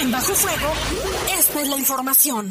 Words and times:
En 0.00 0.10
Bajo 0.10 0.34
Fuego, 0.34 0.72
esta 1.38 1.62
es 1.62 1.68
la 1.68 1.76
información. 1.76 2.50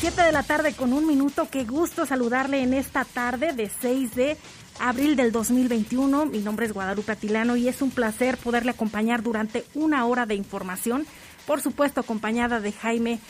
Siete 0.00 0.22
de 0.22 0.32
la 0.32 0.42
tarde 0.42 0.72
con 0.74 0.94
un 0.94 1.06
minuto. 1.06 1.48
Qué 1.50 1.64
gusto 1.64 2.06
saludarle 2.06 2.62
en 2.62 2.72
esta 2.72 3.04
tarde 3.04 3.52
de 3.52 3.70
6 3.82 4.14
de 4.14 4.38
abril 4.80 5.16
del 5.16 5.32
2021. 5.32 6.26
Mi 6.26 6.40
nombre 6.40 6.66
es 6.66 6.72
Guadalupe 6.72 7.12
Atilano 7.12 7.56
y 7.56 7.68
es 7.68 7.82
un 7.82 7.90
placer 7.90 8.36
poderle 8.36 8.70
acompañar 8.70 9.22
durante 9.22 9.64
una 9.74 10.04
hora 10.06 10.26
de 10.26 10.34
información. 10.34 11.06
Por 11.46 11.60
supuesto, 11.60 12.00
acompañada 12.00 12.60
de 12.60 12.72
Jaime, 12.72 13.20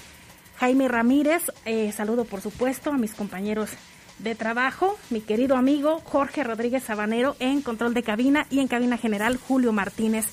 Jaime 0.58 0.88
Ramírez. 0.88 1.44
Eh, 1.64 1.92
saludo, 1.92 2.24
por 2.24 2.40
supuesto, 2.40 2.90
a 2.90 2.98
mis 2.98 3.14
compañeros 3.14 3.70
de 4.18 4.34
trabajo, 4.34 4.98
mi 5.10 5.20
querido 5.20 5.56
amigo 5.56 6.00
Jorge 6.04 6.42
Rodríguez 6.42 6.82
Sabanero 6.82 7.36
en 7.38 7.62
control 7.62 7.94
de 7.94 8.02
cabina 8.02 8.46
y 8.50 8.58
en 8.58 8.68
cabina 8.68 8.98
general 8.98 9.36
Julio 9.36 9.72
Martínez. 9.72 10.26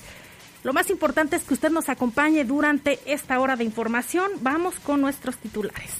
Lo 0.64 0.72
más 0.72 0.90
importante 0.90 1.36
es 1.36 1.44
que 1.44 1.54
usted 1.54 1.70
nos 1.70 1.88
acompañe 1.88 2.44
durante 2.44 2.98
esta 3.06 3.38
hora 3.38 3.54
de 3.54 3.62
información. 3.62 4.32
Vamos 4.40 4.74
con 4.80 5.00
nuestros 5.00 5.36
titulares. 5.36 5.92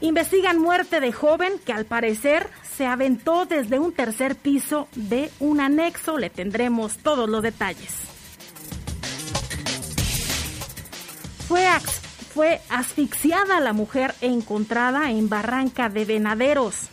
Investigan 0.00 0.60
muerte 0.60 1.00
de 1.00 1.12
joven 1.12 1.54
que 1.66 1.72
al 1.72 1.84
parecer 1.84 2.48
se 2.76 2.86
aventó 2.86 3.46
desde 3.46 3.80
un 3.80 3.92
tercer 3.92 4.36
piso 4.36 4.86
de 4.94 5.30
un 5.40 5.60
anexo. 5.60 6.18
Le 6.18 6.30
tendremos 6.30 6.98
todos 6.98 7.28
los 7.28 7.42
detalles. 7.42 7.94
Fue, 11.48 11.66
fue 12.32 12.60
asfixiada 12.68 13.58
la 13.58 13.72
mujer 13.72 14.14
encontrada 14.20 15.10
en 15.10 15.28
Barranca 15.28 15.88
de 15.88 16.04
Venaderos. 16.04 16.88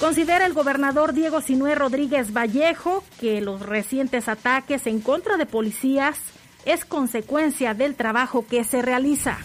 Considera 0.00 0.46
el 0.46 0.52
gobernador 0.52 1.12
Diego 1.12 1.40
Sinué 1.40 1.76
Rodríguez 1.76 2.32
Vallejo 2.32 3.04
que 3.20 3.40
los 3.40 3.60
recientes 3.60 4.28
ataques 4.28 4.86
en 4.88 5.00
contra 5.00 5.36
de 5.36 5.46
policías 5.46 6.18
es 6.66 6.84
consecuencia 6.84 7.74
del 7.74 7.94
trabajo 7.94 8.46
que 8.46 8.64
se 8.64 8.82
realiza. 8.82 9.38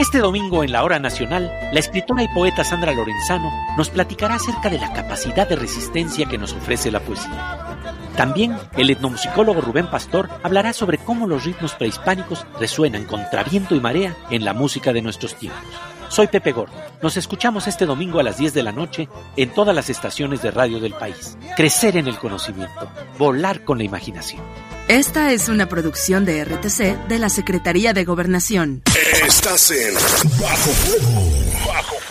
Este 0.00 0.16
domingo 0.16 0.64
en 0.64 0.72
la 0.72 0.82
Hora 0.82 0.98
Nacional, 0.98 1.52
la 1.74 1.78
escritora 1.78 2.22
y 2.22 2.28
poeta 2.28 2.64
Sandra 2.64 2.94
Lorenzano 2.94 3.52
nos 3.76 3.90
platicará 3.90 4.36
acerca 4.36 4.70
de 4.70 4.78
la 4.78 4.94
capacidad 4.94 5.46
de 5.46 5.56
resistencia 5.56 6.24
que 6.24 6.38
nos 6.38 6.54
ofrece 6.54 6.90
la 6.90 7.00
poesía. 7.00 7.69
También 8.16 8.56
el 8.76 8.90
etnomusicólogo 8.90 9.60
Rubén 9.60 9.88
Pastor 9.90 10.28
hablará 10.42 10.72
sobre 10.72 10.98
cómo 10.98 11.26
los 11.26 11.44
ritmos 11.44 11.74
prehispánicos 11.74 12.46
resuenan 12.58 13.04
contra 13.04 13.44
viento 13.44 13.74
y 13.74 13.80
marea 13.80 14.16
en 14.30 14.44
la 14.44 14.52
música 14.52 14.92
de 14.92 15.02
nuestros 15.02 15.34
tiempos. 15.36 15.62
Soy 16.10 16.26
Pepe 16.26 16.50
Gordo. 16.50 16.74
Nos 17.02 17.16
escuchamos 17.16 17.68
este 17.68 17.86
domingo 17.86 18.18
a 18.18 18.24
las 18.24 18.36
10 18.36 18.52
de 18.52 18.64
la 18.64 18.72
noche 18.72 19.08
en 19.36 19.54
todas 19.54 19.74
las 19.74 19.88
estaciones 19.90 20.42
de 20.42 20.50
radio 20.50 20.80
del 20.80 20.92
país. 20.92 21.38
Crecer 21.56 21.96
en 21.96 22.08
el 22.08 22.18
conocimiento, 22.18 22.90
volar 23.16 23.64
con 23.64 23.78
la 23.78 23.84
imaginación. 23.84 24.42
Esta 24.88 25.30
es 25.30 25.48
una 25.48 25.68
producción 25.68 26.24
de 26.24 26.44
RTC 26.44 27.06
de 27.06 27.18
la 27.20 27.28
Secretaría 27.28 27.92
de 27.92 28.04
Gobernación. 28.04 28.82
Estás 29.24 29.70
en 29.70 29.94
Bajo 29.94 30.70
Fuego. 30.72 31.30
Bajo 31.64 31.94
Fuego. 31.94 32.09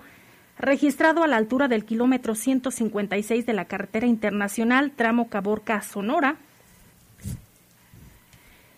registrado 0.57 1.23
a 1.23 1.27
la 1.27 1.37
altura 1.37 1.67
del 1.67 1.85
kilómetro 1.85 2.35
156 2.35 3.45
de 3.45 3.53
la 3.53 3.65
carretera 3.65 4.07
internacional 4.07 4.91
tramo 4.91 5.29
Caborca-Sonora. 5.29 6.37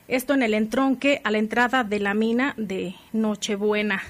Esto 0.07 0.33
en 0.33 0.43
el 0.43 0.53
entronque 0.53 1.21
a 1.23 1.31
la 1.31 1.37
entrada 1.37 1.83
de 1.83 1.99
la 1.99 2.13
mina 2.13 2.53
de 2.57 2.95
Nochebuena. 3.13 4.01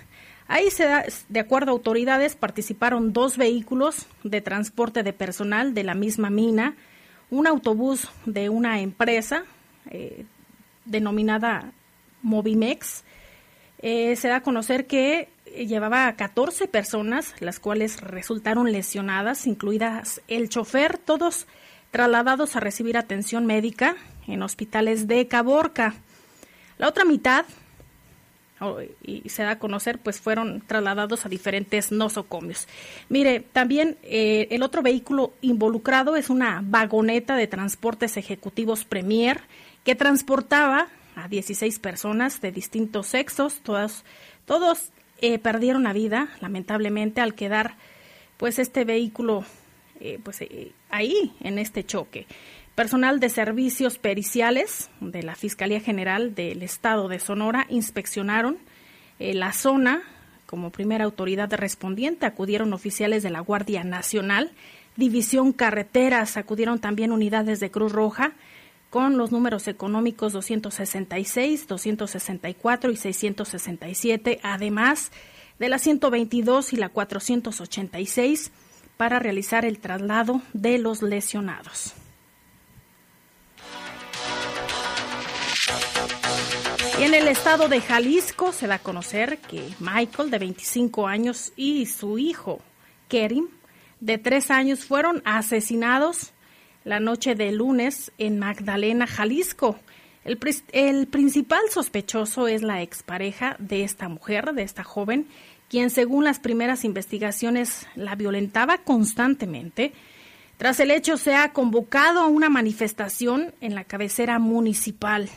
Ahí, 0.48 0.70
se 0.70 0.86
da, 0.86 1.06
de 1.30 1.40
acuerdo 1.40 1.72
a 1.72 1.74
autoridades, 1.74 2.36
participaron 2.36 3.14
dos 3.14 3.38
vehículos 3.38 4.08
de 4.24 4.42
transporte 4.42 5.02
de 5.02 5.14
personal 5.14 5.74
de 5.74 5.84
la 5.84 5.94
misma 5.94 6.30
mina, 6.30 6.76
un 7.30 7.48
autobús 7.48 8.10
de 8.26 8.50
una 8.50 8.82
empresa 8.82 9.46
eh, 9.90 10.26
denominada 10.86 11.72
Movimex. 12.24 13.04
Eh, 13.80 14.16
se 14.16 14.30
da 14.30 14.38
a 14.38 14.42
conocer 14.42 14.88
que 14.88 15.30
llevaba 15.46 16.08
a 16.08 16.16
14 16.16 16.68
personas, 16.68 17.36
las 17.40 17.60
cuales 17.60 18.02
resultaron 18.02 18.72
lesionadas, 18.72 19.46
incluidas 19.46 20.22
el 20.28 20.50
chofer, 20.50 20.98
todos 20.98 21.46
trasladados 21.92 22.56
a 22.56 22.60
recibir 22.60 22.98
atención 22.98 23.46
médica 23.46 23.96
en 24.28 24.42
hospitales 24.42 25.08
de 25.08 25.28
Caborca. 25.28 25.94
La 26.80 26.88
otra 26.88 27.06
mitad 27.06 27.46
y 29.02 29.28
se 29.30 29.44
da 29.44 29.52
a 29.52 29.60
conocer, 29.60 30.00
pues 30.00 30.20
fueron 30.20 30.62
trasladados 30.66 31.26
a 31.26 31.30
diferentes 31.30 31.92
nosocomios. 31.92 32.68
Mire, 33.10 33.42
también 33.42 33.98
eh, 34.04 34.48
el 34.52 34.64
otro 34.64 34.82
vehículo 34.82 35.34
involucrado 35.42 36.16
es 36.16 36.30
una 36.30 36.62
vagoneta 36.64 37.36
de 37.36 37.48
transportes 37.48 38.18
ejecutivos 38.18 38.86
Premier 38.86 39.42
que 39.84 39.96
transportaba 39.96 40.88
a 41.16 41.28
16 41.28 41.80
personas 41.80 42.42
de 42.42 42.52
distintos 42.52 43.08
sexos, 43.08 43.62
todas, 43.62 44.04
todos 44.46 44.92
eh, 45.22 45.40
perdieron 45.40 45.84
la 45.84 45.94
vida, 45.94 46.30
lamentablemente, 46.42 47.22
al 47.22 47.36
quedar 47.36 47.76
pues 48.38 48.60
este 48.60 48.84
vehículo 48.84 49.46
eh, 50.00 50.20
pues 50.24 50.40
ahí 50.90 51.34
en 51.40 51.60
este 51.60 51.86
choque. 51.86 52.28
Personal 52.76 53.20
de 53.20 53.30
servicios 53.30 54.00
periciales 54.00 54.90
de 55.00 55.22
la 55.22 55.36
Fiscalía 55.36 55.80
General 55.80 56.34
del 56.34 56.64
Estado 56.64 57.08
de 57.08 57.20
Sonora 57.20 57.68
inspeccionaron 57.70 58.58
eh, 59.20 59.36
la 59.36 59.54
zona. 59.54 60.02
Como 60.48 60.72
primera 60.72 61.06
autoridad 61.06 61.54
respondiente 61.54 62.26
acudieron 62.26 62.74
oficiales 62.74 63.22
de 63.22 63.30
la 63.30 63.42
Guardia 63.42 63.84
Nacional, 63.84 64.52
División 64.96 65.54
Carreteras, 65.54 66.36
acudieron 66.36 66.80
también 66.80 67.12
unidades 67.12 67.60
de 67.60 67.70
Cruz 67.70 67.92
Roja 67.92 68.34
con 68.94 69.18
los 69.18 69.32
números 69.32 69.68
económicos 69.68 70.34
266, 70.34 71.66
264 71.66 72.92
y 72.92 72.96
667, 72.96 74.40
además 74.44 75.12
de 75.58 75.68
la 75.68 75.80
122 75.80 76.74
y 76.74 76.76
la 76.76 76.90
486 76.90 78.52
para 78.96 79.18
realizar 79.18 79.66
el 79.66 79.80
traslado 79.80 80.44
de 80.54 80.78
los 80.78 81.02
lesionados. 81.02 81.94
Y 87.00 87.04
en 87.04 87.16
el 87.16 87.28
estado 87.28 87.70
de 87.70 87.82
Jalisco 87.82 88.52
se 88.52 88.68
da 88.68 88.76
a 88.76 88.80
conocer 88.80 89.40
que 89.40 89.74
Michael, 89.80 90.30
de 90.30 90.38
25 90.38 91.08
años, 91.08 91.52
y 91.56 91.88
su 91.88 92.20
hijo, 92.20 92.60
Kerim, 93.08 93.48
de 94.00 94.20
3 94.20 94.52
años, 94.52 94.86
fueron 94.86 95.24
asesinados 95.26 96.33
la 96.84 97.00
noche 97.00 97.36
de 97.36 97.52
lunes 97.52 98.12
en 98.18 98.40
Magdalena, 98.40 99.08
Jalisco. 99.08 99.80
El, 100.26 101.08
principal 101.08 101.62
sospechoso 101.70 102.48
es 102.48 102.62
la 102.62 102.82
expareja 102.82 103.56
de 103.60 103.84
esta 103.84 104.08
mujer, 104.08 104.54
de 104.54 104.64
esta 104.64 104.84
joven, 104.84 105.28
quien 105.70 105.90
según 105.90 106.24
las 106.24 106.40
primeras 106.40 106.86
investigaciones 106.86 107.88
la 107.96 108.16
violentaba 108.16 108.78
constantemente. 108.78 109.94
Tras 110.58 110.80
el 110.80 110.92
hecho 110.92 111.18
se 111.18 111.36
ha 111.36 111.52
convocado 111.52 112.22
a 112.22 112.28
una 112.28 112.50
manifestación 112.50 113.54
en 113.60 113.76
la 113.76 113.84
cabecera 113.84 114.40
municipal. 114.40 115.30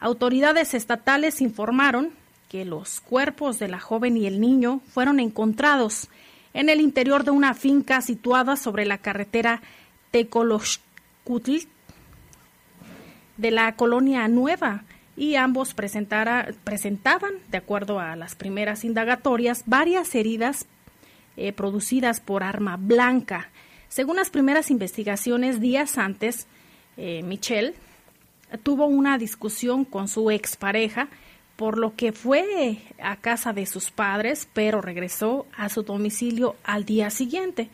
Autoridades 0.00 0.74
estatales 0.74 1.40
informaron 1.40 2.10
que 2.48 2.64
los 2.64 3.00
cuerpos 3.00 3.58
de 3.58 3.68
la 3.68 3.78
joven 3.78 4.16
y 4.16 4.26
el 4.26 4.40
niño 4.40 4.80
fueron 4.92 5.20
encontrados 5.20 6.08
en 6.54 6.68
el 6.68 6.80
interior 6.80 7.24
de 7.24 7.30
una 7.30 7.54
finca 7.54 8.00
situada 8.00 8.56
sobre 8.56 8.84
la 8.84 8.98
carretera 8.98 9.62
Tecoloxcutl 10.10 11.68
de 13.36 13.50
la 13.50 13.74
colonia 13.76 14.28
Nueva 14.28 14.84
y 15.16 15.34
ambos 15.34 15.74
presentaban, 15.74 17.34
de 17.50 17.58
acuerdo 17.58 17.98
a 17.98 18.14
las 18.16 18.34
primeras 18.34 18.84
indagatorias, 18.84 19.64
varias 19.66 20.14
heridas 20.14 20.66
eh, 21.36 21.52
producidas 21.52 22.20
por 22.20 22.42
arma 22.42 22.76
blanca. 22.76 23.50
Según 23.88 24.16
las 24.16 24.30
primeras 24.30 24.70
investigaciones, 24.70 25.60
días 25.60 25.98
antes, 25.98 26.46
eh, 26.96 27.22
Michelle 27.22 27.74
tuvo 28.62 28.86
una 28.86 29.18
discusión 29.18 29.84
con 29.84 30.08
su 30.08 30.30
expareja, 30.30 31.08
por 31.56 31.78
lo 31.78 31.96
que 31.96 32.12
fue 32.12 32.78
a 33.02 33.16
casa 33.16 33.52
de 33.52 33.66
sus 33.66 33.90
padres, 33.90 34.48
pero 34.52 34.80
regresó 34.80 35.46
a 35.56 35.68
su 35.68 35.82
domicilio 35.82 36.54
al 36.62 36.84
día 36.84 37.10
siguiente. 37.10 37.68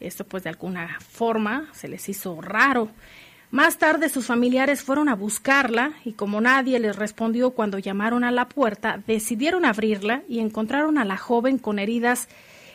Esto 0.00 0.24
pues 0.24 0.44
de 0.44 0.50
alguna 0.50 0.98
forma 1.00 1.68
se 1.72 1.88
les 1.88 2.08
hizo 2.08 2.40
raro. 2.40 2.90
Más 3.50 3.78
tarde 3.78 4.08
sus 4.08 4.26
familiares 4.26 4.82
fueron 4.82 5.08
a 5.08 5.14
buscarla 5.14 5.92
y 6.04 6.12
como 6.12 6.40
nadie 6.40 6.78
les 6.78 6.96
respondió 6.96 7.52
cuando 7.52 7.78
llamaron 7.78 8.24
a 8.24 8.30
la 8.30 8.48
puerta, 8.48 9.02
decidieron 9.06 9.64
abrirla 9.64 10.22
y 10.28 10.40
encontraron 10.40 10.98
a 10.98 11.04
la 11.04 11.16
joven 11.16 11.58
con 11.58 11.78
heridas 11.78 12.28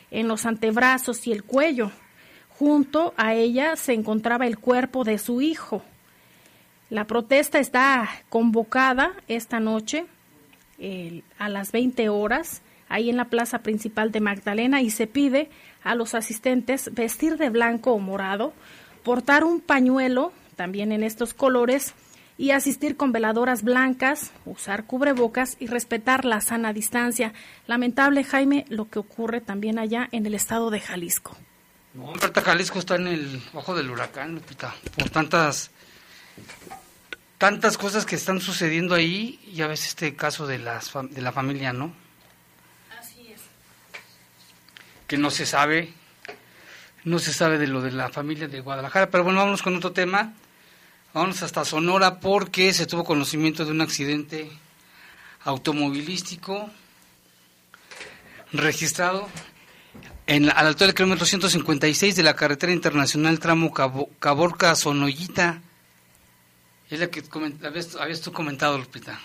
en 0.10 0.28
los 0.28 0.46
antebrazos 0.46 1.28
y 1.28 1.32
el 1.32 1.44
cuello. 1.44 1.92
Junto 2.50 3.14
a 3.18 3.34
ella 3.34 3.76
se 3.76 3.94
encontraba 3.94 4.48
el 4.48 4.58
cuerpo 4.58 5.04
de 5.04 5.18
su 5.18 5.42
hijo, 5.42 5.84
la 6.94 7.08
protesta 7.08 7.58
está 7.58 8.08
convocada 8.30 9.14
esta 9.28 9.60
noche 9.60 10.06
a 11.40 11.50
las 11.50 11.72
20 11.72 12.08
horas 12.10 12.62
ahí 12.88 13.10
en 13.10 13.18
la 13.18 13.26
plaza 13.26 13.64
principal 13.64 14.12
de 14.12 14.20
Magdalena 14.20 14.80
y 14.84 14.92
se 14.92 15.08
pide 15.08 15.50
a 15.84 15.96
los 15.96 16.14
asistentes 16.14 16.94
vestir 16.94 17.38
de 17.38 17.50
blanco 17.50 17.92
o 17.92 18.00
morado, 18.00 18.54
portar 19.04 19.44
un 19.44 19.62
pañuelo 19.62 20.32
también 20.56 20.92
en 20.92 21.04
estos 21.04 21.34
colores 21.34 21.94
y 22.38 22.52
asistir 22.52 22.98
con 22.98 23.12
veladoras 23.12 23.64
blancas, 23.64 24.32
usar 24.46 24.86
cubrebocas 24.86 25.56
y 25.60 25.68
respetar 25.68 26.26
la 26.26 26.42
sana 26.42 26.74
distancia. 26.74 27.34
Lamentable, 27.68 28.24
Jaime, 28.24 28.66
lo 28.70 28.90
que 28.90 29.00
ocurre 29.00 29.42
también 29.42 29.78
allá 29.78 30.10
en 30.12 30.26
el 30.26 30.34
estado 30.34 30.70
de 30.70 30.80
Jalisco. 30.80 31.38
No, 31.94 32.12
Jalisco 32.44 32.80
está 32.80 32.96
en 32.96 33.08
el 33.08 33.42
ojo 33.54 33.76
del 33.76 33.92
huracán, 33.92 34.42
por 34.98 35.10
tantas 35.10 35.70
tantas 37.44 37.78
cosas 37.78 38.06
que 38.06 38.16
están 38.16 38.40
sucediendo 38.40 38.96
ahí, 38.96 39.38
ya 39.54 39.68
ves 39.68 39.86
este 39.86 40.16
caso 40.16 40.48
de, 40.48 40.60
las, 40.60 40.94
de 41.10 41.22
la 41.22 41.34
familia, 41.34 41.74
¿no? 41.74 41.94
Así 42.98 43.34
es. 43.34 43.42
Que 45.14 45.20
no 45.20 45.30
se 45.30 45.46
sabe, 45.46 45.94
no 47.04 47.20
se 47.20 47.34
sabe 47.34 47.60
de 47.60 47.68
lo 47.68 47.84
de 47.84 47.92
la 47.92 48.10
familia 48.10 48.48
de 48.48 48.62
Guadalajara, 48.62 49.12
pero 49.12 49.24
bueno, 49.24 49.38
vámonos 49.38 49.62
con 49.62 49.76
otro 49.76 49.92
tema. 49.92 50.34
Vámonos 51.14 51.44
hasta 51.44 51.64
Sonora 51.64 52.20
porque 52.20 52.74
se 52.74 52.88
tuvo 52.88 53.04
conocimiento 53.04 53.64
de 53.64 53.70
un 53.70 53.82
accidente 53.82 54.50
automovilístico 55.44 56.68
registrado 58.54 59.30
en, 60.26 60.50
a 60.50 60.64
la 60.64 60.70
altura 60.70 60.88
del 60.88 60.96
kilómetro 60.96 61.28
156 61.28 62.16
de 62.16 62.24
la 62.24 62.36
carretera 62.36 62.74
internacional 62.74 63.38
tramo 63.38 63.72
Caborca-Sonoyita 63.72 65.62
es 66.90 67.00
la 67.00 67.08
que 67.12 67.22
habías, 67.64 68.22
tú 68.22 68.32
comentado, 68.32 68.80
Lupita. 68.80 69.20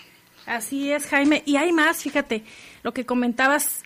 Así 0.45 0.91
es, 0.91 1.07
Jaime. 1.07 1.41
Y 1.47 1.55
hay 1.55 1.71
más, 1.71 2.03
fíjate, 2.03 2.43
lo 2.83 2.93
que 2.93 3.07
comentabas 3.07 3.81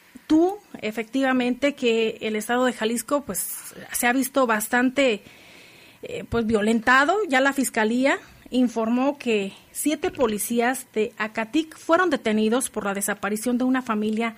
efectivamente, 0.81 1.73
que 1.73 2.17
el 2.21 2.35
estado 2.35 2.65
de 2.65 2.73
Jalisco, 2.73 3.21
pues, 3.21 3.73
se 3.91 4.07
ha 4.07 4.13
visto 4.13 4.47
bastante, 4.47 5.23
eh, 6.01 6.23
pues, 6.29 6.45
violentado. 6.45 7.15
Ya 7.27 7.41
la 7.41 7.53
fiscalía 7.53 8.19
informó 8.49 9.17
que 9.17 9.53
siete 9.71 10.11
policías 10.11 10.87
de 10.93 11.13
Acatic 11.17 11.77
fueron 11.77 12.09
detenidos 12.09 12.69
por 12.69 12.85
la 12.85 12.93
desaparición 12.93 13.57
de 13.57 13.63
una 13.63 13.81
familia 13.81 14.35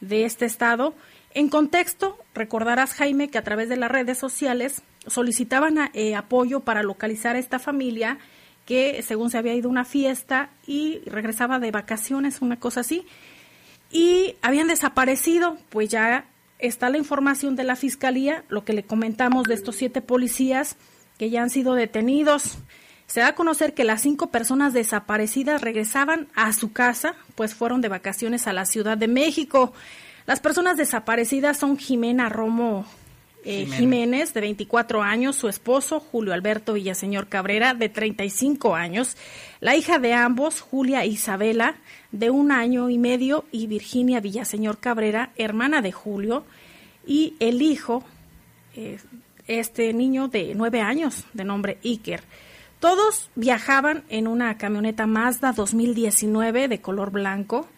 de 0.00 0.24
este 0.24 0.46
estado. 0.46 0.94
En 1.34 1.48
contexto, 1.48 2.18
recordarás, 2.34 2.94
Jaime, 2.94 3.28
que 3.28 3.38
a 3.38 3.44
través 3.44 3.68
de 3.68 3.76
las 3.76 3.90
redes 3.90 4.18
sociales 4.18 4.82
solicitaban 5.06 5.90
eh, 5.92 6.14
apoyo 6.14 6.60
para 6.60 6.82
localizar 6.82 7.36
a 7.36 7.38
esta 7.38 7.58
familia 7.58 8.18
que 8.66 9.02
según 9.02 9.30
se 9.30 9.38
había 9.38 9.54
ido 9.54 9.68
a 9.68 9.72
una 9.72 9.84
fiesta 9.84 10.50
y 10.66 11.00
regresaba 11.06 11.58
de 11.58 11.70
vacaciones, 11.70 12.40
una 12.40 12.58
cosa 12.58 12.80
así, 12.80 13.06
y 13.90 14.36
habían 14.42 14.68
desaparecido, 14.68 15.56
pues 15.68 15.88
ya 15.88 16.26
está 16.58 16.90
la 16.90 16.98
información 16.98 17.56
de 17.56 17.64
la 17.64 17.76
Fiscalía, 17.76 18.44
lo 18.48 18.64
que 18.64 18.72
le 18.72 18.84
comentamos 18.84 19.44
de 19.44 19.54
estos 19.54 19.76
siete 19.76 20.00
policías 20.00 20.76
que 21.18 21.30
ya 21.30 21.42
han 21.42 21.50
sido 21.50 21.74
detenidos. 21.74 22.58
Se 23.06 23.20
da 23.20 23.28
a 23.28 23.34
conocer 23.34 23.74
que 23.74 23.84
las 23.84 24.02
cinco 24.02 24.30
personas 24.30 24.72
desaparecidas 24.72 25.62
regresaban 25.62 26.28
a 26.34 26.52
su 26.52 26.72
casa, 26.72 27.16
pues 27.34 27.54
fueron 27.54 27.80
de 27.80 27.88
vacaciones 27.88 28.46
a 28.46 28.52
la 28.52 28.64
Ciudad 28.64 28.96
de 28.96 29.08
México. 29.08 29.72
Las 30.26 30.40
personas 30.40 30.76
desaparecidas 30.76 31.58
son 31.58 31.76
Jimena 31.76 32.28
Romo 32.28 32.86
eh, 33.44 33.66
Jiménez, 33.66 34.34
de 34.34 34.42
24 34.42 35.02
años, 35.02 35.34
su 35.34 35.48
esposo, 35.48 35.98
Julio 35.98 36.34
Alberto 36.34 36.74
Villaseñor 36.74 37.28
Cabrera, 37.28 37.72
de 37.72 37.88
35 37.88 38.74
años, 38.74 39.16
la 39.60 39.76
hija 39.76 39.98
de 39.98 40.12
ambos, 40.12 40.60
Julia 40.60 41.06
Isabela, 41.06 41.76
de 42.12 42.30
un 42.30 42.52
año 42.52 42.90
y 42.90 42.98
medio, 42.98 43.44
y 43.52 43.66
Virginia 43.66 44.20
Villaseñor 44.20 44.78
Cabrera, 44.78 45.30
hermana 45.36 45.82
de 45.82 45.92
Julio, 45.92 46.44
y 47.06 47.34
el 47.40 47.62
hijo, 47.62 48.02
eh, 48.74 48.98
este 49.46 49.92
niño 49.92 50.28
de 50.28 50.54
9 50.54 50.80
años, 50.80 51.26
de 51.32 51.44
nombre 51.44 51.78
Iker. 51.84 52.22
Todos 52.78 53.30
viajaban 53.34 54.04
en 54.08 54.26
una 54.26 54.56
camioneta 54.56 55.06
Mazda 55.06 55.52
2019 55.52 56.68
de 56.68 56.80
color 56.80 57.10
blanco, 57.10 57.68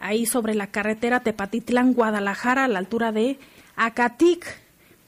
ahí 0.00 0.26
sobre 0.26 0.54
la 0.54 0.66
carretera 0.66 1.20
Tepatitlán, 1.20 1.94
Guadalajara, 1.94 2.64
a 2.64 2.68
la 2.68 2.78
altura 2.78 3.12
de 3.12 3.38
Acatic. 3.76 4.60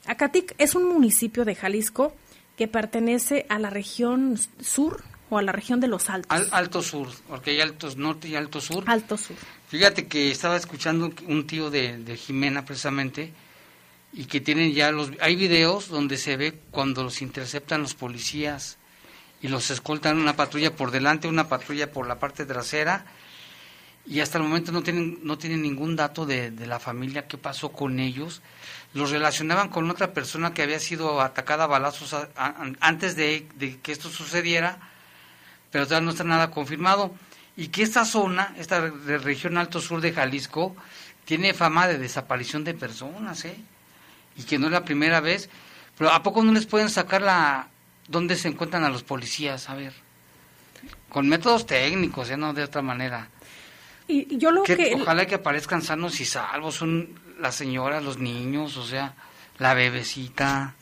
Acatic 0.07 0.55
es 0.59 0.75
un 0.75 0.89
municipio 0.89 1.45
de 1.45 1.55
Jalisco 1.55 2.13
que 2.57 2.69
pertenece 2.69 3.47
a 3.49 3.59
la 3.59 3.71
región 3.71 4.39
sur 4.61 5.03
o 5.31 5.39
a 5.39 5.43
la 5.43 5.53
región 5.53 5.81
de 5.81 5.89
los 5.89 6.11
Altos. 6.11 6.31
Al, 6.31 6.49
alto 6.53 6.83
Sur, 6.83 7.09
porque 7.29 7.53
hay 7.53 7.61
Altos 7.61 7.97
Norte 7.97 8.29
y 8.29 8.37
Alto 8.37 8.61
Sur. 8.61 8.85
Alto 8.87 9.17
Sur. 9.17 9.37
Fíjate 9.69 10.07
que 10.07 10.31
estaba 10.31 10.57
escuchando 10.57 11.11
un 11.27 11.47
tío 11.47 11.71
de, 11.71 11.99
de 11.99 12.17
Jimena 12.17 12.65
precisamente 12.65 13.33
y 14.13 14.27
que 14.27 14.41
tienen 14.41 14.73
ya 14.73 14.93
los... 14.93 15.11
Hay 15.21 15.37
videos 15.37 15.89
donde 15.89 16.17
se 16.19 16.37
ve 16.37 16.59
cuando 16.71 17.03
los 17.03 17.23
interceptan 17.23 17.83
los 17.83 17.95
policías 17.95 18.79
y 19.43 19.49
los 19.49 19.71
escoltan 19.71 20.19
una 20.19 20.37
patrulla 20.37 20.75
por 20.75 20.91
delante, 20.91 21.29
una 21.29 21.49
patrulla 21.49 21.91
por 21.91 22.07
la 22.07 22.19
parte 22.19 22.47
trasera 22.47 23.07
y 24.07 24.21
hasta 24.21 24.39
el 24.39 24.45
momento 24.45 24.71
no 24.71 24.83
tienen, 24.83 25.19
no 25.23 25.39
tienen 25.39 25.63
ningún 25.63 25.97
dato 25.97 26.27
de, 26.27 26.51
de 26.51 26.67
la 26.67 26.79
familia, 26.79 27.27
qué 27.27 27.39
pasó 27.39 27.73
con 27.73 27.99
ellos 27.99 28.43
los 28.95 29.11
relacionaban 29.11 29.69
con 29.69 29.91
otra 29.91 30.15
persona 30.15 30.55
que 30.55 30.63
había 30.63 30.79
sido 30.79 31.21
atacada 31.21 31.65
a 31.65 31.67
balazos 31.67 32.17
antes 32.81 33.17
de, 33.17 33.49
que 33.83 33.93
esto 33.93 34.09
sucediera, 34.09 34.79
pero 35.75 35.87
todavía 35.87 36.05
no 36.05 36.13
está 36.13 36.23
nada 36.23 36.53
confirmado. 36.53 37.13
Y 37.57 37.67
que 37.67 37.83
esta 37.83 38.05
zona, 38.05 38.55
esta 38.59 38.79
región 38.81 39.59
alto 39.59 39.81
sur 39.81 40.01
de 40.01 40.13
Jalisco, 40.13 40.77
tiene 41.25 41.53
fama 41.53 41.89
de 41.89 41.99
desaparición 41.99 42.63
de 42.63 42.75
personas, 42.75 43.45
¿eh? 43.45 43.57
Y 44.37 44.45
que 44.45 44.57
no 44.57 44.67
es 44.67 44.73
la 44.73 44.85
primera 44.85 45.19
vez. 45.19 45.51
Pero 45.99 46.13
¿a 46.13 46.23
poco 46.23 46.45
no 46.45 46.53
les 46.53 46.67
pueden 46.67 46.91
sacar 46.91 47.23
la... 47.23 47.67
dónde 48.07 48.37
se 48.37 48.47
encuentran 48.47 48.85
a 48.85 48.89
los 48.89 49.03
policías? 49.03 49.69
A 49.69 49.75
ver. 49.75 49.95
Con 51.09 51.29
métodos 51.29 51.67
técnicos, 51.67 52.31
¿eh? 52.31 52.37
No 52.37 52.55
de 52.55 52.63
otra 52.63 52.81
manera. 52.81 53.27
Y 54.07 54.39
yo 54.39 54.53
lo 54.53 54.63
que... 54.63 54.95
Ojalá 54.95 55.27
que 55.27 55.35
aparezcan 55.35 55.83
sanos 55.83 56.21
y 56.21 56.25
salvos. 56.25 56.77
Son 56.77 57.19
las 57.41 57.57
señoras, 57.57 58.05
los 58.05 58.19
niños, 58.19 58.77
o 58.77 58.87
sea, 58.87 59.17
la 59.59 59.75
bebecita. 59.75 60.77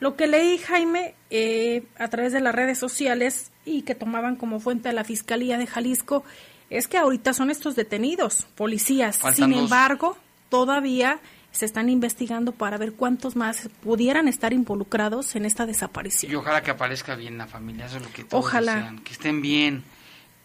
Lo 0.00 0.16
que 0.16 0.26
leí, 0.26 0.58
Jaime, 0.58 1.14
eh, 1.30 1.84
a 1.98 2.08
través 2.08 2.32
de 2.32 2.40
las 2.40 2.54
redes 2.54 2.78
sociales 2.78 3.50
y 3.64 3.82
que 3.82 3.94
tomaban 3.94 4.36
como 4.36 4.60
fuente 4.60 4.88
a 4.88 4.92
la 4.92 5.04
Fiscalía 5.04 5.58
de 5.58 5.66
Jalisco, 5.66 6.24
es 6.70 6.86
que 6.86 6.98
ahorita 6.98 7.32
son 7.32 7.50
estos 7.50 7.74
detenidos, 7.76 8.46
policías. 8.54 9.18
Sin 9.34 9.52
embargo, 9.52 10.16
todavía 10.50 11.20
se 11.50 11.64
están 11.64 11.88
investigando 11.88 12.52
para 12.52 12.78
ver 12.78 12.92
cuántos 12.92 13.34
más 13.34 13.68
pudieran 13.82 14.28
estar 14.28 14.52
involucrados 14.52 15.34
en 15.34 15.44
esta 15.44 15.66
desaparición. 15.66 16.30
Y 16.30 16.34
ojalá 16.34 16.62
que 16.62 16.70
aparezca 16.70 17.16
bien 17.16 17.38
la 17.38 17.46
familia, 17.46 17.86
eso 17.86 17.96
es 17.96 18.02
lo 18.02 18.12
que 18.12 18.24
todos 18.24 18.44
ojalá. 18.44 18.94
que 19.02 19.12
estén 19.12 19.40
bien. 19.42 19.82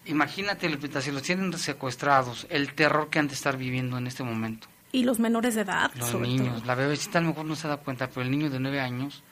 Imagínate, 0.05 0.69
si 1.01 1.12
los 1.12 1.22
tienen 1.22 1.53
secuestrados, 1.53 2.48
el 2.50 2.74
terror 2.74 3.10
que 3.10 3.19
han 3.19 3.27
de 3.27 3.36
estar 3.36 3.57
viviendo 3.57 3.98
en 3.98 4.07
este 4.07 4.24
momento. 4.24 4.67
Y 4.91 5.03
los 5.03 5.19
menores 5.19 5.55
de 5.55 5.62
edad. 5.62 5.91
Los 5.95 6.13
niños. 6.15 6.65
La 6.65 6.75
bebecita 6.75 7.19
a 7.19 7.22
lo 7.22 7.29
mejor 7.29 7.45
no 7.45 7.55
se 7.55 7.67
da 7.67 7.77
cuenta, 7.77 8.07
pero 8.10 8.22
el 8.22 8.31
niño 8.31 8.50
de 8.50 8.60
nueve 8.60 8.79
años 8.79 9.24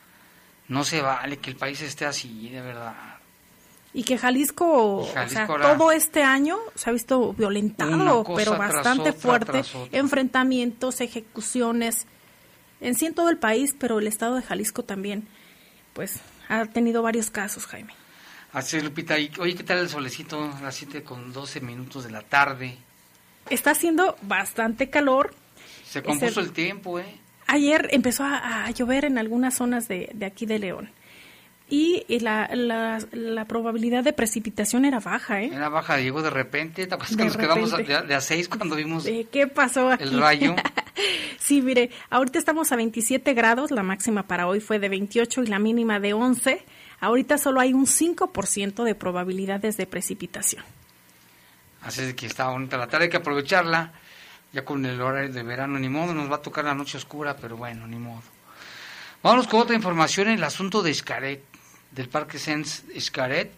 no 0.72 0.86
se 0.86 1.02
vale 1.02 1.36
que 1.36 1.50
el 1.50 1.58
país 1.58 1.82
esté 1.82 2.06
así, 2.06 2.48
de 2.48 2.62
verdad. 2.62 2.96
Y 3.94 4.04
que 4.04 4.18
Jalisco, 4.18 5.00
o 5.00 5.28
sea, 5.28 5.46
todo 5.46 5.92
este 5.92 6.24
año 6.24 6.58
se 6.76 6.90
ha 6.90 6.94
visto 6.94 7.34
violentado, 7.34 8.24
pero 8.38 8.58
bastante 8.58 9.12
fuerte. 9.12 9.64
Enfrentamientos, 9.92 11.02
ejecuciones, 11.02 12.08
en 12.80 12.96
sí 12.96 13.06
en 13.06 13.14
todo 13.14 13.30
el 13.30 13.38
país, 13.38 13.76
pero 13.78 14.00
el 14.00 14.08
estado 14.08 14.38
de 14.38 14.44
Jalisco 14.44 14.84
también, 14.84 15.28
pues, 15.92 16.22
ha 16.48 16.66
tenido 16.68 17.02
varios 17.02 17.30
casos, 17.30 17.66
Jaime. 17.66 17.94
Así 18.54 18.80
Lupita. 18.80 19.20
Y, 19.20 19.30
oye, 19.40 19.56
¿qué 19.56 19.64
tal 19.64 19.80
el 19.80 19.90
solecito 19.90 20.42
a 20.42 20.62
las 20.62 20.76
7 20.76 21.04
con 21.04 21.34
12 21.34 21.60
minutos 21.60 22.06
de 22.06 22.12
la 22.12 22.22
tarde? 22.22 22.78
Está 23.50 23.72
haciendo 23.72 24.16
bastante 24.22 24.90
calor, 24.90 25.36
se 25.86 26.02
compuso 26.02 26.40
el 26.40 26.54
tiempo, 26.54 26.98
¿eh? 26.98 27.20
Ayer 27.52 27.90
empezó 27.92 28.24
a, 28.24 28.72
llover 28.72 29.04
en 29.04 29.18
algunas 29.18 29.56
zonas 29.56 29.90
de, 29.90 30.16
aquí 30.26 30.46
de 30.46 30.58
León. 30.58 30.90
Y, 31.70 32.06
la, 32.20 32.50
la, 32.54 33.46
probabilidad 33.46 34.06
de 34.06 34.14
precipitación 34.14 34.86
era 34.86 35.02
baja, 35.02 35.42
¿eh? 35.42 35.52
Era 35.54 35.68
baja, 35.68 35.98
llegó 35.98 36.22
de 36.22 36.30
repente. 36.30 36.88
¿Te 36.88 36.96
acuerdas 36.96 37.18
que 37.18 37.26
nos 37.26 37.36
quedamos 37.36 37.72
de, 38.08 38.16
a 38.16 38.22
6 38.22 38.48
cuando 38.48 38.78
vimos 38.78 39.06
¿Qué 39.30 39.48
pasó 39.48 39.92
aquí? 39.92 40.04
el 40.06 40.18
rayo? 40.18 40.56
sí, 41.40 41.62
mire, 41.62 41.90
ahorita 42.10 42.40
estamos 42.40 42.72
a 42.72 42.78
27 42.78 43.34
grados, 43.34 43.72
la 43.72 43.84
máxima 43.84 44.24
para 44.24 44.48
hoy 44.48 44.62
fue 44.62 44.80
de 44.80 44.88
28 44.88 45.44
y 45.44 45.48
la 45.48 45.60
mínima 45.60 46.00
de 46.00 46.14
11. 46.14 46.64
Ahorita 47.02 47.38
solo 47.38 47.60
hay 47.60 47.74
un 47.74 47.86
5% 47.86 48.86
de 48.86 48.96
probabilidades 48.96 49.76
de 49.76 49.88
precipitación. 49.88 50.64
Así 51.82 52.02
es 52.02 52.14
que 52.14 52.28
está 52.28 52.48
bonita 52.48 52.78
la 52.78 52.88
tarde, 52.88 53.06
hay 53.06 53.10
que 53.10 53.18
aprovecharla 53.18 53.92
ya 54.54 54.66
con 54.66 54.86
el 54.86 55.02
horario 55.02 55.32
de 55.32 55.44
verano, 55.44 55.80
ni 55.80 55.90
modo, 55.90 56.14
nos 56.14 56.30
va 56.32 56.38
a 56.38 56.42
tocar 56.42 56.66
la 56.66 56.76
noche 56.76 56.98
oscura, 56.98 57.38
pero 57.38 57.58
bueno, 57.58 57.88
ni 57.88 57.98
modo. 57.98 58.24
Vamos 59.24 59.48
con 59.48 59.62
otra 59.62 59.76
información 59.76 60.28
en 60.28 60.36
el 60.36 60.44
asunto 60.44 60.82
de 60.82 60.92
Escaret, 60.92 61.44
del 61.92 62.10
Parque 62.10 62.40
Sens 62.40 62.84
Escaret, 62.94 63.52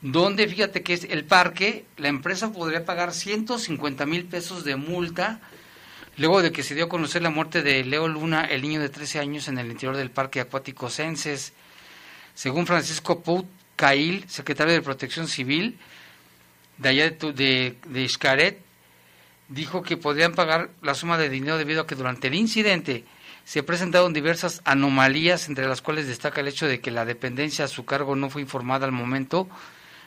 donde 0.00 0.46
fíjate 0.46 0.82
que 0.82 0.94
es 0.94 1.04
el 1.04 1.24
parque, 1.24 1.84
la 1.96 2.08
empresa 2.08 2.52
podría 2.52 2.84
pagar 2.84 3.12
150 3.12 4.06
mil 4.06 4.24
pesos 4.26 4.64
de 4.64 4.76
multa 4.76 5.40
luego 6.16 6.42
de 6.42 6.52
que 6.52 6.62
se 6.62 6.74
dio 6.74 6.84
a 6.84 6.88
conocer 6.88 7.22
la 7.22 7.30
muerte 7.30 7.62
de 7.62 7.84
Leo 7.84 8.06
Luna, 8.06 8.44
el 8.44 8.62
niño 8.62 8.80
de 8.80 8.88
13 8.88 9.18
años 9.18 9.48
en 9.48 9.58
el 9.58 9.70
interior 9.70 9.96
del 9.96 10.10
Parque 10.10 10.40
Acuático 10.40 10.90
Senses. 10.90 11.52
Según 12.34 12.66
Francisco 12.66 13.22
Pout 13.22 13.46
Cail, 13.76 14.24
secretario 14.28 14.74
de 14.74 14.82
Protección 14.82 15.26
Civil 15.26 15.78
de 16.78 16.88
allá 16.88 17.10
de, 17.10 17.32
de, 17.32 17.76
de 17.86 18.04
dijo 19.48 19.82
que 19.82 19.96
podrían 19.96 20.32
pagar 20.32 20.70
la 20.82 20.94
suma 20.94 21.18
de 21.18 21.28
dinero 21.28 21.58
debido 21.58 21.82
a 21.82 21.86
que 21.86 21.94
durante 21.94 22.28
el 22.28 22.34
incidente 22.34 23.04
se 23.44 23.62
presentaron 23.62 24.12
diversas 24.12 24.62
anomalías, 24.64 25.48
entre 25.48 25.68
las 25.68 25.82
cuales 25.82 26.06
destaca 26.06 26.40
el 26.40 26.48
hecho 26.48 26.66
de 26.66 26.80
que 26.80 26.90
la 26.90 27.04
dependencia 27.04 27.66
a 27.66 27.68
su 27.68 27.84
cargo 27.84 28.16
no 28.16 28.30
fue 28.30 28.42
informada 28.42 28.86
al 28.86 28.92
momento 28.92 29.48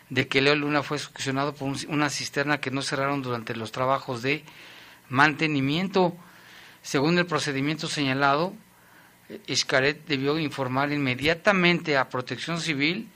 de 0.10 0.28
que 0.28 0.42
Leo 0.42 0.56
Luna 0.56 0.84
fue 0.84 0.98
succionado 0.98 1.54
por 1.54 1.72
una 1.90 2.10
cisterna 2.10 2.60
que 2.60 2.72
no 2.72 2.82
cerraron 2.82 3.22
durante 3.22 3.56
los 3.56 3.72
trabajos 3.72 4.22
de 4.22 4.44
mantenimiento. 5.10 6.16
Según 6.82 7.18
el 7.20 7.26
procedimiento 7.26 7.88
señalado, 7.88 8.54
Iscaret 9.46 10.06
debió 10.08 10.40
informar 10.40 10.92
inmediatamente 10.92 11.98
a 11.98 12.10
Protección 12.10 12.62
Civil 12.62 13.10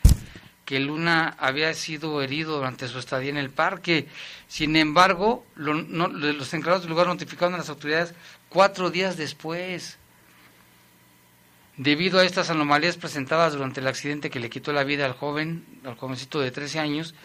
que 0.72 0.80
Luna 0.80 1.36
había 1.38 1.74
sido 1.74 2.22
herido 2.22 2.56
durante 2.56 2.88
su 2.88 2.98
estadía 2.98 3.30
en 3.30 3.36
el 3.36 3.50
parque. 3.50 4.08
Sin 4.48 4.78
embargo, 4.78 5.46
los 5.58 6.54
encargados 6.54 6.84
del 6.84 6.92
lugar 6.92 7.08
notificaron 7.08 7.56
a 7.56 7.58
las 7.58 7.68
autoridades 7.68 8.14
cuatro 8.48 8.90
días 8.90 9.18
después. 9.18 9.98
Debido 11.76 12.20
a 12.20 12.24
estas 12.24 12.50
anomalías 12.52 12.96
presentadas 12.96 13.52
durante 13.52 13.82
el 13.82 13.88
accidente 13.88 14.30
que 14.30 14.40
le 14.40 14.50
quitó 14.50 14.72
la 14.72 14.86
vida 14.86 15.06
al 15.06 15.12
joven, 15.12 15.66
al 15.84 15.96
jovencito 15.96 16.40
de 16.40 16.52
13 16.52 16.80
años, 16.80 17.16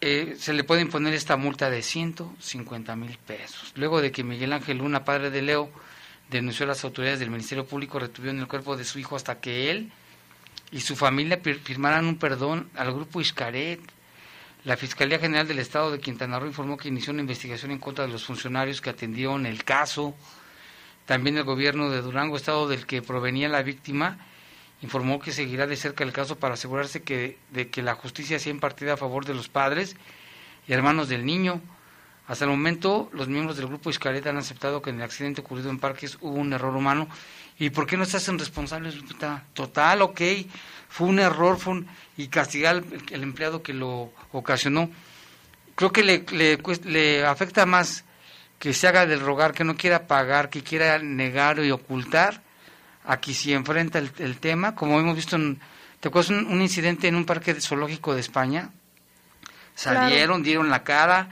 eh, 0.00 0.36
se 0.38 0.52
le 0.52 0.62
puede 0.62 0.82
imponer 0.82 1.14
esta 1.14 1.36
multa 1.36 1.68
de 1.68 1.82
150 1.82 2.94
mil 2.94 3.18
pesos. 3.26 3.72
Luego 3.74 4.00
de 4.00 4.12
que 4.12 4.22
Miguel 4.22 4.52
Ángel 4.52 4.78
Luna, 4.78 5.04
padre 5.04 5.30
de 5.30 5.42
Leo, 5.42 5.68
denunció 6.30 6.62
a 6.62 6.68
las 6.68 6.84
autoridades 6.84 7.18
del 7.18 7.30
Ministerio 7.30 7.66
Público, 7.66 7.98
retuvieron 7.98 8.38
el 8.38 8.46
cuerpo 8.46 8.76
de 8.76 8.84
su 8.84 9.00
hijo 9.00 9.16
hasta 9.16 9.40
que 9.40 9.72
él 9.72 9.90
y 10.72 10.80
su 10.80 10.96
familia 10.96 11.40
firmaran 11.62 12.06
un 12.06 12.16
perdón 12.16 12.70
al 12.76 12.92
grupo 12.92 13.20
Iscaret. 13.20 13.80
La 14.64 14.76
Fiscalía 14.76 15.18
General 15.18 15.48
del 15.48 15.58
Estado 15.58 15.90
de 15.90 16.00
Quintana 16.00 16.38
Roo 16.38 16.46
informó 16.46 16.76
que 16.76 16.88
inició 16.88 17.12
una 17.12 17.22
investigación 17.22 17.70
en 17.70 17.78
contra 17.78 18.06
de 18.06 18.12
los 18.12 18.24
funcionarios 18.24 18.80
que 18.80 18.90
atendieron 18.90 19.46
el 19.46 19.64
caso. 19.64 20.14
También 21.06 21.36
el 21.38 21.44
gobierno 21.44 21.90
de 21.90 22.02
Durango, 22.02 22.36
estado 22.36 22.68
del 22.68 22.86
que 22.86 23.02
provenía 23.02 23.48
la 23.48 23.62
víctima, 23.62 24.18
informó 24.82 25.18
que 25.18 25.32
seguirá 25.32 25.66
de 25.66 25.76
cerca 25.76 26.04
el 26.04 26.12
caso 26.12 26.38
para 26.38 26.54
asegurarse 26.54 27.02
que, 27.02 27.38
de 27.50 27.68
que 27.68 27.82
la 27.82 27.94
justicia 27.94 28.38
sea 28.38 28.52
impartida 28.52 28.94
a 28.94 28.96
favor 28.96 29.24
de 29.24 29.34
los 29.34 29.48
padres 29.48 29.96
y 30.68 30.72
hermanos 30.72 31.08
del 31.08 31.24
niño. 31.24 31.60
Hasta 32.30 32.44
el 32.44 32.52
momento, 32.52 33.10
los 33.12 33.26
miembros 33.26 33.56
del 33.56 33.66
grupo 33.66 33.90
Iscaret 33.90 34.24
han 34.28 34.36
aceptado 34.36 34.80
que 34.80 34.90
en 34.90 34.98
el 34.98 35.02
accidente 35.02 35.40
ocurrido 35.40 35.68
en 35.68 35.80
Parques 35.80 36.16
hubo 36.20 36.36
un 36.36 36.52
error 36.52 36.76
humano. 36.76 37.08
¿Y 37.58 37.70
por 37.70 37.88
qué 37.88 37.96
no 37.96 38.04
se 38.04 38.18
hacen 38.18 38.38
responsables? 38.38 38.94
Total, 39.52 40.00
ok, 40.00 40.20
fue 40.88 41.08
un 41.08 41.18
error 41.18 41.58
fue 41.58 41.82
y 42.16 42.28
castigar 42.28 42.76
al 42.76 42.84
el 43.10 43.24
empleado 43.24 43.64
que 43.64 43.72
lo 43.74 44.12
ocasionó. 44.30 44.88
Creo 45.74 45.90
que 45.90 46.04
le, 46.04 46.24
le, 46.30 46.56
le 46.84 47.26
afecta 47.26 47.66
más 47.66 48.04
que 48.60 48.74
se 48.74 48.86
haga 48.86 49.06
del 49.06 49.18
rogar, 49.18 49.52
que 49.52 49.64
no 49.64 49.76
quiera 49.76 50.06
pagar, 50.06 50.50
que 50.50 50.62
quiera 50.62 51.00
negar 51.00 51.58
y 51.58 51.72
ocultar, 51.72 52.42
aquí 53.06 53.34
si 53.34 53.52
enfrenta 53.52 53.98
el, 53.98 54.38
tema, 54.38 54.76
como 54.76 55.00
hemos 55.00 55.16
visto 55.16 55.34
en, 55.34 55.58
¿te 55.98 56.06
acuerdas 56.06 56.30
un, 56.30 56.62
incidente 56.62 57.08
en 57.08 57.16
un 57.16 57.24
parque 57.24 57.60
zoológico 57.60 58.14
de 58.14 58.20
España? 58.20 58.70
Salieron, 59.74 60.44
dieron 60.44 60.70
la 60.70 60.84
cara, 60.84 61.28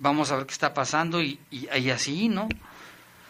vamos 0.00 0.30
a 0.32 0.36
ver 0.36 0.46
qué 0.46 0.52
está 0.52 0.74
pasando 0.74 1.22
y, 1.22 1.38
y, 1.50 1.90
así, 1.90 2.28
¿no? 2.28 2.48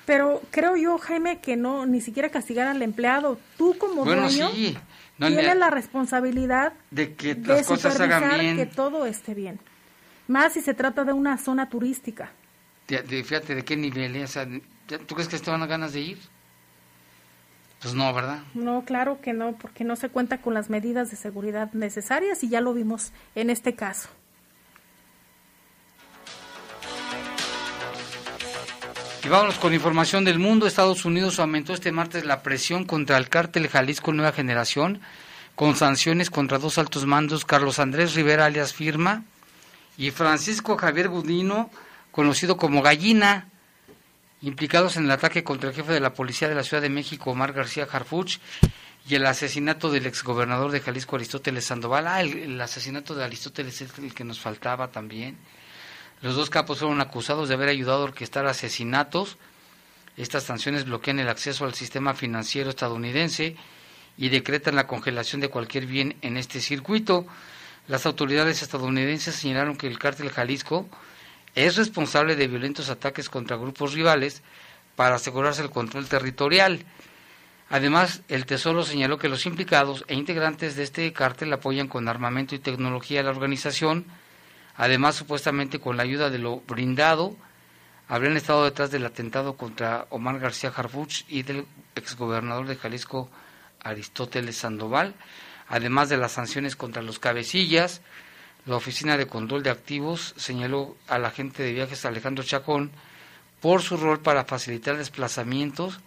Pero 0.05 0.41
creo 0.51 0.77
yo, 0.77 0.99
Jaime, 0.99 1.41
que 1.41 1.57
no, 1.57 1.85
ni 1.87 2.01
siquiera 2.01 2.29
castigar 2.29 2.69
al 2.69 2.83
empleado. 2.83 3.39
Tú 3.59 3.77
como 3.79 4.05
dueño 4.05 4.51
tienes 5.19 5.57
la 5.57 5.71
responsabilidad 5.71 6.75
de 6.91 7.15
que 7.15 7.35
las 7.35 7.67
cosas 7.67 7.99
hagan 8.01 8.39
bien. 8.39 8.57
que 8.57 8.67
todo 8.67 9.07
esté 9.07 9.35
bien. 9.35 9.59
Más 10.29 10.53
si 10.53 10.61
se 10.61 10.75
trata 10.75 11.05
de 11.05 11.13
una 11.13 11.39
zona 11.39 11.69
turística 11.69 12.31
fíjate 12.87 13.55
de 13.55 13.65
qué 13.65 13.77
nivel, 13.77 14.17
¿eh? 14.17 14.27
¿tú 15.07 15.15
crees 15.15 15.29
que 15.29 15.37
estaban 15.37 15.67
ganas 15.69 15.93
de 15.93 16.01
ir? 16.01 16.19
Pues 17.81 17.95
no, 17.95 18.13
¿verdad? 18.15 18.41
No, 18.55 18.85
claro 18.85 19.21
que 19.21 19.33
no, 19.33 19.57
porque 19.57 19.85
no 19.85 19.97
se 19.97 20.09
cuenta 20.09 20.41
con 20.41 20.55
las 20.55 20.71
medidas 20.71 21.11
de 21.11 21.17
seguridad 21.17 21.73
necesarias 21.73 22.43
y 22.43 22.49
ya 22.49 22.61
lo 22.61 22.73
vimos 22.73 23.13
en 23.35 23.51
este 23.51 23.75
caso. 23.75 24.09
Y 29.27 29.29
vámonos 29.29 29.59
con 29.59 29.75
información 29.75 30.25
del 30.25 30.39
mundo. 30.39 30.69
Estados 30.69 31.05
Unidos 31.05 31.41
aumentó 31.41 31.75
este 31.75 31.91
martes 31.91 32.25
la 32.25 32.45
presión 32.45 32.85
contra 32.85 33.17
el 33.17 33.29
cártel 33.29 33.67
Jalisco 33.67 34.13
Nueva 34.13 34.31
Generación 34.31 35.01
con 35.57 35.75
sanciones 35.75 36.31
contra 36.31 36.59
dos 36.59 36.79
altos 36.79 37.07
mandos, 37.07 37.45
Carlos 37.45 37.81
Andrés 37.81 38.15
Rivera 38.15 38.45
alias 38.45 38.73
Firma 38.73 39.25
y 39.99 40.13
Francisco 40.13 40.77
Javier 40.77 41.09
Gudino 41.09 41.71
conocido 42.13 42.57
como 42.57 42.83
Gallina, 42.83 43.49
implicados 44.43 44.97
en 44.97 45.07
el 45.07 45.11
ataque 45.11 45.43
contra 45.43 45.71
el 45.71 45.75
jefe 45.75 45.93
de 45.93 45.99
la 45.99 46.15
policía 46.15 46.49
de 46.49 46.55
la 46.55 46.63
Ciudad 46.63 46.83
de 46.83 46.89
México, 46.89 47.33
Omar 47.33 47.53
García 47.53 47.89
Harfuch, 47.91 48.39
y 49.09 49.17
el 49.17 49.27
asesinato 49.27 49.91
del 49.91 50.07
exgobernador 50.07 50.71
de 50.71 50.79
Jalisco, 50.79 51.17
Aristóteles 51.17 51.65
Sandoval. 51.65 52.07
Ah, 52.07 52.21
el, 52.21 52.61
asesinato 52.61 53.13
de 53.17 53.25
Aristóteles 53.25 53.81
es 53.81 53.99
el 53.99 54.15
que 54.15 54.23
nos 54.23 54.39
faltaba 54.39 54.93
también. 54.93 55.37
Los 56.23 56.35
dos 56.35 56.51
capos 56.51 56.79
fueron 56.79 57.01
acusados 57.01 57.49
de 57.49 57.55
haber 57.55 57.69
ayudado 57.69 58.01
a 58.01 58.05
orquestar 58.05 58.47
asesinatos. 58.47 59.37
Estas 60.17 60.45
sanciones 60.45 60.85
bloquean 60.85 61.19
el 61.19 61.29
acceso 61.29 61.65
al 61.65 61.75
sistema 61.75 62.15
financiero 62.15 62.71
estadounidense 62.71 63.57
y 64.17 64.31
decretan 64.31 64.77
la 64.77 64.87
congelación 64.87 65.41
de 65.41 65.51
cualquier 65.51 65.87
bien 65.87 66.17
en 66.23 66.37
este 66.37 66.61
circuito. 66.61 67.27
Las 67.87 68.07
autoridades 68.07 68.63
estadounidenses 68.63 69.35
señalaron 69.35 69.77
que 69.77 69.87
el 69.87 69.99
cártel 69.99 70.31
Jalisco 70.31 70.89
es 71.55 71.77
responsable 71.77 72.35
de 72.35 72.49
violentos 72.49 72.91
ataques 72.91 73.29
contra 73.29 73.57
grupos 73.57 73.93
rivales 73.93 74.43
para 74.97 75.17
asegurarse 75.17 75.63
el 75.63 75.71
control 75.71 76.09
territorial. 76.09 76.85
Además, 77.69 78.23
el 78.29 78.47
Tesoro 78.47 78.85
señaló 78.85 79.19
que 79.19 79.29
los 79.29 79.45
implicados 79.45 80.05
e 80.09 80.15
integrantes 80.15 80.77
de 80.77 80.85
este 80.85 81.13
cártel 81.13 81.53
apoyan 81.53 81.89
con 81.89 82.09
armamento 82.09 82.55
y 82.55 82.59
tecnología 82.59 83.21
a 83.21 83.25
la 83.25 83.31
organización, 83.31 84.07
además 84.77 85.17
supuestamente 85.17 85.81
con 85.81 85.97
la 85.97 86.03
ayuda 86.03 86.31
de 86.31 86.39
lo 86.39 86.61
brindado, 86.61 87.37
habrían 88.09 88.37
estado 88.37 88.65
detrás 88.65 88.91
del 88.91 89.07
atentado 89.07 89.57
contra 89.57 90.07
Omar 90.11 90.39
García 90.39 90.73
Harfuch 90.75 91.25
y 91.29 91.43
del 91.43 91.67
exgobernador 91.95 92.67
de 92.67 92.77
Jalisco 92.77 93.31
Aristóteles 93.83 94.57
Sandoval, 94.57 95.15
además 95.69 96.09
de 96.09 96.17
las 96.17 96.33
sanciones 96.33 96.77
contra 96.77 97.03
los 97.03 97.19
cabecillas, 97.19 98.01
la 98.67 98.77
Oficina 98.77 99.17
de 99.17 99.29
Control 99.29 99.63
de 99.63 99.71
Activos 99.71 100.35
señaló 100.37 100.97
al 101.07 101.25
agente 101.25 101.63
de 101.63 101.73
viajes 101.73 102.05
Alejandro 102.05 102.43
Chacón 102.43 102.91
por 103.61 103.81
su 103.81 103.97
rol 103.97 104.21
para 104.21 104.45
facilitar 104.45 104.97
desplazamientos 104.97 106.01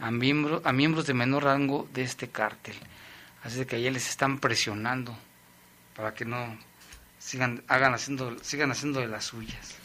a, 0.00 0.10
miembros 0.10 1.06
de 1.06 1.14
menor 1.14 1.44
rango 1.44 1.88
de 1.94 2.02
este 2.02 2.28
cártel. 2.28 2.76
Así 3.42 3.64
que 3.64 3.76
allá 3.76 3.90
les 3.90 4.08
están 4.08 4.38
presionando 4.38 5.16
para 5.96 6.14
que 6.14 6.24
no 6.24 6.58
sigan, 7.24 7.62
hagan 7.68 7.94
haciendo, 7.94 8.36
sigan 8.42 8.70
haciendo 8.70 9.00
de 9.00 9.06
las 9.06 9.24
suyas. 9.24 9.76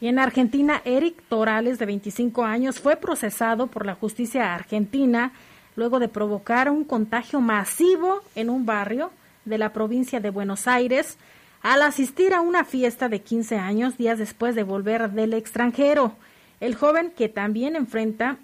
Y 0.00 0.08
en 0.08 0.18
Argentina, 0.18 0.80
Eric 0.84 1.22
Torales, 1.28 1.78
de 1.78 1.86
25 1.86 2.44
años, 2.44 2.80
fue 2.80 2.96
procesado 2.96 3.66
por 3.66 3.84
la 3.84 3.94
justicia 3.94 4.54
argentina 4.54 5.32
luego 5.74 5.98
de 5.98 6.08
provocar 6.08 6.70
un 6.70 6.84
contagio 6.84 7.40
masivo 7.40 8.22
en 8.34 8.48
un 8.48 8.64
barrio 8.64 9.10
de 9.44 9.58
la 9.58 9.74
provincia 9.74 10.20
de 10.20 10.30
Buenos 10.30 10.66
Aires 10.66 11.18
al 11.60 11.82
asistir 11.82 12.32
a 12.32 12.40
una 12.40 12.64
fiesta 12.64 13.10
de 13.10 13.20
15 13.20 13.58
años 13.58 13.98
días 13.98 14.18
después 14.18 14.54
de 14.54 14.62
volver 14.62 15.10
del 15.10 15.34
extranjero. 15.34 16.16
El 16.60 16.74
joven 16.74 17.10
que 17.10 17.28
también 17.28 17.76
enfrenta, 17.76 18.38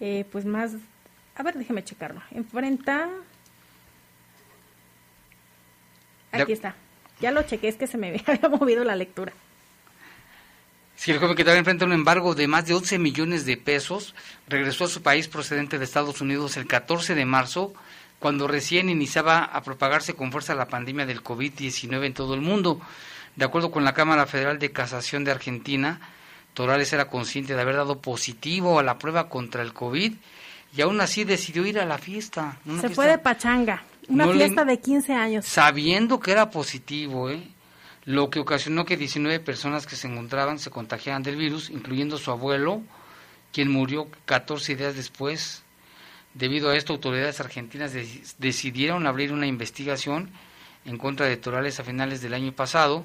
eh, 0.00 0.26
pues 0.30 0.44
más, 0.44 0.72
a 1.34 1.42
ver, 1.42 1.56
déjeme 1.56 1.82
checarlo, 1.82 2.20
enfrenta... 2.30 3.08
Aquí 6.32 6.52
está. 6.52 6.76
Ya 7.20 7.30
lo 7.30 7.42
chequé, 7.42 7.68
es 7.68 7.76
que 7.76 7.86
se 7.86 7.98
me 7.98 8.08
había 8.26 8.48
movido 8.48 8.84
la 8.84 8.96
lectura. 8.96 9.32
Sí, 10.96 11.10
el 11.12 11.18
joven 11.18 11.34
que 11.34 11.44
también 11.44 11.60
enfrenta 11.60 11.86
un 11.86 11.94
embargo 11.94 12.34
de 12.34 12.46
más 12.46 12.66
de 12.66 12.74
11 12.74 12.98
millones 12.98 13.46
de 13.46 13.56
pesos 13.56 14.14
regresó 14.48 14.84
a 14.84 14.88
su 14.88 15.00
país 15.00 15.28
procedente 15.28 15.78
de 15.78 15.84
Estados 15.86 16.20
Unidos 16.20 16.58
el 16.58 16.66
14 16.66 17.14
de 17.14 17.24
marzo 17.24 17.72
cuando 18.18 18.46
recién 18.46 18.90
iniciaba 18.90 19.44
a 19.44 19.62
propagarse 19.62 20.14
con 20.14 20.30
fuerza 20.30 20.54
la 20.54 20.68
pandemia 20.68 21.06
del 21.06 21.24
COVID-19 21.24 22.04
en 22.04 22.12
todo 22.12 22.34
el 22.34 22.42
mundo. 22.42 22.82
De 23.34 23.46
acuerdo 23.46 23.70
con 23.70 23.82
la 23.82 23.94
Cámara 23.94 24.26
Federal 24.26 24.58
de 24.58 24.72
Casación 24.72 25.24
de 25.24 25.30
Argentina, 25.30 26.00
Torales 26.52 26.92
era 26.92 27.08
consciente 27.08 27.54
de 27.54 27.62
haber 27.62 27.76
dado 27.76 28.00
positivo 28.00 28.78
a 28.78 28.82
la 28.82 28.98
prueba 28.98 29.30
contra 29.30 29.62
el 29.62 29.72
COVID 29.72 30.12
y 30.76 30.80
aún 30.82 31.00
así 31.00 31.24
decidió 31.24 31.64
ir 31.64 31.80
a 31.80 31.86
la 31.86 31.96
fiesta. 31.96 32.58
Se 32.78 32.90
fue 32.90 33.06
de 33.06 33.16
pachanga, 33.16 33.82
una 34.08 34.28
fiesta 34.28 34.64
de 34.64 34.78
15 34.78 35.12
años. 35.14 35.46
Sabiendo 35.46 36.20
que 36.20 36.32
era 36.32 36.50
positivo, 36.50 37.30
¿eh? 37.30 37.42
lo 38.04 38.30
que 38.30 38.40
ocasionó 38.40 38.84
que 38.84 38.96
19 38.96 39.40
personas 39.40 39.86
que 39.86 39.96
se 39.96 40.08
encontraban 40.08 40.58
se 40.58 40.70
contagiaran 40.70 41.22
del 41.22 41.36
virus, 41.36 41.70
incluyendo 41.70 42.18
su 42.18 42.30
abuelo, 42.30 42.82
quien 43.52 43.70
murió 43.70 44.08
14 44.26 44.76
días 44.76 44.96
después 44.96 45.64
Debido 46.34 46.70
a 46.70 46.76
esto, 46.76 46.92
autoridades 46.92 47.40
argentinas 47.40 47.92
decidieron 48.38 49.06
abrir 49.06 49.32
una 49.32 49.46
investigación 49.46 50.30
en 50.84 50.96
contra 50.96 51.26
de 51.26 51.36
Torales 51.36 51.80
a 51.80 51.84
finales 51.84 52.22
del 52.22 52.34
año 52.34 52.52
pasado 52.52 53.04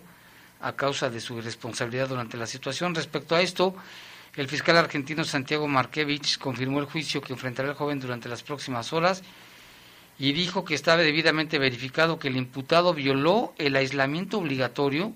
a 0.61 0.73
causa 0.73 1.09
de 1.09 1.19
su 1.19 1.37
irresponsabilidad 1.37 2.07
durante 2.07 2.37
la 2.37 2.45
situación. 2.45 2.93
Respecto 2.93 3.35
a 3.35 3.41
esto, 3.41 3.75
el 4.35 4.47
fiscal 4.47 4.77
argentino 4.77 5.23
Santiago 5.23 5.67
Markevich 5.67 6.37
confirmó 6.37 6.79
el 6.79 6.85
juicio 6.85 7.19
que 7.19 7.33
enfrentará 7.33 7.69
el 7.69 7.75
joven 7.75 7.99
durante 7.99 8.29
las 8.29 8.43
próximas 8.43 8.93
horas 8.93 9.23
y 10.17 10.33
dijo 10.33 10.63
que 10.63 10.75
estaba 10.75 11.01
debidamente 11.01 11.59
verificado 11.59 12.19
que 12.19 12.29
el 12.29 12.37
imputado 12.37 12.93
violó 12.93 13.53
el 13.57 13.75
aislamiento 13.75 14.37
obligatorio 14.37 15.13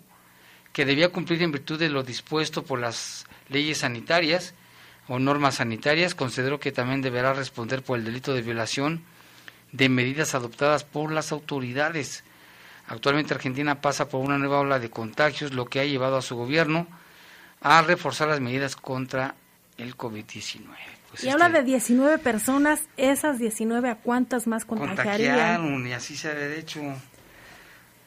que 0.74 0.86
debía 0.86 1.10
cumplir 1.10 1.42
en 1.42 1.52
virtud 1.52 1.80
de 1.80 1.90
lo 1.90 2.04
dispuesto 2.04 2.64
por 2.64 2.80
las 2.80 3.26
leyes 3.48 3.80
sanitarias 3.80 4.54
o 5.08 5.18
normas 5.18 5.56
sanitarias, 5.56 6.14
considero 6.14 6.60
que 6.60 6.72
también 6.72 7.02
deberá 7.02 7.34
responder 7.34 7.82
por 7.82 7.98
el 7.98 8.06
delito 8.06 8.34
de 8.34 8.44
violación 8.44 9.04
de 9.72 9.90
medidas 9.90 10.36
adoptadas 10.36 10.84
por 10.84 11.12
las 11.12 11.32
autoridades. 11.32 12.24
Actualmente 12.88 13.34
Argentina 13.34 13.82
pasa 13.82 14.10
por 14.10 14.22
una 14.24 14.38
nueva 14.38 14.60
ola 14.60 14.80
de 14.80 14.90
contagios, 14.90 15.54
lo 15.54 15.66
que 15.66 15.80
ha 15.80 15.86
llevado 15.86 16.18
a 16.18 16.22
su 16.22 16.36
gobierno 16.36 16.88
a 17.62 17.82
reforzar 17.82 18.28
las 18.28 18.40
medidas 18.40 18.76
contra 18.76 19.36
el 19.78 19.98
COVID-19. 19.98 20.99
Pues 21.12 21.24
y 21.24 21.30
habla 21.30 21.50
de 21.50 21.64
19 21.64 22.20
personas, 22.20 22.82
esas 22.98 23.40
19 23.40 23.90
a 23.90 23.96
cuántas 23.96 24.48
más 24.48 24.66
contagiarían. 24.66 25.88
y 25.88 25.94
así 25.94 26.16
se 26.16 26.30
ha 26.30 26.56
hecho 26.56 26.82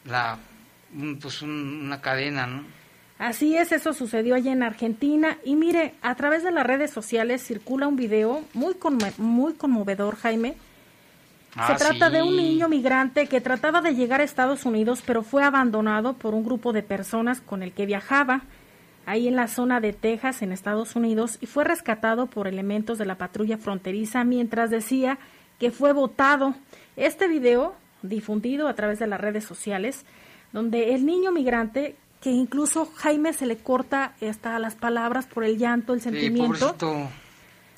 la, 0.05 0.37
pues 1.21 1.41
una 1.41 1.99
cadena, 2.01 2.47
¿no? 2.47 2.63
Así 3.19 3.55
es, 3.55 3.71
eso 3.71 3.93
sucedió 3.93 4.35
allá 4.35 4.51
en 4.51 4.63
Argentina. 4.63 5.37
Y 5.45 5.55
mire, 5.55 5.95
a 6.01 6.15
través 6.15 6.43
de 6.43 6.51
las 6.51 6.65
redes 6.65 6.91
sociales 6.91 7.43
circula 7.43 7.87
un 7.87 7.95
video 7.95 8.43
muy, 8.53 8.75
muy 9.17 9.53
conmovedor, 9.53 10.17
Jaime. 10.17 10.55
Se 11.53 11.59
ah, 11.61 11.75
trata 11.77 12.09
de 12.09 12.23
un 12.23 12.35
niño 12.35 12.67
migrante 12.67 13.27
que 13.27 13.39
trataba 13.39 13.81
de 13.81 13.93
llegar 13.93 14.21
a 14.21 14.23
Estados 14.23 14.65
Unidos, 14.65 15.03
pero 15.05 15.21
fue 15.21 15.43
abandonado 15.43 16.13
por 16.13 16.33
un 16.33 16.43
grupo 16.43 16.73
de 16.73 16.81
personas 16.81 17.41
con 17.41 17.61
el 17.61 17.73
que 17.73 17.85
viajaba 17.85 18.41
ahí 19.05 19.27
en 19.27 19.35
la 19.35 19.47
zona 19.47 19.79
de 19.79 19.93
Texas, 19.93 20.41
en 20.41 20.51
Estados 20.51 20.95
Unidos, 20.95 21.37
y 21.41 21.45
fue 21.45 21.63
rescatado 21.63 22.27
por 22.27 22.47
elementos 22.47 22.97
de 22.97 23.05
la 23.05 23.15
patrulla 23.15 23.57
fronteriza 23.57 24.23
mientras 24.23 24.69
decía 24.69 25.17
que 25.59 25.71
fue 25.71 25.93
votado. 25.93 26.55
Este 26.95 27.27
video, 27.27 27.75
difundido 28.01 28.67
a 28.67 28.73
través 28.73 28.99
de 28.99 29.07
las 29.07 29.19
redes 29.19 29.43
sociales, 29.43 30.05
donde 30.51 30.93
el 30.93 31.05
niño 31.05 31.31
migrante 31.31 31.95
que 32.21 32.31
incluso 32.31 32.89
Jaime 32.95 33.33
se 33.33 33.45
le 33.45 33.57
corta 33.57 34.13
hasta 34.21 34.57
las 34.57 34.75
palabras 34.75 35.25
por 35.25 35.43
el 35.43 35.57
llanto, 35.57 35.93
el 35.93 36.01
sentimiento. 36.01 36.75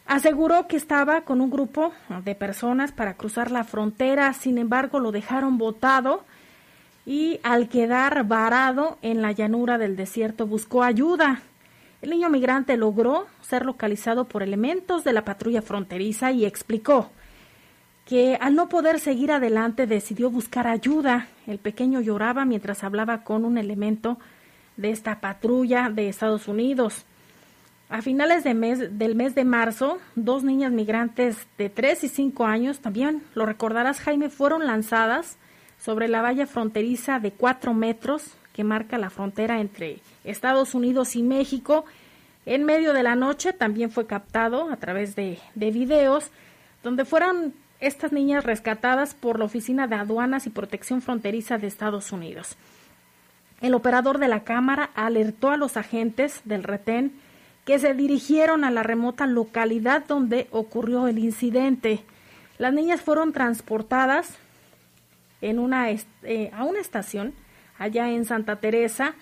Aseguró 0.06 0.68
que 0.68 0.78
estaba 0.78 1.22
con 1.22 1.42
un 1.42 1.50
grupo 1.50 1.92
de 2.24 2.36
personas 2.36 2.92
para 2.92 3.16
cruzar 3.16 3.50
la 3.50 3.64
frontera, 3.64 4.32
sin 4.34 4.60
embargo 4.60 5.00
lo 5.00 5.12
dejaron 5.12 5.58
botado 5.58 6.24
y 7.06 7.40
al 7.44 7.70
quedar 7.70 8.26
varado 8.26 8.98
en 9.02 9.22
la 9.22 9.32
llanura 9.32 9.78
del 9.78 9.96
desierto 9.96 10.48
buscó 10.48 10.84
ayuda. 10.84 11.42
El 12.02 12.10
niño 12.10 12.30
migrante 12.30 12.78
logró 12.78 13.28
ser 13.42 13.66
localizado 13.66 14.26
por 14.26 14.44
elementos 14.44 15.04
de 15.04 15.14
la 15.14 15.24
patrulla 15.24 15.62
fronteriza 15.62 16.32
y 16.32 16.46
explicó 16.46 17.10
que 18.06 18.38
al 18.40 18.56
no 18.56 18.70
poder 18.70 19.00
seguir 19.00 19.32
adelante 19.32 19.88
decidió 19.88 20.30
buscar 20.30 20.68
ayuda. 20.68 21.28
El 21.48 21.58
pequeño 21.58 22.02
lloraba 22.02 22.46
mientras 22.46 22.84
hablaba 22.84 23.24
con 23.24 23.46
un 23.46 23.58
elemento 23.58 24.20
de 24.78 24.92
esta 24.92 25.20
patrulla 25.22 25.90
de 25.90 26.10
Estados 26.10 26.48
Unidos. 26.48 27.06
A 27.90 28.02
finales 28.02 28.44
de 28.44 28.54
mes, 28.54 28.98
del 28.98 29.16
mes 29.16 29.36
de 29.36 29.46
marzo, 29.46 30.00
dos 30.16 30.44
niñas 30.44 30.72
migrantes 30.72 31.48
de 31.58 31.70
3 31.70 32.04
y 32.04 32.10
5 32.10 32.46
años, 32.46 32.80
también 32.80 33.24
lo 33.36 33.46
recordarás 33.46 34.00
Jaime, 34.00 34.30
fueron 34.30 34.66
lanzadas 34.66 35.38
sobre 35.86 36.08
la 36.08 36.24
valla 36.24 36.48
fronteriza 36.48 37.20
de 37.20 37.32
4 37.32 37.76
metros 37.76 38.24
que 38.54 38.64
marca 38.64 38.98
la 38.98 39.12
frontera 39.12 39.62
entre 39.62 40.00
Estados 40.24 40.74
Unidos 40.74 41.16
y 41.16 41.22
México. 41.22 41.86
En 42.48 42.64
medio 42.64 42.92
de 42.92 43.04
la 43.04 43.16
noche 43.16 43.54
también 43.54 43.92
fue 43.92 44.08
captado 44.08 44.72
a 44.72 44.78
través 44.78 45.16
de, 45.16 45.38
de 45.54 45.70
videos 45.70 46.32
donde 46.82 47.06
fueron 47.06 47.54
estas 47.80 48.12
niñas 48.12 48.46
rescatadas 48.46 49.14
por 49.14 49.38
la 49.38 49.46
Oficina 49.46 49.86
de 49.86 49.96
Aduanas 49.96 50.48
y 50.48 50.50
Protección 50.50 51.04
Fronteriza 51.04 51.60
de 51.60 51.68
Estados 51.68 52.12
Unidos. 52.12 52.56
El 53.62 53.76
operador 53.76 54.18
de 54.18 54.28
la 54.28 54.44
cámara 54.44 54.90
alertó 54.96 55.52
a 55.52 55.58
los 55.58 55.78
agentes 55.78 56.42
del 56.46 56.64
retén 56.64 57.14
que 57.64 57.78
se 57.78 57.94
dirigieron 57.94 58.64
a 58.64 58.72
la 58.72 58.82
remota 58.82 59.28
localidad 59.28 60.04
donde 60.08 60.48
ocurrió 60.50 61.08
el 61.08 61.20
incidente. 61.20 62.04
Las 62.58 62.74
niñas 62.74 63.02
fueron 63.02 63.34
transportadas 63.34 64.40
en 65.50 65.60
una, 65.60 65.92
eh, 65.92 66.52
a 66.54 66.64
una 66.64 66.80
estación 66.80 67.34
allá 67.78 68.10
en 68.10 68.26
Santa 68.26 68.56
Teresa, 68.58 69.14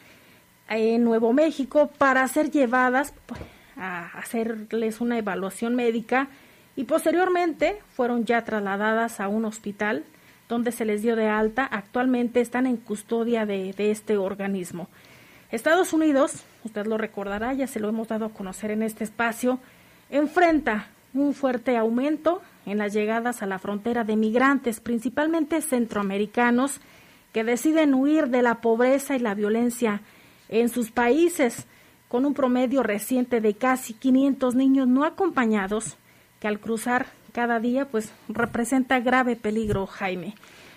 en 0.70 1.04
Nuevo 1.04 1.34
México, 1.34 1.92
para 1.98 2.28
ser 2.28 2.50
llevadas 2.50 3.14
pues, 3.26 3.42
a 3.76 4.06
hacerles 4.18 5.02
una 5.02 5.18
evaluación 5.18 5.76
médica 5.76 6.30
y 6.76 6.86
posteriormente 6.86 7.80
fueron 7.96 8.26
ya 8.26 8.44
trasladadas 8.44 9.20
a 9.20 9.28
un 9.28 9.46
hospital 9.46 10.04
donde 10.48 10.72
se 10.72 10.86
les 10.86 11.02
dio 11.02 11.16
de 11.16 11.28
alta. 11.28 11.66
Actualmente 11.66 12.40
están 12.40 12.68
en 12.68 12.78
custodia 12.78 13.46
de, 13.46 13.74
de 13.74 13.92
este 13.92 14.18
organismo. 14.18 14.88
Estados 15.52 15.94
Unidos, 15.94 16.44
usted 16.64 16.86
lo 16.86 16.98
recordará, 16.98 17.54
ya 17.54 17.68
se 17.68 17.80
lo 17.80 17.90
hemos 17.90 18.08
dado 18.08 18.26
a 18.26 18.34
conocer 18.34 18.72
en 18.72 18.82
este 18.82 19.04
espacio, 19.04 19.60
enfrenta 20.10 20.88
un 21.14 21.34
fuerte 21.34 21.78
aumento 21.78 22.42
en 22.65 22.78
las 22.78 22.93
llegadas 22.93 23.41
a 23.41 23.45
la 23.45 23.60
frontera 23.60 24.04
de 24.04 24.15
migrantes, 24.15 24.80
principalmente 24.80 25.62
centroamericanos, 25.62 26.80
que 27.34 27.43
deciden 27.43 27.93
huir 27.93 28.28
de 28.28 28.41
la 28.41 28.62
pobreza 28.62 29.15
y 29.15 29.19
la 29.19 29.34
violencia 29.34 30.02
en 30.49 30.69
sus 30.69 30.91
países, 30.91 31.65
con 32.08 32.26
un 32.26 32.36
promedio 32.36 32.84
reciente 32.84 33.41
de 33.41 33.56
casi 33.56 33.93
500 33.93 34.54
niños 34.54 34.88
no 34.88 35.04
acompañados 35.04 35.97
que 36.39 36.47
al 36.47 36.60
cruzar 36.60 37.08
cada 37.32 37.60
día 37.60 37.86
pues 37.86 38.13
representa 38.30 38.99
grave 38.99 39.36
peligro, 39.36 39.88
Jaime. 39.88 40.36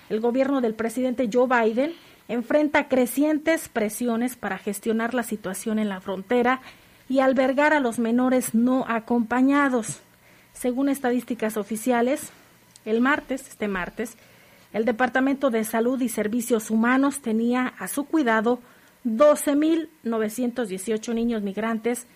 El 0.09 0.21
gobierno 0.21 0.61
del 0.61 0.75
presidente 0.75 1.29
Joe 1.31 1.47
Biden 1.47 1.93
enfrenta 2.29 2.89
crecientes 2.89 3.69
presiones 3.69 4.37
para 4.37 4.59
gestionar 4.59 5.13
la 5.13 5.23
situación 5.23 5.79
en 5.79 5.89
la 5.89 6.01
frontera 6.01 6.61
y 7.09 7.21
albergar 7.21 7.73
a 7.73 7.81
los 7.81 7.99
menores 7.99 8.55
no 8.55 8.85
acompañados. 8.89 10.01
Según 10.59 10.89
estadísticas 10.89 11.59
oficiales, 11.59 12.31
el 12.85 13.01
martes, 13.01 13.47
este 13.49 13.69
martes, 13.69 14.17
el 14.73 14.85
Departamento 14.85 15.51
de 15.51 15.63
Salud 15.65 16.01
y 16.01 16.09
Servicios 16.09 16.71
Humanos 16.71 17.21
tenía 17.21 17.75
a 17.79 17.89
su 17.89 18.05
cuidado 18.05 18.61
12.918 19.05 21.15
niños 21.15 21.43
migrantes, 21.43 22.07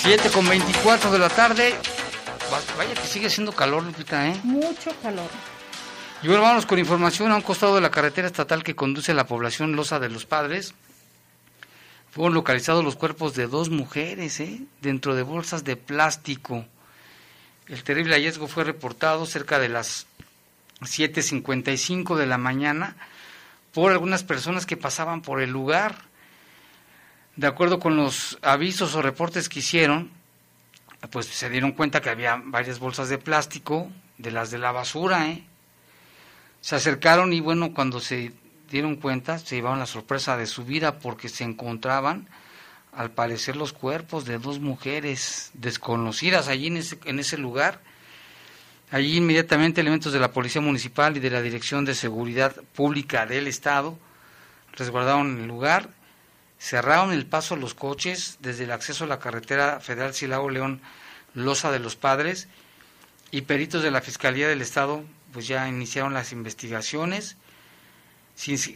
7 0.03 0.31
con 0.31 0.47
24 0.47 1.11
de 1.11 1.19
la 1.19 1.31
tarde. 1.31 1.75
Vaya 2.77 2.92
que 2.92 3.07
sigue 3.07 3.31
siendo 3.31 3.53
calor, 3.53 3.85
Lupita, 3.85 4.29
¿eh? 4.29 4.38
Mucho 4.45 4.90
calor. 5.03 5.31
Y 6.23 6.29
bueno, 6.29 6.42
vamos 6.42 6.66
con 6.66 6.79
información 6.79 7.33
a 7.33 7.37
un 7.37 7.42
costado 7.42 7.75
de 7.75 7.81
la 7.81 7.90
carretera 7.90 8.27
estatal 8.27 8.62
que 8.62 8.77
conduce 8.77 9.12
a 9.12 9.14
la 9.14 9.27
población 9.27 9.77
Loza 9.77 9.99
de 9.99 10.11
los 10.11 10.27
Padres 10.27 10.75
fueron 12.16 12.33
localizados 12.33 12.83
los 12.83 12.96
cuerpos 12.96 13.35
de 13.35 13.46
dos 13.46 13.68
mujeres 13.68 14.40
¿eh? 14.40 14.62
dentro 14.81 15.14
de 15.14 15.22
bolsas 15.22 15.64
de 15.64 15.76
plástico. 15.76 16.64
El 17.68 17.85
terrible 17.85 18.14
hallazgo 18.14 18.48
fue 18.48 18.64
reportado 18.64 19.26
cerca 19.26 19.59
de 19.59 19.68
las 19.68 20.07
7.55 20.81 22.16
de 22.16 22.24
la 22.24 22.38
mañana 22.38 22.96
por 23.74 23.92
algunas 23.92 24.24
personas 24.24 24.64
que 24.64 24.79
pasaban 24.79 25.20
por 25.20 25.42
el 25.42 25.50
lugar. 25.50 25.94
De 27.37 27.48
acuerdo 27.48 27.79
con 27.81 27.98
los 27.98 28.38
avisos 28.40 28.94
o 28.94 29.02
reportes 29.02 29.50
que 29.50 29.59
hicieron, 29.59 30.11
pues 31.11 31.26
se 31.26 31.50
dieron 31.50 31.72
cuenta 31.72 32.00
que 32.00 32.09
había 32.09 32.40
varias 32.42 32.79
bolsas 32.79 33.11
de 33.11 33.18
plástico, 33.18 33.90
de 34.16 34.31
las 34.31 34.50
de 34.50 34.57
la 34.57 34.72
basura, 34.72 35.29
¿eh? 35.29 35.44
Se 36.62 36.76
acercaron 36.76 37.35
y 37.35 37.40
bueno, 37.40 37.74
cuando 37.74 38.00
se 38.00 38.33
dieron 38.70 38.96
cuenta, 38.96 39.38
se 39.38 39.57
llevaron 39.57 39.79
la 39.79 39.87
sorpresa 39.87 40.37
de 40.37 40.46
su 40.46 40.64
vida 40.64 40.98
porque 40.98 41.29
se 41.29 41.44
encontraban, 41.44 42.29
al 42.92 43.11
parecer, 43.11 43.57
los 43.57 43.72
cuerpos 43.72 44.24
de 44.24 44.38
dos 44.38 44.59
mujeres 44.59 45.50
desconocidas 45.55 46.48
allí 46.48 46.68
en 46.68 46.79
ese, 46.79 46.98
en 47.05 47.18
ese 47.18 47.37
lugar. 47.37 47.81
Allí 48.90 49.16
inmediatamente 49.16 49.81
elementos 49.81 50.12
de 50.12 50.20
la 50.20 50.33
Policía 50.33 50.62
Municipal 50.62 51.16
y 51.16 51.20
de 51.20 51.31
la 51.31 51.42
Dirección 51.42 51.85
de 51.85 51.94
Seguridad 51.94 52.55
Pública 52.74 53.26
del 53.26 53.48
Estado 53.48 53.98
resguardaron 54.72 55.40
el 55.40 55.46
lugar, 55.46 55.90
cerraron 56.59 57.12
el 57.12 57.26
paso 57.26 57.55
a 57.55 57.59
los 57.59 57.74
coches 57.74 58.38
desde 58.40 58.64
el 58.64 58.72
acceso 58.72 59.05
a 59.05 59.09
la 59.09 59.18
carretera 59.18 59.81
federal 59.81 60.14
Silao 60.14 60.48
León 60.48 60.81
Loza 61.35 61.70
de 61.70 61.81
los 61.81 61.96
Padres 61.96 62.48
y 63.31 63.42
peritos 63.42 63.83
de 63.83 63.90
la 63.90 64.00
Fiscalía 64.00 64.48
del 64.48 64.62
Estado 64.62 65.05
pues 65.33 65.46
ya 65.46 65.68
iniciaron 65.68 66.14
las 66.14 66.33
investigaciones. 66.33 67.37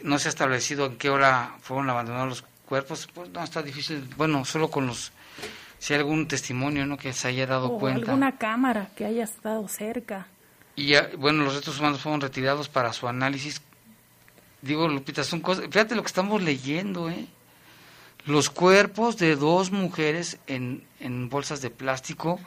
No 0.05 0.19
se 0.19 0.29
ha 0.29 0.31
establecido 0.31 0.87
en 0.87 0.97
qué 0.97 1.11
hora 1.11 1.57
fueron 1.61 1.91
abandonados 1.91 2.29
los 2.29 2.45
cuerpos, 2.67 3.09
pues 3.13 3.29
no 3.31 3.43
está 3.43 3.63
difícil, 3.63 4.09
bueno, 4.17 4.45
solo 4.45 4.71
con 4.71 4.87
los 4.87 5.13
si 5.79 5.95
hay 5.95 6.01
algún 6.01 6.29
testimonio, 6.29 6.85
¿no? 6.85 6.99
que 6.99 7.13
se 7.15 7.29
haya 7.29 7.47
dado 7.47 7.73
o 7.73 7.79
cuenta. 7.79 8.11
alguna 8.11 8.37
cámara 8.37 8.91
que 8.95 9.07
haya 9.07 9.25
estado 9.25 9.67
cerca. 9.67 10.27
Y 10.77 10.93
bueno, 11.17 11.43
los 11.43 11.55
restos 11.55 11.79
humanos 11.81 12.01
fueron 12.03 12.21
retirados 12.21 12.69
para 12.69 12.93
su 12.93 13.09
análisis. 13.09 13.63
Digo, 14.61 14.89
Lupita, 14.89 15.25
son 15.25 15.41
cosas, 15.41 15.65
fíjate 15.71 15.95
lo 15.95 16.03
que 16.03 16.09
estamos 16.09 16.43
leyendo, 16.43 17.09
¿eh? 17.09 17.27
Los 18.27 18.51
cuerpos 18.51 19.17
de 19.17 19.37
dos 19.37 19.71
mujeres 19.71 20.39
en, 20.47 20.85
en 21.01 21.31
bolsas 21.31 21.63
de 21.63 21.71
plástico 21.71 22.39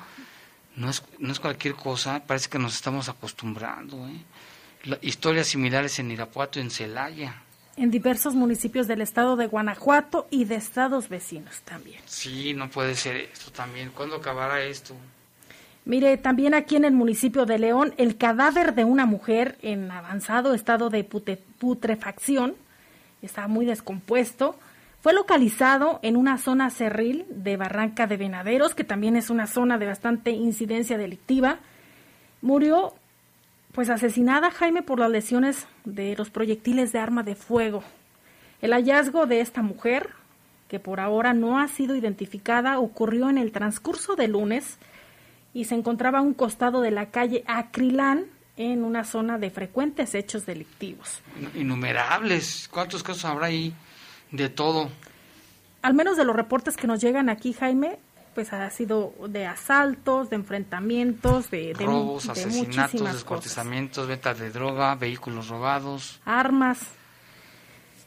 no 0.76 0.89
es, 0.89 1.04
no 1.17 1.32
es 1.32 1.39
cualquier 1.39 1.73
cosa, 1.73 2.23
parece 2.26 2.49
que 2.49 2.60
nos 2.60 2.76
estamos 2.76 3.10
acostumbrando. 3.10 4.08
¿eh? 4.08 4.21
Historias 5.02 5.48
similares 5.48 6.00
en 6.00 6.12
Irapuato, 6.12 6.60
en 6.60 6.69
Celaya. 6.69 7.41
En 7.76 7.89
diversos 7.89 8.36
municipios 8.36 8.88
del 8.88 9.02
estado 9.02 9.36
de 9.36 9.48
Guanajuato 9.48 10.28
y 10.30 10.46
de 10.46 10.56
estados 10.56 11.10
vecinos 11.10 11.62
también. 11.62 12.02
Sí, 12.06 12.54
no 12.54 12.69
puede 12.69 12.96
ser 12.96 13.15
esto 13.15 13.52
también. 13.52 13.91
¿Cuándo 13.96 14.17
acabará 14.17 14.62
esto? 14.62 14.96
Mire, 15.86 16.17
también 16.17 16.54
aquí 16.54 16.76
en 16.76 16.86
el 16.86 16.93
municipio 16.93 17.46
de 17.46 17.60
León, 17.60 17.93
el 17.98 18.17
cadáver 18.17 18.74
de 18.74 18.86
una 18.86 19.06
mujer 19.06 19.58
en 19.62 19.91
avanzado 19.91 20.54
estado 20.54 20.89
de 20.89 21.04
putrefacción, 21.04 22.56
está 23.22 23.48
muy 23.48 23.65
descompuesto, 23.65 24.58
fue 25.02 25.13
localizado 25.13 26.00
en 26.02 26.15
una 26.15 26.38
zona 26.38 26.69
cerril 26.69 27.26
de 27.30 27.58
Barranca 27.58 28.08
de 28.08 28.15
Venaderos, 28.15 28.76
que 28.76 28.86
también 28.86 29.17
es 29.17 29.30
una 29.30 29.48
zona 29.48 29.78
de 29.78 29.88
bastante 29.88 30.32
incidencia 30.32 30.98
delictiva. 30.98 31.60
Murió 32.41 32.93
pues 33.73 33.89
asesinada 33.89 34.51
Jaime 34.51 34.83
por 34.83 34.99
las 34.99 35.09
lesiones 35.09 35.67
de 35.83 36.15
los 36.15 36.29
proyectiles 36.29 36.91
de 36.91 36.99
arma 36.99 37.23
de 37.23 37.36
fuego. 37.36 37.83
El 38.62 38.71
hallazgo 38.71 39.25
de 39.25 39.41
esta 39.41 39.62
mujer, 39.62 40.12
que 40.69 40.79
por 40.79 40.99
ahora 40.99 41.33
no 41.33 41.59
ha 41.59 41.67
sido 41.67 41.95
identificada, 41.95 42.79
ocurrió 42.79 43.29
en 43.29 43.38
el 43.38 43.51
transcurso 43.51 44.15
de 44.15 44.27
lunes 44.27 44.77
y 45.53 45.65
se 45.65 45.75
encontraba 45.75 46.19
a 46.19 46.21
un 46.21 46.33
costado 46.33 46.81
de 46.81 46.91
la 46.91 47.07
calle 47.07 47.43
Acrilán 47.47 48.25
en 48.57 48.83
una 48.83 49.03
zona 49.03 49.39
de 49.39 49.49
frecuentes 49.49 50.13
hechos 50.13 50.45
delictivos. 50.45 51.21
Innumerables. 51.55 52.69
¿Cuántos 52.71 53.01
casos 53.01 53.25
habrá 53.25 53.47
ahí? 53.47 53.73
De 54.31 54.49
todo. 54.49 54.89
Al 55.81 55.95
menos 55.95 56.15
de 56.15 56.25
los 56.25 56.36
reportes 56.36 56.77
que 56.77 56.88
nos 56.88 57.01
llegan 57.01 57.29
aquí, 57.29 57.53
Jaime, 57.53 57.97
pues 58.34 58.54
ha 58.54 58.69
sido 58.69 59.13
de 59.28 59.46
asaltos, 59.46 60.30
de 60.30 60.36
enfrentamientos, 60.38 61.50
de, 61.52 61.74
robos, 61.74 62.30
asesinatos, 62.30 63.13
descuartizamientos, 63.13 64.08
ventas 64.08 64.39
de 64.39 64.50
droga, 64.50 64.96
vehículos 64.96 65.48
robados, 65.48 66.19
armas. 66.26 66.80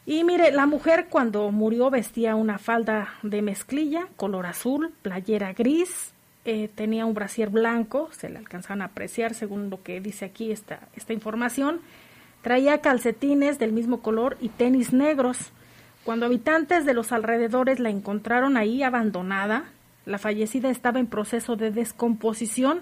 Y 0.04 0.22
mire, 0.22 0.52
la 0.52 0.66
mujer 0.66 1.08
cuando 1.10 1.50
murió 1.50 1.90
vestía 1.90 2.36
una 2.36 2.58
falda 2.58 3.14
de 3.22 3.42
mezclilla, 3.42 4.06
color 4.16 4.46
azul, 4.46 4.92
playera 5.02 5.52
gris, 5.52 6.12
eh, 6.44 6.70
tenía 6.72 7.06
un 7.06 7.14
brasier 7.14 7.50
blanco, 7.50 8.08
se 8.12 8.28
le 8.28 8.38
alcanzan 8.38 8.80
a 8.80 8.86
apreciar 8.86 9.34
según 9.34 9.68
lo 9.68 9.82
que 9.82 10.00
dice 10.00 10.24
aquí 10.24 10.52
esta, 10.52 10.78
esta 10.94 11.12
información, 11.12 11.80
traía 12.40 12.80
calcetines 12.80 13.58
del 13.58 13.72
mismo 13.72 14.00
color 14.00 14.36
y 14.40 14.50
tenis 14.50 14.92
negros. 14.92 15.50
Cuando 16.04 16.26
habitantes 16.26 16.86
de 16.86 16.94
los 16.94 17.10
alrededores 17.10 17.80
la 17.80 17.90
encontraron 17.90 18.56
ahí 18.56 18.84
abandonada, 18.84 19.64
la 20.06 20.18
fallecida 20.18 20.70
estaba 20.70 21.00
en 21.00 21.08
proceso 21.08 21.56
de 21.56 21.70
descomposición 21.70 22.80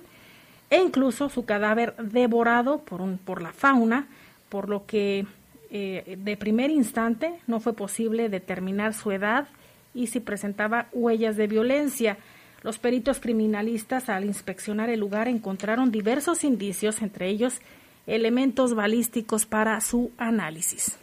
e 0.70 0.80
incluso 0.80 1.28
su 1.30 1.44
cadáver 1.44 1.96
devorado 1.96 2.80
por, 2.80 3.00
un, 3.00 3.18
por 3.18 3.42
la 3.42 3.52
fauna, 3.52 4.06
por 4.48 4.68
lo 4.68 4.86
que 4.86 5.26
eh, 5.70 6.16
de 6.18 6.36
primer 6.36 6.70
instante 6.70 7.34
no 7.46 7.60
fue 7.60 7.72
posible 7.72 8.28
determinar 8.28 8.94
su 8.94 9.10
edad 9.10 9.48
y 9.94 10.08
si 10.08 10.20
presentaba 10.20 10.88
huellas 10.92 11.36
de 11.36 11.46
violencia. 11.46 12.18
Los 12.62 12.78
peritos 12.78 13.20
criminalistas 13.20 14.08
al 14.08 14.24
inspeccionar 14.24 14.90
el 14.90 15.00
lugar 15.00 15.28
encontraron 15.28 15.90
diversos 15.90 16.44
indicios, 16.44 17.02
entre 17.02 17.28
ellos 17.28 17.60
elementos 18.06 18.74
balísticos 18.74 19.46
para 19.46 19.80
su 19.80 20.12
análisis. 20.18 20.98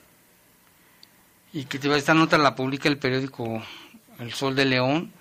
Y 1.53 1.65
que 1.65 1.77
esta 1.95 2.13
nota 2.13 2.37
la 2.37 2.55
publica 2.55 2.87
el 2.87 2.97
periódico 2.97 3.61
El 4.19 4.31
Sol 4.33 4.55
de 4.55 4.65
León 4.65 5.11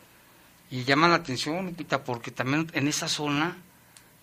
y 0.71 0.85
llama 0.85 1.09
la 1.09 1.17
atención, 1.17 1.67
Lupita, 1.67 2.05
porque 2.05 2.31
también 2.31 2.71
en 2.75 2.87
esa 2.87 3.09
zona, 3.09 3.57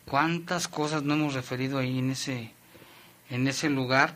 cuántas 0.06 0.68
cosas 0.68 1.04
no 1.04 1.16
hemos 1.16 1.34
referido 1.34 1.78
ahí 1.78 2.00
en 2.00 2.12
ese, 2.12 2.54
en 3.30 3.48
ese 3.48 3.70
lugar. 3.70 4.16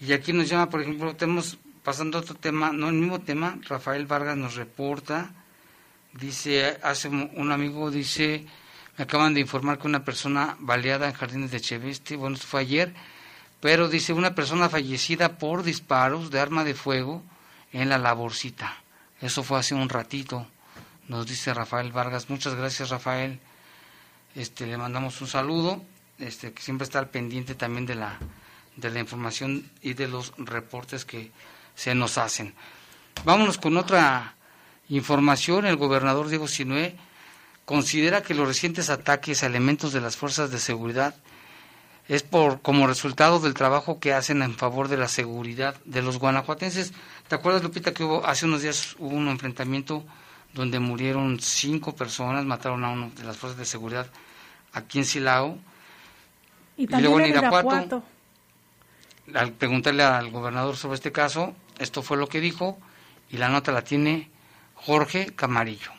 Y 0.00 0.12
aquí 0.12 0.32
nos 0.32 0.48
llama, 0.48 0.70
por 0.70 0.80
ejemplo, 0.82 1.16
tenemos, 1.16 1.58
pasando 1.82 2.18
a 2.18 2.20
otro 2.20 2.36
tema, 2.36 2.72
no 2.72 2.88
el 2.88 2.94
mismo 2.94 3.20
tema, 3.20 3.58
Rafael 3.68 4.06
Vargas 4.06 4.36
nos 4.36 4.54
reporta, 4.54 5.32
dice, 6.12 6.78
hace 6.82 7.08
un 7.08 7.50
amigo, 7.50 7.90
dice, 7.90 8.46
me 8.96 9.04
acaban 9.04 9.34
de 9.34 9.40
informar 9.40 9.78
que 9.78 9.88
una 9.88 10.04
persona 10.04 10.56
baleada 10.60 11.08
en 11.08 11.14
Jardines 11.14 11.50
de 11.50 11.60
Cheveste, 11.60 12.14
bueno, 12.14 12.36
esto 12.36 12.46
fue 12.46 12.60
ayer, 12.60 12.94
pero 13.60 13.88
dice 13.88 14.12
una 14.12 14.36
persona 14.36 14.68
fallecida 14.68 15.38
por 15.38 15.64
disparos 15.64 16.30
de 16.30 16.38
arma 16.38 16.62
de 16.62 16.74
fuego 16.74 17.22
en 17.72 17.88
la 17.88 17.98
laborcita. 17.98 18.76
Eso 19.20 19.42
fue 19.42 19.58
hace 19.58 19.74
un 19.74 19.88
ratito, 19.88 20.46
nos 21.08 21.26
dice 21.26 21.52
Rafael 21.54 21.90
Vargas. 21.90 22.30
Muchas 22.30 22.54
gracias, 22.54 22.90
Rafael. 22.90 23.40
Este, 24.34 24.66
le 24.66 24.76
mandamos 24.76 25.20
un 25.20 25.26
saludo, 25.26 25.82
este, 26.18 26.52
que 26.52 26.62
siempre 26.62 26.84
está 26.84 26.98
al 26.98 27.08
pendiente 27.08 27.54
también 27.54 27.86
de 27.86 27.94
la, 27.94 28.18
de 28.76 28.90
la 28.90 29.00
información 29.00 29.68
y 29.82 29.94
de 29.94 30.06
los 30.06 30.34
reportes 30.36 31.04
que 31.04 31.32
se 31.74 31.94
nos 31.94 32.18
hacen. 32.18 32.54
Vámonos 33.24 33.58
con 33.58 33.76
otra 33.76 34.34
información. 34.88 35.66
El 35.66 35.76
gobernador 35.76 36.28
Diego 36.28 36.46
Sinué 36.46 36.96
considera 37.64 38.22
que 38.22 38.34
los 38.34 38.46
recientes 38.46 38.90
ataques 38.90 39.42
a 39.42 39.46
elementos 39.46 39.92
de 39.92 40.00
las 40.00 40.16
fuerzas 40.16 40.50
de 40.50 40.58
seguridad 40.58 41.14
es 42.06 42.22
por 42.22 42.62
como 42.62 42.86
resultado 42.86 43.38
del 43.38 43.54
trabajo 43.54 44.00
que 44.00 44.14
hacen 44.14 44.42
en 44.42 44.54
favor 44.54 44.88
de 44.88 44.96
la 44.96 45.08
seguridad 45.08 45.76
de 45.84 46.00
los 46.00 46.18
guanajuatenses. 46.18 46.92
¿Te 47.28 47.34
acuerdas, 47.34 47.62
Lupita, 47.62 47.92
que 47.92 48.04
hubo, 48.04 48.26
hace 48.26 48.46
unos 48.46 48.62
días 48.62 48.96
hubo 48.98 49.14
un 49.14 49.28
enfrentamiento 49.28 50.04
donde 50.58 50.80
murieron 50.80 51.38
cinco 51.38 51.94
personas, 51.94 52.44
mataron 52.44 52.84
a 52.84 52.90
uno 52.90 53.12
de 53.16 53.22
las 53.22 53.36
fuerzas 53.36 53.58
de 53.58 53.64
seguridad 53.64 54.08
aquí 54.72 54.98
en 54.98 55.04
Silao? 55.04 55.56
Y, 56.76 56.88
luego 56.88 57.20
en 57.20 57.26
Irapuato, 57.26 58.02
Al 59.34 59.52
preguntarle 59.52 60.02
al 60.02 60.30
gobernador 60.30 60.76
sobre 60.76 60.96
este 60.96 61.12
caso, 61.12 61.54
esto 61.78 62.02
fue 62.02 62.16
lo 62.16 62.26
que 62.26 62.40
dijo 62.40 62.76
y 63.30 63.36
la 63.36 63.48
nota 63.48 63.70
la 63.70 63.82
tiene 63.82 64.30
Jorge 64.74 65.32
Camarillo. 65.34 65.97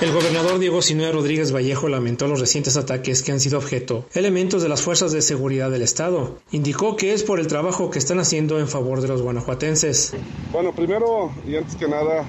El 0.00 0.12
gobernador 0.12 0.58
Diego 0.58 0.80
Sinue 0.80 1.12
Rodríguez 1.12 1.52
Vallejo 1.54 1.86
lamentó 1.90 2.26
los 2.26 2.40
recientes 2.40 2.78
ataques 2.78 3.22
que 3.22 3.32
han 3.32 3.40
sido 3.40 3.58
objeto 3.58 4.06
elementos 4.14 4.62
de 4.62 4.70
las 4.70 4.80
fuerzas 4.80 5.12
de 5.12 5.20
seguridad 5.20 5.70
del 5.70 5.82
Estado. 5.82 6.38
Indicó 6.52 6.96
que 6.96 7.12
es 7.12 7.22
por 7.22 7.38
el 7.38 7.48
trabajo 7.48 7.90
que 7.90 7.98
están 7.98 8.18
haciendo 8.18 8.58
en 8.58 8.66
favor 8.66 9.02
de 9.02 9.08
los 9.08 9.20
guanajuatenses. 9.20 10.14
Bueno, 10.52 10.74
primero 10.74 11.30
y 11.46 11.54
antes 11.56 11.76
que 11.76 11.86
nada, 11.86 12.24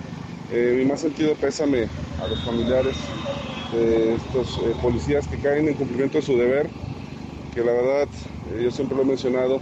eh, 0.51 0.75
mi 0.77 0.83
más 0.83 0.99
sentido 0.99 1.33
pésame 1.35 1.87
a 2.21 2.27
los 2.27 2.43
familiares 2.43 2.97
de 3.71 4.15
estos 4.15 4.57
eh, 4.57 4.75
policías 4.81 5.25
que 5.29 5.37
caen 5.37 5.69
en 5.69 5.75
cumplimiento 5.75 6.17
de 6.17 6.25
su 6.25 6.35
deber, 6.35 6.69
que 7.55 7.61
la 7.61 7.71
verdad, 7.71 8.09
eh, 8.53 8.63
yo 8.65 8.71
siempre 8.71 8.97
lo 8.97 9.03
he 9.03 9.05
mencionado, 9.05 9.61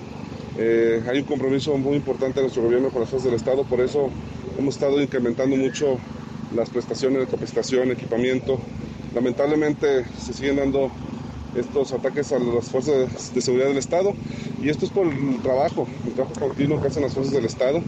hay 0.58 1.20
un 1.20 1.26
compromiso 1.26 1.78
muy 1.78 1.96
importante 1.96 2.40
de 2.40 2.42
nuestro 2.42 2.64
gobierno 2.64 2.90
con 2.90 3.02
las 3.02 3.10
fuerzas 3.10 3.30
del 3.30 3.40
Estado, 3.40 3.64
por 3.66 3.80
eso 3.80 4.10
hemos 4.58 4.74
estado 4.74 5.00
incrementando 5.00 5.56
mucho 5.56 6.00
las 6.56 6.70
prestaciones 6.70 7.20
de 7.20 7.28
capacitación, 7.28 7.92
equipamiento. 7.92 8.60
Lamentablemente 9.14 10.06
se 10.18 10.34
siguen 10.34 10.58
dando 10.58 10.92
estos 11.56 11.94
ataques 11.94 12.32
a 12.32 12.40
las 12.40 12.70
fuerzas 12.70 13.34
de 13.34 13.42
seguridad 13.42 13.68
del 13.68 13.78
Estado 13.78 14.14
y 14.62 14.70
esto 14.70 14.86
es 14.86 14.92
por 14.92 15.08
el 15.08 15.42
trabajo, 15.42 15.88
el 16.06 16.14
trabajo 16.14 16.40
continuo 16.40 16.82
que 16.82 16.88
hacen 16.88 17.04
las 17.04 17.14
fuerzas 17.14 17.34
del 17.34 17.46
Estado. 17.46 17.82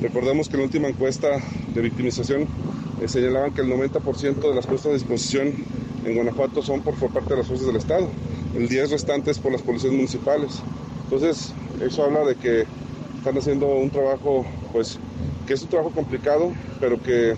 Recordemos 0.00 0.48
que 0.48 0.54
en 0.54 0.60
la 0.60 0.66
última 0.66 0.88
encuesta 0.88 1.28
de 1.74 1.80
victimización 1.80 2.46
eh, 3.00 3.08
señalaban 3.08 3.52
que 3.52 3.62
el 3.62 3.68
90% 3.68 4.34
de 4.34 4.54
las 4.54 4.66
puestas 4.66 4.90
a 4.90 4.94
disposición 4.94 5.54
en 6.04 6.14
Guanajuato 6.14 6.62
son 6.62 6.82
por, 6.82 6.94
por 6.94 7.12
parte 7.12 7.30
de 7.30 7.38
las 7.38 7.46
fuerzas 7.46 7.66
del 7.66 7.76
Estado, 7.76 8.08
el 8.54 8.68
10 8.68 8.90
restante 8.90 9.30
es 9.30 9.38
por 9.38 9.52
las 9.52 9.62
policías 9.62 9.92
municipales. 9.92 10.62
Entonces, 11.04 11.52
eso 11.80 12.04
habla 12.04 12.24
de 12.24 12.36
que 12.36 12.64
están 13.18 13.36
haciendo 13.38 13.66
un 13.66 13.90
trabajo, 13.90 14.46
pues, 14.72 14.98
que 15.46 15.54
es 15.54 15.62
un 15.62 15.68
trabajo 15.68 15.90
complicado, 15.90 16.52
pero 16.80 17.02
que 17.02 17.34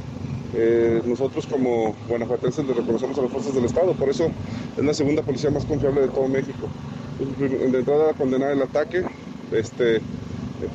eh, 0.54 1.02
nosotros 1.04 1.46
como 1.46 1.94
guanajuatenses 2.08 2.64
le 2.66 2.74
reconocemos 2.74 3.18
a 3.18 3.22
las 3.22 3.30
fuerzas 3.30 3.54
del 3.54 3.64
Estado. 3.64 3.92
Por 3.92 4.08
eso 4.08 4.30
es 4.76 4.84
la 4.84 4.94
segunda 4.94 5.22
policía 5.22 5.50
más 5.50 5.64
confiable 5.64 6.02
de 6.02 6.08
todo 6.08 6.28
México. 6.28 6.68
De 7.38 7.78
entrada, 7.78 8.14
condenar 8.14 8.52
el 8.52 8.62
ataque, 8.62 9.02
este, 9.52 10.00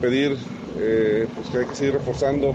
pedir 0.01 0.37
eh, 0.77 1.27
pues 1.35 1.49
que 1.49 1.57
hay 1.59 1.65
que 1.65 1.75
seguir 1.75 1.93
reforzando 1.93 2.53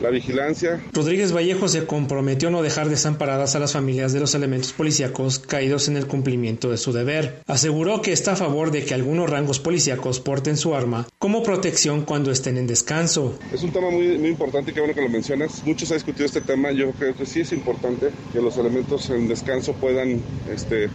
la 0.00 0.10
vigilancia. 0.10 0.80
Rodríguez 0.92 1.34
Vallejo 1.34 1.68
se 1.68 1.86
comprometió 1.86 2.48
a 2.48 2.50
no 2.52 2.62
dejar 2.62 2.88
desamparadas 2.88 3.54
a 3.54 3.58
las 3.58 3.72
familias 3.72 4.12
de 4.12 4.20
los 4.20 4.34
elementos 4.34 4.72
policíacos 4.72 5.38
caídos 5.38 5.88
en 5.88 5.96
el 5.96 6.06
cumplimiento 6.06 6.70
de 6.70 6.76
su 6.76 6.92
deber. 6.92 7.42
Aseguró 7.46 8.02
que 8.02 8.12
está 8.12 8.32
a 8.32 8.36
favor 8.36 8.70
de 8.70 8.84
que 8.84 8.94
algunos 8.94 9.28
rangos 9.28 9.58
policíacos 9.58 10.20
porten 10.20 10.56
su 10.56 10.74
arma 10.74 11.06
como 11.18 11.42
protección 11.42 12.04
cuando 12.04 12.30
estén 12.30 12.56
en 12.56 12.66
descanso. 12.66 13.38
Es 13.52 13.62
un 13.62 13.72
tema 13.72 13.90
muy, 13.90 14.18
muy 14.18 14.30
importante 14.30 14.72
qué 14.72 14.80
bueno 14.80 14.94
que 14.94 15.02
lo 15.02 15.08
mencionas. 15.08 15.62
Muchos 15.64 15.90
han 15.90 15.98
discutido 15.98 16.26
este 16.26 16.40
tema. 16.40 16.72
Yo 16.72 16.90
creo 16.92 17.14
que 17.14 17.26
sí 17.26 17.40
es 17.40 17.52
importante 17.52 18.10
que 18.32 18.40
los 18.40 18.56
elementos 18.56 19.10
en 19.10 19.28
descanso 19.28 19.72
puedan, 19.74 20.20
este, 20.52 20.88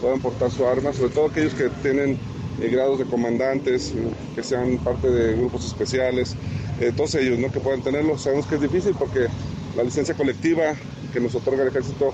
puedan 0.00 0.20
portar 0.20 0.50
su 0.50 0.66
arma, 0.66 0.92
sobre 0.92 1.10
todo 1.10 1.26
aquellos 1.26 1.54
que 1.54 1.68
tienen 1.82 2.18
eh, 2.60 2.68
grados 2.68 2.98
de 2.98 3.04
comandantes, 3.04 3.92
eh, 3.92 4.08
que 4.34 4.42
sean 4.42 4.78
parte 4.78 5.08
de 5.08 5.36
grupos 5.36 5.64
especiales, 5.64 6.34
eh, 6.80 6.92
todos 6.96 7.14
ellos 7.14 7.38
¿no? 7.38 7.50
que 7.52 7.60
puedan 7.60 7.82
tenerlo. 7.82 8.18
Sabemos 8.18 8.46
que 8.46 8.56
es 8.56 8.60
difícil 8.60 8.94
porque 8.98 9.26
la 9.76 9.82
licencia 9.82 10.14
colectiva 10.14 10.74
que 11.12 11.20
nos 11.20 11.34
otorga 11.34 11.62
el 11.62 11.68
ejército 11.68 12.12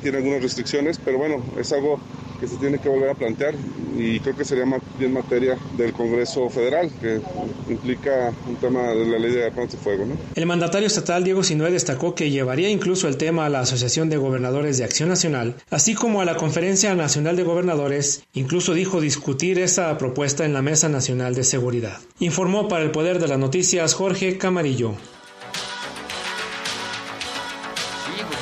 tiene 0.00 0.18
algunas 0.18 0.42
restricciones, 0.42 1.00
pero 1.04 1.18
bueno, 1.18 1.42
es 1.58 1.72
algo 1.72 1.98
que 2.40 2.46
se 2.46 2.56
tiene 2.56 2.78
que 2.78 2.88
volver 2.88 3.10
a 3.10 3.14
plantear 3.14 3.54
y 3.96 4.20
creo 4.20 4.36
que 4.36 4.44
sería 4.44 4.66
más 4.66 4.80
bien 4.98 5.12
materia 5.12 5.56
del 5.76 5.92
Congreso 5.92 6.48
Federal, 6.48 6.90
que 7.00 7.20
implica 7.68 8.32
un 8.48 8.56
tema 8.56 8.88
de 8.88 9.06
la 9.06 9.18
ley 9.18 9.32
de 9.32 9.46
armas 9.46 9.70
de 9.72 9.78
fuego. 9.78 10.04
¿no? 10.04 10.16
El 10.34 10.46
mandatario 10.46 10.86
estatal 10.86 11.24
Diego 11.24 11.42
Sinué 11.42 11.70
destacó 11.70 12.14
que 12.14 12.30
llevaría 12.30 12.68
incluso 12.68 13.08
el 13.08 13.16
tema 13.16 13.46
a 13.46 13.50
la 13.50 13.60
Asociación 13.60 14.08
de 14.10 14.16
Gobernadores 14.16 14.78
de 14.78 14.84
Acción 14.84 15.08
Nacional, 15.08 15.56
así 15.70 15.94
como 15.94 16.20
a 16.20 16.24
la 16.24 16.36
Conferencia 16.36 16.94
Nacional 16.94 17.36
de 17.36 17.44
Gobernadores, 17.44 18.24
incluso 18.32 18.74
dijo 18.74 19.00
discutir 19.00 19.58
esa 19.58 19.96
propuesta 19.98 20.44
en 20.44 20.52
la 20.52 20.62
Mesa 20.62 20.88
Nacional 20.88 21.34
de 21.34 21.44
Seguridad. 21.44 21.98
Informó 22.18 22.68
para 22.68 22.84
el 22.84 22.90
Poder 22.90 23.18
de 23.18 23.28
las 23.28 23.38
Noticias 23.38 23.94
Jorge 23.94 24.38
Camarillo. 24.38 24.94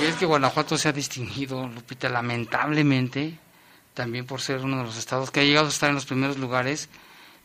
Es 0.08 0.16
que 0.16 0.26
Guanajuato 0.26 0.76
se 0.76 0.88
ha 0.88 0.92
distinguido, 0.92 1.68
Lupita, 1.68 2.08
lamentablemente, 2.08 3.38
también 3.94 4.26
por 4.26 4.40
ser 4.40 4.58
uno 4.58 4.78
de 4.78 4.84
los 4.84 4.96
estados 4.96 5.30
que 5.30 5.40
ha 5.40 5.44
llegado 5.44 5.66
a 5.66 5.70
estar 5.70 5.88
en 5.90 5.94
los 5.94 6.06
primeros 6.06 6.38
lugares 6.38 6.88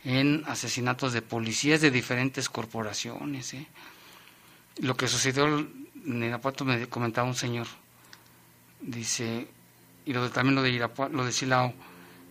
en 0.04 0.42
asesinatos 0.46 1.12
de 1.12 1.22
policías 1.22 1.80
de 1.80 1.90
diferentes 1.90 2.48
corporaciones. 2.48 3.54
¿eh? 3.54 3.66
Lo 4.80 4.96
que 4.96 5.08
sucedió 5.08 5.46
en 5.46 6.22
Irapuato 6.22 6.64
me 6.64 6.86
comentaba 6.88 7.28
un 7.28 7.34
señor, 7.34 7.66
dice, 8.80 9.46
y 10.04 10.12
lo 10.12 10.24
de, 10.24 10.30
también 10.30 10.54
lo 10.54 10.62
de 10.62 10.70
Irapuato, 10.70 11.14
lo 11.14 11.24
de 11.24 11.32
Silao, 11.32 11.74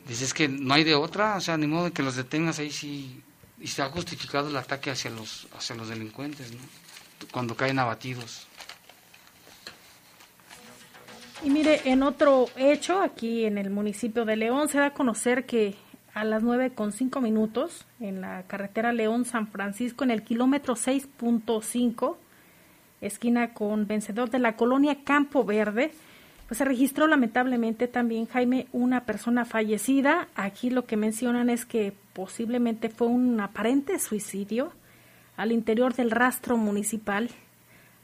dice, 0.08 0.26
es 0.26 0.34
que 0.34 0.48
no 0.48 0.74
hay 0.74 0.84
de 0.84 0.96
otra, 0.96 1.36
o 1.36 1.42
sea, 1.42 1.58
ni 1.58 1.68
modo 1.68 1.86
de 1.86 1.92
que 1.92 2.04
los 2.04 2.16
detengas 2.16 2.60
ahí 2.60 2.72
sí, 2.72 3.22
y 3.60 3.68
se 3.68 3.82
ha 3.82 3.90
justificado 3.90 4.50
el 4.50 4.58
ataque 4.58 4.90
hacia 4.92 5.12
los, 5.12 5.48
hacia 5.56 5.76
los 5.76 5.90
delincuentes, 5.90 6.52
cuando 7.32 7.56
caen 7.56 7.80
abatidos. 7.80 8.47
Y 11.44 11.50
mire, 11.50 11.82
en 11.86 12.02
otro 12.02 12.48
hecho, 12.56 13.00
aquí 13.00 13.46
en 13.46 13.58
el 13.58 13.70
municipio 13.70 14.26
de 14.26 14.36
León, 14.36 14.70
se 14.70 14.80
da 14.80 14.88
a 14.88 14.94
conocer 14.94 15.46
que 15.46 15.76
a 16.14 16.24
las 16.24 16.42
nueve 16.42 16.72
con 16.72 16.92
cinco 16.92 17.22
minutos, 17.22 17.86
en 18.00 18.22
la 18.22 18.44
carretera 18.48 18.92
León-San 18.92 19.48
Francisco, 19.48 20.04
en 20.04 20.10
el 20.10 20.24
kilómetro 20.24 20.76
6.5, 20.76 22.16
esquina 23.02 23.54
con 23.54 23.86
vencedor 23.86 24.32
de 24.32 24.40
la 24.40 24.56
colonia 24.56 25.04
Campo 25.04 25.44
Verde, 25.44 25.92
pues 26.48 26.58
se 26.58 26.66
registró 26.66 27.06
lamentablemente 27.06 27.88
también, 27.88 28.26
Jaime, 28.26 28.68
una 28.72 29.04
persona 29.04 29.46
fallecida. 29.46 30.30
Aquí 30.34 30.72
lo 30.72 30.86
que 30.86 30.98
mencionan 30.98 31.52
es 31.52 31.66
que 31.66 31.94
posiblemente 32.14 32.90
fue 32.90 33.08
un 33.08 33.40
aparente 33.40 34.00
suicidio 34.00 34.72
al 35.36 35.52
interior 35.52 35.94
del 35.94 36.10
rastro 36.10 36.58
municipal 36.58 37.30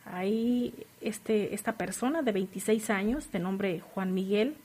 Ahí 0.06 0.74
este, 1.02 1.54
esta 1.54 1.74
persona 1.74 2.22
de 2.22 2.32
26 2.32 2.90
años, 2.90 3.32
de 3.32 3.40
nombre 3.40 3.82
Juan 3.94 4.14
Miguel, 4.14 4.56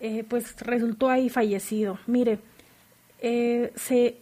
eh, 0.00 0.24
pues 0.28 0.60
resultó 0.60 1.10
ahí 1.10 1.28
fallecido. 1.28 1.98
Mire, 2.06 2.38
eh, 3.20 3.72
se, 3.74 4.16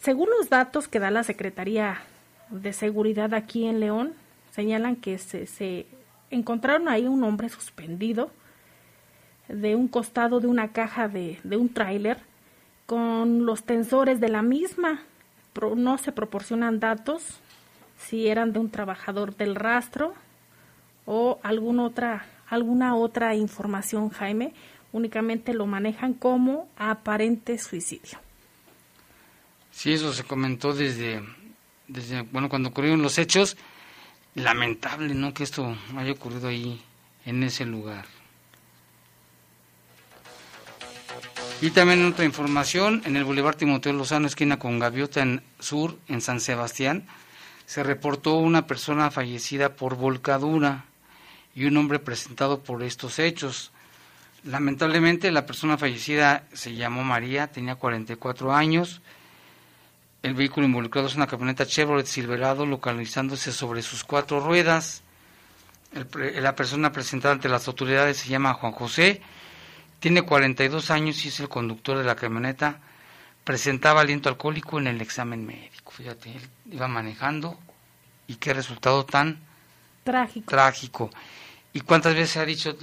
según 0.00 0.28
los 0.30 0.50
datos 0.50 0.88
que 0.88 0.98
da 0.98 1.10
la 1.10 1.22
Secretaría 1.22 2.02
de 2.50 2.72
Seguridad 2.72 3.32
aquí 3.34 3.66
en 3.66 3.80
León, 3.80 4.14
señalan 4.50 4.96
que 4.96 5.18
se, 5.18 5.46
se 5.46 5.86
encontraron 6.30 6.88
ahí 6.88 7.06
un 7.06 7.22
hombre 7.22 7.48
suspendido 7.48 8.30
de 9.48 9.76
un 9.76 9.86
costado 9.86 10.40
de 10.40 10.48
una 10.48 10.72
caja 10.72 11.08
de, 11.08 11.38
de 11.44 11.56
un 11.56 11.68
tráiler 11.68 12.18
con 12.86 13.46
los 13.46 13.62
tensores 13.62 14.20
de 14.20 14.28
la 14.28 14.42
misma. 14.42 15.02
no 15.76 15.98
se 15.98 16.12
proporcionan 16.12 16.80
datos 16.80 17.41
si 18.08 18.28
eran 18.28 18.52
de 18.52 18.58
un 18.58 18.70
trabajador 18.70 19.36
del 19.36 19.54
rastro 19.54 20.14
o 21.06 21.40
alguna 21.42 21.84
otra, 21.84 22.26
alguna 22.48 22.94
otra 22.96 23.34
información, 23.34 24.10
Jaime, 24.10 24.54
únicamente 24.92 25.54
lo 25.54 25.66
manejan 25.66 26.14
como 26.14 26.68
aparente 26.76 27.58
suicidio. 27.58 28.18
Sí, 29.70 29.94
eso 29.94 30.12
se 30.12 30.24
comentó 30.24 30.74
desde, 30.74 31.22
bueno, 32.30 32.48
cuando 32.48 32.68
ocurrieron 32.68 33.02
los 33.02 33.18
hechos. 33.18 33.56
Lamentable, 34.34 35.14
¿no? 35.14 35.34
Que 35.34 35.44
esto 35.44 35.76
haya 35.96 36.12
ocurrido 36.12 36.48
ahí, 36.48 36.80
en 37.26 37.42
ese 37.42 37.66
lugar. 37.66 38.06
Y 41.60 41.70
también 41.70 42.04
otra 42.04 42.24
información, 42.24 43.02
en 43.04 43.16
el 43.16 43.24
Boulevard 43.24 43.56
Timoteo 43.56 43.92
Lozano, 43.92 44.26
esquina 44.26 44.58
con 44.58 44.78
Gaviota 44.78 45.20
en 45.20 45.42
Sur, 45.58 45.98
en 46.08 46.20
San 46.20 46.40
Sebastián, 46.40 47.06
se 47.66 47.82
reportó 47.82 48.34
una 48.34 48.66
persona 48.66 49.10
fallecida 49.10 49.76
por 49.76 49.96
volcadura 49.96 50.84
y 51.54 51.64
un 51.64 51.76
hombre 51.76 51.98
presentado 51.98 52.62
por 52.62 52.82
estos 52.82 53.18
hechos. 53.18 53.72
Lamentablemente 54.44 55.30
la 55.30 55.46
persona 55.46 55.78
fallecida 55.78 56.44
se 56.52 56.74
llamó 56.74 57.04
María, 57.04 57.48
tenía 57.48 57.76
44 57.76 58.52
años. 58.52 59.00
El 60.22 60.34
vehículo 60.34 60.66
involucrado 60.66 61.08
es 61.08 61.16
una 61.16 61.26
camioneta 61.26 61.66
Chevrolet 61.66 62.06
Silverado 62.06 62.66
localizándose 62.66 63.52
sobre 63.52 63.82
sus 63.82 64.04
cuatro 64.04 64.40
ruedas. 64.40 65.02
la 66.14 66.54
persona 66.56 66.90
presentada 66.92 67.34
ante 67.34 67.48
las 67.48 67.68
autoridades 67.68 68.16
se 68.16 68.28
llama 68.28 68.54
Juan 68.54 68.72
José, 68.72 69.20
tiene 70.00 70.22
42 70.22 70.90
años 70.90 71.24
y 71.24 71.28
es 71.28 71.38
el 71.40 71.48
conductor 71.48 71.98
de 71.98 72.04
la 72.04 72.16
camioneta 72.16 72.80
presentaba 73.44 74.00
aliento 74.00 74.28
alcohólico 74.28 74.78
en 74.78 74.86
el 74.86 75.00
examen 75.00 75.46
médico. 75.46 75.92
Fíjate, 75.92 76.30
él 76.30 76.42
iba 76.70 76.88
manejando 76.88 77.58
y 78.26 78.36
qué 78.36 78.54
resultado 78.54 79.04
tan 79.04 79.38
trágico. 80.04 80.50
trágico. 80.50 81.10
¿Y 81.72 81.80
cuántas 81.80 82.14
veces 82.14 82.30
se 82.30 82.40
ha 82.40 82.44
dicho, 82.44 82.76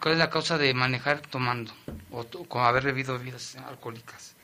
cuál 0.00 0.14
es 0.14 0.18
la 0.18 0.30
causa 0.30 0.56
de 0.56 0.72
manejar 0.72 1.20
tomando 1.20 1.72
o 2.10 2.24
con 2.48 2.64
haber 2.64 2.84
bebido 2.84 3.18
bebidas 3.18 3.56
alcohólicas? 3.56 4.34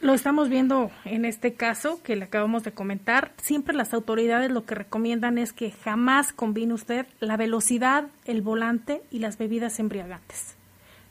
Lo 0.00 0.14
estamos 0.14 0.48
viendo 0.48 0.90
en 1.04 1.26
este 1.26 1.52
caso 1.52 2.02
que 2.02 2.16
le 2.16 2.24
acabamos 2.24 2.62
de 2.62 2.72
comentar. 2.72 3.34
Siempre 3.36 3.74
las 3.74 3.92
autoridades 3.92 4.50
lo 4.50 4.64
que 4.64 4.74
recomiendan 4.74 5.36
es 5.36 5.52
que 5.52 5.72
jamás 5.72 6.32
combine 6.32 6.72
usted 6.72 7.06
la 7.20 7.36
velocidad, 7.36 8.06
el 8.24 8.40
volante 8.40 9.02
y 9.10 9.18
las 9.18 9.36
bebidas 9.36 9.78
embriagantes 9.78 10.56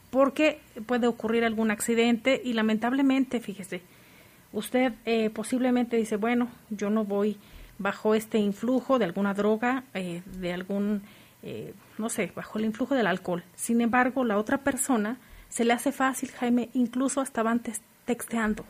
porque 0.10 0.60
puede 0.86 1.08
ocurrir 1.08 1.44
algún 1.44 1.72
accidente 1.72 2.42
y 2.44 2.54
lamentablemente, 2.54 3.40
fíjese, 3.40 3.82
usted 4.52 4.94
eh, 5.06 5.30
posiblemente 5.30 5.98
dice, 5.98 6.18
bueno, 6.18 6.50
yo 6.70 6.90
no 6.90 7.06
voy 7.06 7.38
bajo 7.78 8.16
este 8.16 8.38
influjo 8.40 9.00
de 9.00 9.06
alguna 9.06 9.34
droga, 9.34 9.84
eh, 9.94 10.22
de 10.26 10.54
algún, 10.54 11.02
eh, 11.44 11.74
no 11.98 12.10
sé, 12.10 12.32
bajo 12.36 12.60
el 12.60 12.66
influjo 12.66 12.96
del 12.96 13.08
alcohol. 13.08 13.44
Sin 13.56 13.82
embargo, 13.82 14.24
la 14.24 14.38
otra 14.38 14.60
persona 14.60 15.18
se 15.48 15.66
le 15.66 15.74
hace 15.74 15.92
fácil, 15.92 16.32
Jaime, 16.32 16.70
incluso 16.74 17.22
hasta 17.22 17.44
van 17.44 17.62
texteando 18.06 18.66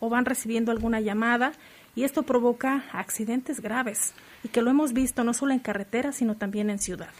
o 0.00 0.08
van 0.08 0.24
recibiendo 0.24 0.72
alguna 0.72 1.00
llamada 1.00 1.52
y 1.94 2.04
esto 2.04 2.22
provoca 2.22 2.84
accidentes 2.92 3.60
graves 3.60 4.14
y 4.42 4.48
que 4.48 4.62
lo 4.62 4.70
hemos 4.70 4.92
visto 4.92 5.24
no 5.24 5.34
solo 5.34 5.52
en 5.52 5.58
carretera, 5.58 6.12
sino 6.12 6.36
también 6.36 6.70
en 6.70 6.78
ciudad. 6.78 7.10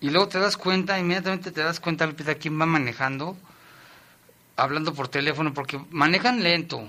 Y 0.00 0.10
luego 0.10 0.28
te 0.28 0.38
das 0.38 0.56
cuenta, 0.56 0.98
inmediatamente 0.98 1.50
te 1.50 1.60
das 1.60 1.80
cuenta, 1.80 2.06
Lupita, 2.06 2.36
quién 2.36 2.60
va 2.60 2.66
manejando, 2.66 3.36
hablando 4.56 4.94
por 4.94 5.08
teléfono, 5.08 5.52
porque 5.52 5.80
manejan 5.90 6.42
lento, 6.42 6.88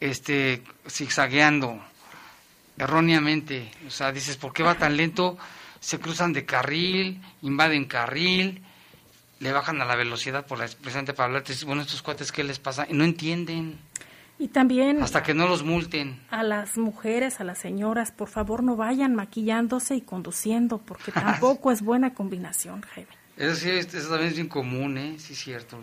este, 0.00 0.62
zigzagueando, 0.86 1.80
erróneamente. 2.76 3.70
O 3.86 3.90
sea, 3.90 4.12
dices, 4.12 4.36
¿por 4.36 4.52
qué 4.52 4.62
va 4.62 4.74
tan 4.74 4.96
lento? 4.96 5.38
Se 5.80 5.98
cruzan 5.98 6.32
de 6.32 6.44
carril, 6.44 7.22
invaden 7.42 7.86
carril, 7.86 8.62
le 9.40 9.52
bajan 9.52 9.80
a 9.80 9.84
la 9.84 9.96
velocidad 9.96 10.46
por 10.46 10.58
la 10.58 10.66
precisamente 10.66 11.14
para 11.14 11.26
hablarte. 11.26 11.54
Bueno, 11.64 11.82
estos 11.82 12.02
cuates, 12.02 12.32
¿qué 12.32 12.44
les 12.44 12.58
pasa? 12.58 12.86
Y 12.90 12.94
no 12.94 13.04
entienden. 13.04 13.78
Y 14.38 14.48
también... 14.48 15.02
Hasta 15.02 15.22
que 15.22 15.34
no 15.34 15.48
los 15.48 15.64
multen. 15.64 16.20
A 16.30 16.42
las 16.42 16.78
mujeres, 16.78 17.40
a 17.40 17.44
las 17.44 17.58
señoras, 17.58 18.12
por 18.12 18.28
favor 18.28 18.62
no 18.62 18.76
vayan 18.76 19.14
maquillándose 19.14 19.96
y 19.96 20.00
conduciendo, 20.00 20.78
porque 20.78 21.10
tampoco 21.12 21.72
es 21.72 21.82
buena 21.82 22.14
combinación, 22.14 22.82
Jaime. 22.82 23.10
Eso 23.36 23.54
sí, 23.54 23.70
eso 23.70 24.08
también 24.08 24.30
es 24.30 24.34
bien 24.34 24.48
común, 24.48 24.98
¿eh? 24.98 25.14
Sí, 25.18 25.32
es 25.32 25.38
cierto. 25.38 25.78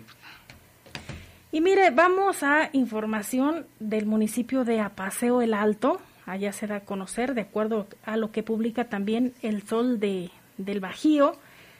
Y 1.51 1.61
mire, 1.61 1.89
vamos 1.91 2.43
a 2.43 2.69
información 2.73 3.65
del 3.79 4.05
municipio 4.05 4.65
de 4.65 4.81
Apaseo 4.81 5.41
el 5.41 5.53
Alto. 5.53 6.01
Allá 6.25 6.51
se 6.51 6.67
da 6.67 6.77
a 6.77 6.79
conocer, 6.81 7.33
de 7.33 7.41
acuerdo 7.41 7.87
a 8.05 8.17
lo 8.17 8.31
que 8.31 8.43
publica 8.43 8.85
también 8.85 9.33
El 9.41 9.65
Sol 9.67 9.99
de, 9.99 10.31
del 10.57 10.79
Bajío, 10.79 11.37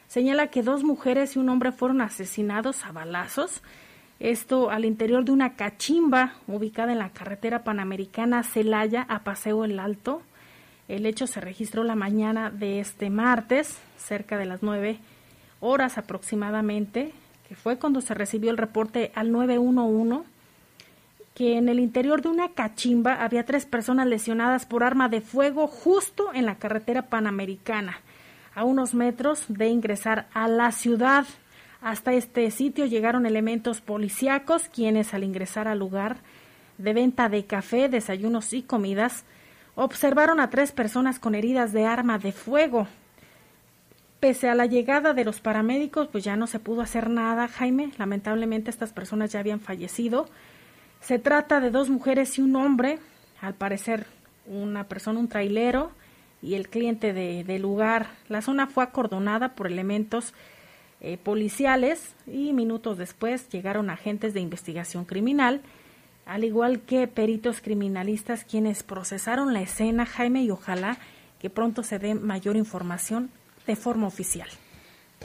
señala 0.08 0.48
que 0.48 0.62
dos 0.62 0.84
mujeres 0.84 1.36
y 1.36 1.40
un 1.40 1.50
hombre 1.50 1.72
fueron 1.72 2.02
asesinados 2.02 2.86
a 2.86 2.92
balazos 2.92 3.62
esto 4.20 4.70
al 4.70 4.86
interior 4.86 5.26
de 5.26 5.32
una 5.32 5.56
cachimba 5.56 6.34
ubicada 6.48 6.92
en 6.92 7.00
la 7.00 7.10
carretera 7.10 7.64
panamericana 7.64 8.44
Celaya 8.44 9.06
a 9.10 9.24
Paseo 9.24 9.66
el 9.66 9.80
Alto. 9.80 10.22
El 10.88 11.06
hecho 11.06 11.28
se 11.28 11.42
registró 11.42 11.84
la 11.84 11.96
mañana 11.96 12.50
de 12.50 12.80
este 12.80 13.10
martes, 13.10 13.80
cerca 13.98 14.38
de 14.38 14.46
las 14.46 14.64
nueve 14.64 15.00
horas 15.60 15.98
aproximadamente, 15.98 17.12
que 17.48 17.56
fue 17.56 17.78
cuando 17.78 18.02
se 18.02 18.14
recibió 18.14 18.52
el 18.52 18.58
reporte 18.58 19.12
al 19.16 19.32
911 19.32 20.36
que 21.36 21.58
en 21.58 21.68
el 21.68 21.80
interior 21.80 22.22
de 22.22 22.30
una 22.30 22.50
cachimba 22.54 23.16
había 23.16 23.46
tres 23.46 23.66
personas 23.66 24.08
lesionadas 24.08 24.66
por 24.66 24.84
arma 24.84 25.10
de 25.10 25.20
fuego 25.20 25.68
justo 25.68 26.34
en 26.34 26.46
la 26.46 26.56
carretera 26.56 27.04
panamericana, 27.04 28.00
a 28.56 28.64
unos 28.64 28.94
metros 28.94 29.44
de 29.50 29.68
ingresar 29.68 30.28
a 30.34 30.48
la 30.48 30.72
ciudad. 30.72 31.26
Hasta 31.86 32.14
este 32.14 32.50
sitio 32.50 32.88
llegaron 32.88 33.28
elementos 33.28 33.80
policíacos 33.80 34.70
quienes 34.70 35.14
al 35.14 35.24
ingresar 35.24 35.68
al 35.68 35.78
lugar 35.78 36.18
de 36.80 36.94
venta 36.94 37.30
de 37.30 37.46
café, 37.46 37.90
desayunos 37.90 38.54
y 38.54 38.64
comidas 38.64 39.24
observaron 39.76 40.40
a 40.40 40.50
tres 40.50 40.72
personas 40.72 41.20
con 41.20 41.36
heridas 41.36 41.74
de 41.74 41.86
arma 41.86 42.18
de 42.18 42.32
fuego. 42.32 42.88
Pese 44.20 44.50
a 44.50 44.56
la 44.56 44.66
llegada 44.66 45.14
de 45.14 45.26
los 45.26 45.42
paramédicos, 45.42 46.08
pues 46.08 46.24
ya 46.24 46.36
no 46.36 46.48
se 46.48 46.58
pudo 46.58 46.82
hacer 46.82 47.08
nada, 47.08 47.48
Jaime. 47.48 47.92
Lamentablemente 48.00 48.72
estas 48.72 48.92
personas 48.92 49.32
ya 49.32 49.42
habían 49.42 49.60
fallecido. 49.60 50.28
Se 51.02 51.20
trata 51.20 51.60
de 51.60 51.70
dos 51.70 51.92
mujeres 51.92 52.40
y 52.40 52.42
un 52.42 52.56
hombre, 52.56 52.98
al 53.42 53.54
parecer 53.54 54.08
una 54.48 54.86
persona, 54.86 55.20
un 55.20 55.28
trailero 55.28 55.92
y 56.42 56.56
el 56.56 56.68
cliente 56.68 57.14
del 57.14 57.62
lugar. 57.62 58.08
La 58.28 58.42
zona 58.42 58.66
fue 58.66 58.84
acordonada 58.84 59.50
por 59.50 59.68
elementos 59.68 60.34
eh, 61.08 61.20
policiales 61.20 62.16
y 62.26 62.52
minutos 62.52 62.98
después 62.98 63.48
llegaron 63.50 63.92
agentes 63.92 64.34
de 64.34 64.40
investigación 64.40 65.06
criminal, 65.06 65.62
al 66.26 66.44
igual 66.44 66.80
que 66.80 67.08
peritos 67.08 67.62
criminalistas 67.62 68.44
quienes 68.44 68.82
procesaron 68.82 69.54
la 69.54 69.62
escena, 69.62 70.08
Jaime, 70.08 70.42
y 70.42 70.50
ojalá 70.50 70.98
que 71.40 71.52
pronto 71.52 71.84
se 71.84 72.00
dé 72.00 72.16
mayor 72.16 72.56
información 72.56 73.30
de 73.68 73.76
forma 73.76 74.08
oficial. 74.08 74.50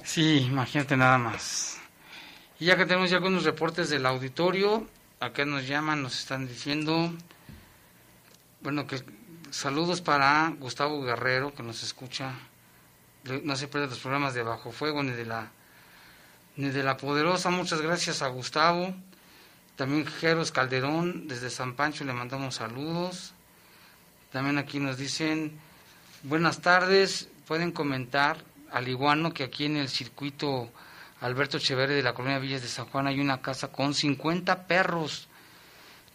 Sí, 0.04 0.40
imagínate 0.50 0.98
nada 0.98 1.16
más. 1.16 1.80
Y 2.58 2.66
ya 2.66 2.76
que 2.76 2.84
tenemos 2.84 3.08
ya 3.08 3.16
algunos 3.16 3.44
reportes 3.44 3.88
del 3.88 4.04
auditorio, 4.04 4.86
acá 5.18 5.46
nos 5.46 5.66
llaman, 5.66 6.02
nos 6.02 6.20
están 6.20 6.46
diciendo, 6.46 7.10
bueno, 8.60 8.86
que 8.86 9.02
saludos 9.48 10.02
para 10.02 10.54
Gustavo 10.58 11.00
Guerrero, 11.00 11.54
que 11.54 11.62
nos 11.62 11.82
escucha, 11.82 12.34
no 13.44 13.56
se 13.56 13.66
pierde 13.66 13.86
los 13.86 14.00
programas 14.00 14.34
de 14.34 14.42
Bajo 14.42 14.72
Fuego 14.72 15.02
ni 15.02 15.12
de 15.12 15.24
la 15.24 15.50
ni 16.60 16.68
de 16.68 16.82
la 16.82 16.98
Poderosa. 16.98 17.48
Muchas 17.50 17.80
gracias 17.80 18.20
a 18.20 18.28
Gustavo. 18.28 18.94
También 19.76 20.06
Jeros 20.06 20.52
Calderón, 20.52 21.26
desde 21.26 21.48
San 21.48 21.74
Pancho, 21.74 22.04
le 22.04 22.12
mandamos 22.12 22.56
saludos. 22.56 23.32
También 24.30 24.58
aquí 24.58 24.78
nos 24.78 24.98
dicen, 24.98 25.58
buenas 26.22 26.60
tardes, 26.60 27.28
pueden 27.48 27.72
comentar 27.72 28.36
al 28.70 28.88
iguano 28.88 29.32
que 29.32 29.44
aquí 29.44 29.64
en 29.64 29.78
el 29.78 29.88
circuito 29.88 30.70
Alberto 31.22 31.56
Echeverri 31.56 31.94
de 31.94 32.02
la 32.02 32.12
colonia 32.12 32.38
Villas 32.38 32.62
de 32.62 32.68
San 32.68 32.86
Juan 32.86 33.06
hay 33.06 33.20
una 33.20 33.40
casa 33.40 33.68
con 33.68 33.94
50 33.94 34.66
perros 34.66 35.28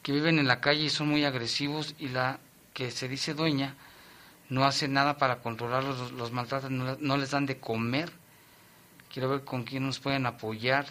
que 0.04 0.12
viven 0.12 0.38
en 0.38 0.48
la 0.48 0.62
calle 0.62 0.84
y 0.84 0.90
son 0.90 1.10
muy 1.10 1.26
agresivos 1.26 1.96
y 1.98 2.10
la 2.10 2.40
que 2.74 2.92
se 2.92 3.08
dice 3.08 3.34
dueña 3.34 3.76
no 4.50 4.64
hace 4.66 4.88
nada 4.88 5.18
para 5.18 5.38
controlarlos, 5.38 6.12
los, 6.12 6.32
maltratan, 6.32 6.98
no 7.00 7.18
les 7.18 7.32
dan 7.32 7.48
de 7.48 7.60
comer 7.60 8.12
quiero 9.16 9.30
ver 9.30 9.46
con 9.46 9.64
quién 9.64 9.86
nos 9.86 10.02
pueden 10.02 10.26
apoyar. 10.26 10.86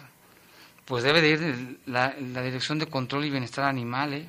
Pues 0.85 1.03
debe 1.03 1.21
de 1.21 1.29
ir 1.29 1.79
la, 1.85 2.09
Dirección 2.09 2.79
de 2.79 2.87
Control 2.87 3.23
y 3.23 3.29
Bienestar 3.29 3.65
Animal. 3.65 4.15
¿eh? 4.15 4.27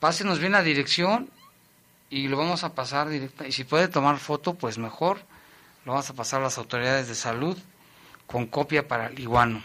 Pásenos 0.00 0.40
bien 0.40 0.50
la 0.50 0.64
dirección 0.64 1.30
y 2.10 2.26
lo 2.26 2.36
vamos 2.36 2.64
a 2.64 2.74
pasar 2.74 3.08
directa. 3.08 3.46
Y 3.46 3.52
si 3.52 3.62
puede 3.62 3.86
tomar 3.86 4.18
foto, 4.18 4.54
pues 4.54 4.76
mejor. 4.78 5.20
Lo 5.84 5.92
vamos 5.92 6.10
a 6.10 6.14
pasar 6.14 6.40
a 6.40 6.44
las 6.44 6.58
autoridades 6.58 7.06
de 7.06 7.14
salud 7.14 7.56
con 8.26 8.46
copia 8.46 8.88
para 8.88 9.06
el 9.06 9.20
iguano. 9.20 9.62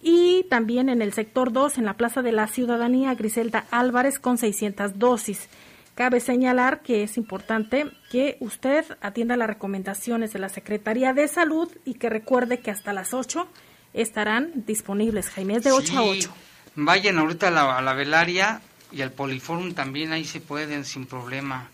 y 0.00 0.44
también 0.44 0.88
en 0.88 1.02
el 1.02 1.12
sector 1.12 1.52
2, 1.52 1.78
en 1.78 1.84
la 1.84 1.94
Plaza 1.94 2.22
de 2.22 2.32
la 2.32 2.46
Ciudadanía, 2.46 3.14
Griselda 3.14 3.66
Álvarez 3.70 4.18
con 4.18 4.38
600 4.38 4.98
dosis. 4.98 5.48
Cabe 5.94 6.20
señalar 6.20 6.82
que 6.82 7.02
es 7.02 7.16
importante 7.16 7.90
que 8.10 8.36
usted 8.38 8.84
atienda 9.00 9.36
las 9.36 9.48
recomendaciones 9.48 10.32
de 10.32 10.38
la 10.38 10.48
Secretaría 10.48 11.12
de 11.12 11.26
Salud 11.26 11.68
y 11.84 11.94
que 11.94 12.08
recuerde 12.08 12.60
que 12.60 12.70
hasta 12.70 12.92
las 12.92 13.12
8 13.12 13.48
estarán 13.94 14.52
disponibles, 14.66 15.30
Jaime, 15.30 15.56
es 15.56 15.64
de 15.64 15.72
8 15.72 15.98
a 15.98 16.02
8. 16.02 16.32
Vayan 16.76 17.18
ahorita 17.18 17.48
a 17.48 17.50
la, 17.50 17.78
a 17.78 17.82
la 17.82 17.94
velaria 17.94 18.60
y 18.92 19.02
al 19.02 19.10
Poliforum 19.10 19.74
también, 19.74 20.12
ahí 20.12 20.24
se 20.24 20.40
pueden 20.40 20.84
sin 20.84 21.06
problema. 21.06 21.68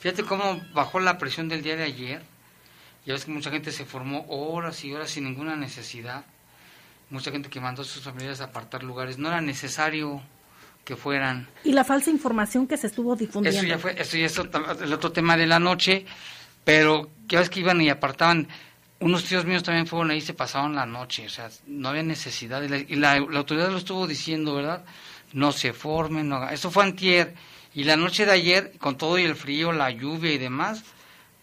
Fíjate 0.00 0.22
cómo 0.22 0.62
bajó 0.72 0.98
la 1.00 1.18
presión 1.18 1.48
del 1.48 1.62
día 1.62 1.76
de 1.76 1.84
ayer. 1.84 2.22
Ya 3.04 3.12
ves 3.12 3.26
que 3.26 3.30
mucha 3.30 3.50
gente 3.50 3.70
se 3.72 3.84
formó 3.84 4.24
horas 4.28 4.82
y 4.84 4.92
horas 4.94 5.10
sin 5.10 5.24
ninguna 5.24 5.54
necesidad 5.54 6.24
mucha 7.10 7.30
gente 7.30 7.48
que 7.48 7.60
mandó 7.60 7.82
a 7.82 7.84
sus 7.84 8.02
familiares 8.02 8.40
a 8.40 8.44
apartar 8.44 8.82
lugares. 8.82 9.18
No 9.18 9.28
era 9.28 9.40
necesario 9.40 10.22
que 10.84 10.96
fueran. 10.96 11.48
Y 11.64 11.72
la 11.72 11.84
falsa 11.84 12.10
información 12.10 12.66
que 12.66 12.76
se 12.76 12.86
estuvo 12.86 13.16
difundiendo. 13.16 13.60
Eso 13.60 13.68
ya 13.68 13.78
fue, 13.78 14.00
eso 14.00 14.16
ya 14.16 14.26
es 14.26 14.38
el 14.38 14.92
otro 14.92 15.12
tema 15.12 15.36
de 15.36 15.46
la 15.46 15.58
noche, 15.58 16.06
pero 16.64 17.10
ya 17.26 17.40
ves 17.40 17.50
que 17.50 17.60
iban 17.60 17.80
y 17.80 17.90
apartaban. 17.90 18.48
Unos 19.00 19.24
tíos 19.24 19.44
míos 19.44 19.62
también 19.62 19.86
fueron 19.86 20.10
ahí 20.10 20.18
y 20.18 20.22
se 20.22 20.32
pasaron 20.32 20.74
la 20.74 20.86
noche, 20.86 21.26
o 21.26 21.28
sea, 21.28 21.50
no 21.66 21.90
había 21.90 22.02
necesidad. 22.02 22.62
Y 22.62 22.96
la, 22.96 23.16
autoridad 23.16 23.68
lo 23.68 23.78
estuvo 23.78 24.06
diciendo, 24.06 24.54
¿verdad? 24.54 24.84
No 25.32 25.52
se 25.52 25.72
formen, 25.74 26.28
no 26.28 26.48
Eso 26.48 26.70
fue 26.70 26.84
antier. 26.84 27.34
Y 27.74 27.84
la 27.84 27.96
noche 27.96 28.24
de 28.24 28.32
ayer, 28.32 28.72
con 28.78 28.96
todo 28.96 29.18
y 29.18 29.24
el 29.24 29.34
frío, 29.34 29.72
la 29.72 29.90
lluvia 29.90 30.32
y 30.32 30.38
demás, 30.38 30.82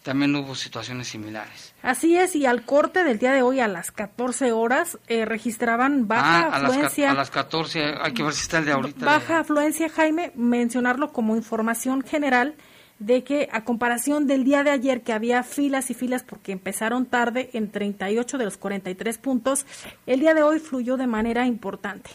también 0.04 0.36
hubo 0.36 0.54
situaciones 0.54 1.08
similares. 1.08 1.72
Así 1.82 2.14
es, 2.16 2.36
y 2.36 2.44
al 2.44 2.66
corte 2.66 3.04
del 3.04 3.18
día 3.18 3.32
de 3.32 3.40
hoy 3.40 3.60
a 3.60 3.68
las 3.68 3.90
14 3.90 4.52
horas 4.52 4.98
eh, 5.08 5.24
registraban 5.24 6.06
baja 6.06 6.50
ah, 6.52 6.56
afluencia. 6.56 7.10
a 7.10 7.14
las 7.14 7.30
14, 7.30 7.94
hay 8.02 8.12
que 8.12 8.22
ver 8.22 8.34
si 8.34 8.42
está 8.42 8.58
el 8.58 8.66
de 8.66 8.72
ahorita. 8.72 9.06
Baja 9.06 9.38
afluencia, 9.38 9.88
Jaime, 9.88 10.30
mencionarlo 10.34 11.10
como 11.10 11.36
información 11.36 12.02
general 12.02 12.54
de 12.98 13.24
que 13.24 13.48
a 13.50 13.64
comparación 13.64 14.26
del 14.26 14.44
día 14.44 14.62
de 14.62 14.72
ayer 14.72 15.00
que 15.00 15.14
había 15.14 15.42
filas 15.42 15.88
y 15.90 15.94
filas 15.94 16.22
porque 16.22 16.52
empezaron 16.52 17.06
tarde 17.06 17.48
en 17.54 17.70
38 17.70 18.36
de 18.36 18.44
los 18.44 18.58
43 18.58 19.16
puntos, 19.16 19.64
el 20.04 20.20
día 20.20 20.34
de 20.34 20.42
hoy 20.42 20.60
fluyó 20.60 20.98
de 20.98 21.06
manera 21.06 21.46
importante. 21.46 22.10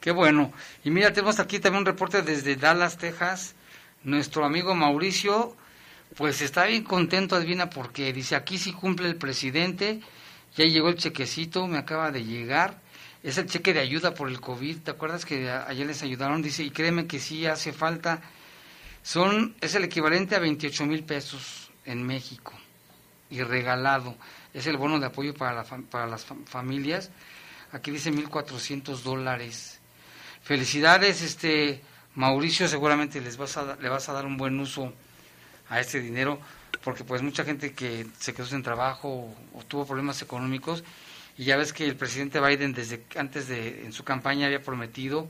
Qué 0.00 0.10
bueno. 0.10 0.52
Y 0.82 0.90
mira, 0.90 1.12
tenemos 1.12 1.38
aquí 1.38 1.60
también 1.60 1.82
un 1.82 1.86
reporte 1.86 2.22
desde 2.22 2.56
Dallas, 2.56 2.98
Texas. 2.98 3.54
Nuestro 4.02 4.44
amigo 4.44 4.74
Mauricio 4.74 5.56
pues 6.16 6.42
está 6.42 6.66
bien 6.66 6.84
contento, 6.84 7.36
adivina, 7.36 7.70
porque 7.70 8.12
dice, 8.12 8.36
aquí 8.36 8.58
sí 8.58 8.72
cumple 8.72 9.08
el 9.08 9.16
presidente, 9.16 10.00
ya 10.56 10.64
llegó 10.64 10.88
el 10.88 10.96
chequecito, 10.96 11.66
me 11.66 11.78
acaba 11.78 12.10
de 12.10 12.24
llegar, 12.24 12.80
es 13.22 13.38
el 13.38 13.46
cheque 13.46 13.72
de 13.72 13.80
ayuda 13.80 14.14
por 14.14 14.28
el 14.28 14.40
COVID, 14.40 14.78
¿te 14.78 14.90
acuerdas 14.90 15.24
que 15.24 15.48
ayer 15.50 15.86
les 15.86 16.02
ayudaron? 16.02 16.42
Dice, 16.42 16.62
y 16.64 16.70
créeme 16.70 17.06
que 17.06 17.18
sí 17.18 17.46
hace 17.46 17.72
falta, 17.72 18.20
son, 19.02 19.54
es 19.60 19.74
el 19.74 19.84
equivalente 19.84 20.36
a 20.36 20.40
28 20.40 20.86
mil 20.86 21.04
pesos 21.04 21.70
en 21.86 22.02
México, 22.04 22.52
y 23.30 23.42
regalado, 23.42 24.16
es 24.52 24.66
el 24.66 24.76
bono 24.76 25.00
de 25.00 25.06
apoyo 25.06 25.34
para, 25.34 25.64
para 25.64 26.06
las 26.06 26.26
familias, 26.46 27.10
aquí 27.72 27.90
dice 27.90 28.12
1.400 28.12 29.02
dólares. 29.02 29.80
Felicidades, 30.42 31.22
este 31.22 31.80
Mauricio, 32.14 32.68
seguramente 32.68 33.20
les 33.20 33.36
vas 33.38 33.56
a, 33.56 33.76
le 33.76 33.88
vas 33.88 34.08
a 34.08 34.12
dar 34.12 34.26
un 34.26 34.36
buen 34.36 34.58
uso 34.60 34.92
a 35.72 35.80
este 35.80 36.00
dinero, 36.00 36.38
porque 36.84 37.02
pues 37.02 37.22
mucha 37.22 37.44
gente 37.44 37.72
que 37.72 38.06
se 38.18 38.34
quedó 38.34 38.44
sin 38.44 38.62
trabajo 38.62 39.34
o, 39.54 39.62
tuvo 39.64 39.86
problemas 39.86 40.20
económicos, 40.20 40.84
y 41.38 41.44
ya 41.44 41.56
ves 41.56 41.72
que 41.72 41.86
el 41.86 41.96
presidente 41.96 42.40
Biden 42.40 42.74
desde 42.74 43.02
antes 43.16 43.48
de 43.48 43.86
en 43.86 43.92
su 43.94 44.04
campaña 44.04 44.46
había 44.46 44.60
prometido 44.60 45.28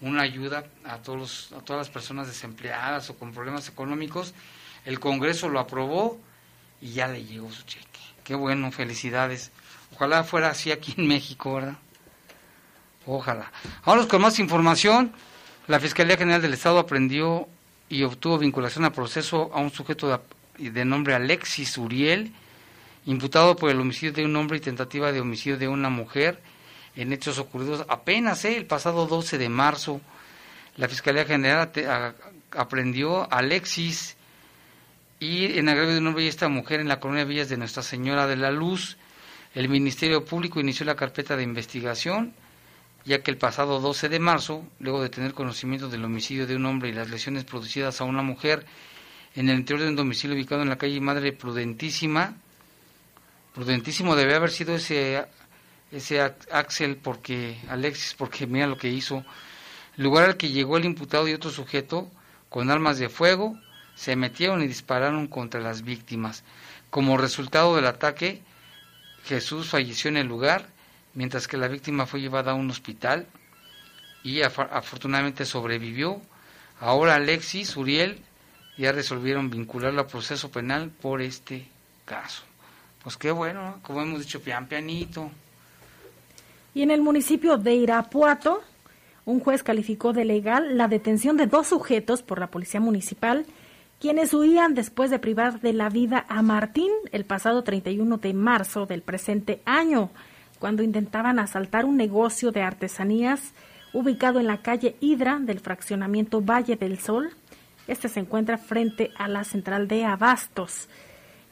una 0.00 0.22
ayuda 0.22 0.64
a 0.84 0.98
todos 0.98 1.52
a 1.56 1.60
todas 1.60 1.86
las 1.86 1.88
personas 1.88 2.26
desempleadas 2.26 3.08
o 3.10 3.16
con 3.16 3.32
problemas 3.32 3.68
económicos. 3.68 4.34
El 4.84 4.98
Congreso 4.98 5.48
lo 5.48 5.60
aprobó 5.60 6.18
y 6.80 6.94
ya 6.94 7.06
le 7.06 7.24
llegó 7.24 7.50
su 7.52 7.62
cheque. 7.62 8.00
Qué 8.24 8.34
bueno, 8.34 8.72
felicidades. 8.72 9.52
Ojalá 9.94 10.24
fuera 10.24 10.50
así 10.50 10.72
aquí 10.72 10.94
en 10.98 11.06
México, 11.06 11.54
¿verdad? 11.54 11.76
Ojalá. 13.06 13.52
Vamos 13.84 14.06
con 14.06 14.20
más 14.20 14.40
información. 14.40 15.12
La 15.68 15.78
Fiscalía 15.78 16.16
General 16.16 16.42
del 16.42 16.54
Estado 16.54 16.80
aprendió 16.80 17.48
y 17.88 18.02
obtuvo 18.02 18.38
vinculación 18.38 18.84
a 18.84 18.92
proceso 18.92 19.50
a 19.54 19.60
un 19.60 19.70
sujeto 19.70 20.22
de, 20.58 20.84
nombre 20.84 21.14
Alexis 21.14 21.78
Uriel, 21.78 22.32
imputado 23.06 23.56
por 23.56 23.70
el 23.70 23.80
homicidio 23.80 24.12
de 24.12 24.24
un 24.24 24.34
hombre 24.36 24.58
y 24.58 24.60
tentativa 24.60 25.12
de 25.12 25.20
homicidio 25.20 25.58
de 25.58 25.68
una 25.68 25.88
mujer 25.88 26.40
en 26.96 27.12
hechos 27.12 27.38
ocurridos 27.38 27.84
apenas 27.88 28.44
¿eh? 28.44 28.56
el 28.56 28.66
pasado 28.66 29.06
12 29.06 29.38
de 29.38 29.48
marzo. 29.48 30.00
La 30.76 30.88
Fiscalía 30.88 31.24
General 31.24 31.70
aprendió 32.50 33.22
a 33.22 33.38
Alexis 33.38 34.16
y 35.20 35.58
en 35.58 35.68
agravio 35.68 35.92
de 35.92 36.00
un 36.00 36.08
hombre 36.08 36.24
y 36.24 36.28
esta 36.28 36.48
mujer 36.48 36.80
en 36.80 36.88
la 36.88 37.00
colonia 37.00 37.24
Villas 37.24 37.48
de 37.48 37.56
Nuestra 37.56 37.82
Señora 37.82 38.26
de 38.26 38.36
la 38.36 38.50
Luz. 38.50 38.96
El 39.54 39.68
Ministerio 39.68 40.24
Público 40.24 40.60
inició 40.60 40.84
la 40.84 40.96
carpeta 40.96 41.36
de 41.36 41.42
investigación 41.42 42.34
ya 43.06 43.22
que 43.22 43.30
el 43.30 43.38
pasado 43.38 43.80
12 43.80 44.08
de 44.08 44.18
marzo, 44.18 44.64
luego 44.80 45.00
de 45.00 45.08
tener 45.08 45.32
conocimiento 45.32 45.88
del 45.88 46.04
homicidio 46.04 46.46
de 46.46 46.56
un 46.56 46.66
hombre 46.66 46.88
y 46.88 46.92
las 46.92 47.08
lesiones 47.08 47.44
producidas 47.44 48.00
a 48.00 48.04
una 48.04 48.22
mujer 48.22 48.66
en 49.36 49.48
el 49.48 49.58
interior 49.58 49.84
de 49.84 49.90
un 49.90 49.96
domicilio 49.96 50.34
ubicado 50.36 50.62
en 50.62 50.68
la 50.68 50.76
calle 50.76 51.00
Madre 51.00 51.32
Prudentísima, 51.32 52.34
Prudentísimo 53.54 54.16
debe 54.16 54.34
haber 54.34 54.50
sido 54.50 54.74
ese, 54.74 55.24
ese 55.92 56.20
Axel, 56.20 56.96
porque, 56.96 57.56
Alexis, 57.68 58.14
porque 58.14 58.46
mira 58.46 58.66
lo 58.66 58.76
que 58.76 58.88
hizo, 58.88 59.24
lugar 59.96 60.24
al 60.24 60.36
que 60.36 60.50
llegó 60.50 60.76
el 60.76 60.84
imputado 60.84 61.28
y 61.28 61.32
otro 61.32 61.50
sujeto 61.50 62.10
con 62.48 62.70
armas 62.70 62.98
de 62.98 63.08
fuego, 63.08 63.56
se 63.94 64.16
metieron 64.16 64.62
y 64.62 64.66
dispararon 64.66 65.28
contra 65.28 65.60
las 65.60 65.82
víctimas. 65.82 66.42
Como 66.90 67.16
resultado 67.16 67.76
del 67.76 67.86
ataque, 67.86 68.42
Jesús 69.24 69.68
falleció 69.68 70.08
en 70.08 70.18
el 70.18 70.26
lugar 70.26 70.75
mientras 71.16 71.48
que 71.48 71.56
la 71.56 71.66
víctima 71.66 72.06
fue 72.06 72.20
llevada 72.20 72.52
a 72.52 72.54
un 72.54 72.70
hospital 72.70 73.26
y 74.22 74.42
afortunadamente 74.42 75.44
sobrevivió. 75.44 76.20
Ahora 76.78 77.16
Alexis, 77.16 77.76
Uriel, 77.76 78.20
ya 78.76 78.92
resolvieron 78.92 79.50
vincularlo 79.50 80.02
a 80.02 80.06
proceso 80.06 80.50
penal 80.50 80.90
por 80.90 81.22
este 81.22 81.66
caso. 82.04 82.44
Pues 83.02 83.16
qué 83.16 83.30
bueno, 83.30 83.78
como 83.82 84.02
hemos 84.02 84.20
dicho, 84.20 84.40
pian 84.40 84.66
pianito, 84.66 85.30
Y 86.74 86.82
en 86.82 86.90
el 86.90 87.00
municipio 87.00 87.56
de 87.56 87.74
Irapuato, 87.74 88.62
un 89.24 89.40
juez 89.40 89.62
calificó 89.62 90.12
de 90.12 90.26
legal 90.26 90.76
la 90.76 90.88
detención 90.88 91.36
de 91.38 91.46
dos 91.46 91.68
sujetos 91.68 92.22
por 92.22 92.38
la 92.38 92.48
policía 92.48 92.80
municipal, 92.80 93.46
quienes 94.00 94.34
huían 94.34 94.74
después 94.74 95.10
de 95.10 95.18
privar 95.18 95.60
de 95.60 95.72
la 95.72 95.88
vida 95.88 96.26
a 96.28 96.42
Martín 96.42 96.92
el 97.12 97.24
pasado 97.24 97.64
31 97.64 98.18
de 98.18 98.34
marzo 98.34 98.84
del 98.84 99.00
presente 99.00 99.62
año, 99.64 100.10
cuando 100.58 100.82
intentaban 100.82 101.38
asaltar 101.38 101.84
un 101.84 101.96
negocio 101.96 102.52
de 102.52 102.62
artesanías 102.62 103.52
ubicado 103.92 104.40
en 104.40 104.46
la 104.46 104.62
calle 104.62 104.96
Hidra 105.00 105.38
del 105.40 105.60
fraccionamiento 105.60 106.40
Valle 106.40 106.76
del 106.76 106.98
Sol. 106.98 107.30
Este 107.86 108.08
se 108.08 108.20
encuentra 108.20 108.58
frente 108.58 109.10
a 109.16 109.28
la 109.28 109.44
central 109.44 109.88
de 109.88 110.04
Abastos. 110.04 110.88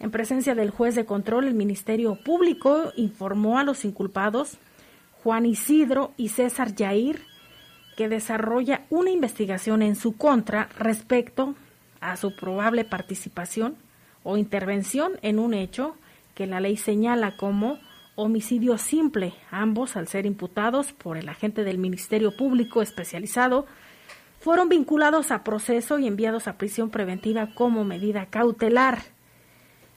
En 0.01 0.11
presencia 0.11 0.55
del 0.55 0.71
juez 0.71 0.95
de 0.95 1.07
control, 1.07 1.45
el 1.45 1.55
Ministerio 1.55 2.17
Público 2.17 2.93
informó 2.97 3.59
a 3.59 3.65
los 3.65 3.85
inculpados 3.85 4.59
Juan 5.23 5.47
Isidro 5.47 6.13
y 6.17 6.29
César 6.29 6.75
Yair, 6.75 7.23
que 7.97 8.09
desarrolla 8.09 8.83
una 8.91 9.11
investigación 9.11 9.81
en 9.81 9.97
su 9.97 10.17
contra 10.17 10.69
respecto 10.79 11.55
a 12.01 12.17
su 12.17 12.37
probable 12.37 12.85
participación 12.85 13.77
o 14.23 14.37
intervención 14.37 15.13
en 15.23 15.39
un 15.39 15.55
hecho 15.55 15.97
que 16.35 16.47
la 16.47 16.61
ley 16.61 16.77
señala 16.77 17.37
como 17.37 17.79
homicidio 18.17 18.79
simple, 18.79 19.35
ambos 19.51 19.97
al 19.97 20.09
ser 20.09 20.27
imputados 20.27 20.93
por 20.93 21.17
el 21.17 21.29
agente 21.29 21.65
del 21.65 21.79
Ministerio 21.79 22.37
Público 22.37 22.83
especializado, 22.83 23.67
fueron 24.41 24.69
vinculados 24.69 25.31
a 25.31 25.43
proceso 25.43 25.99
y 25.99 26.07
enviados 26.07 26.49
a 26.49 26.59
prisión 26.59 26.91
preventiva 26.91 27.55
como 27.55 27.85
medida 27.85 28.27
cautelar. 28.27 29.03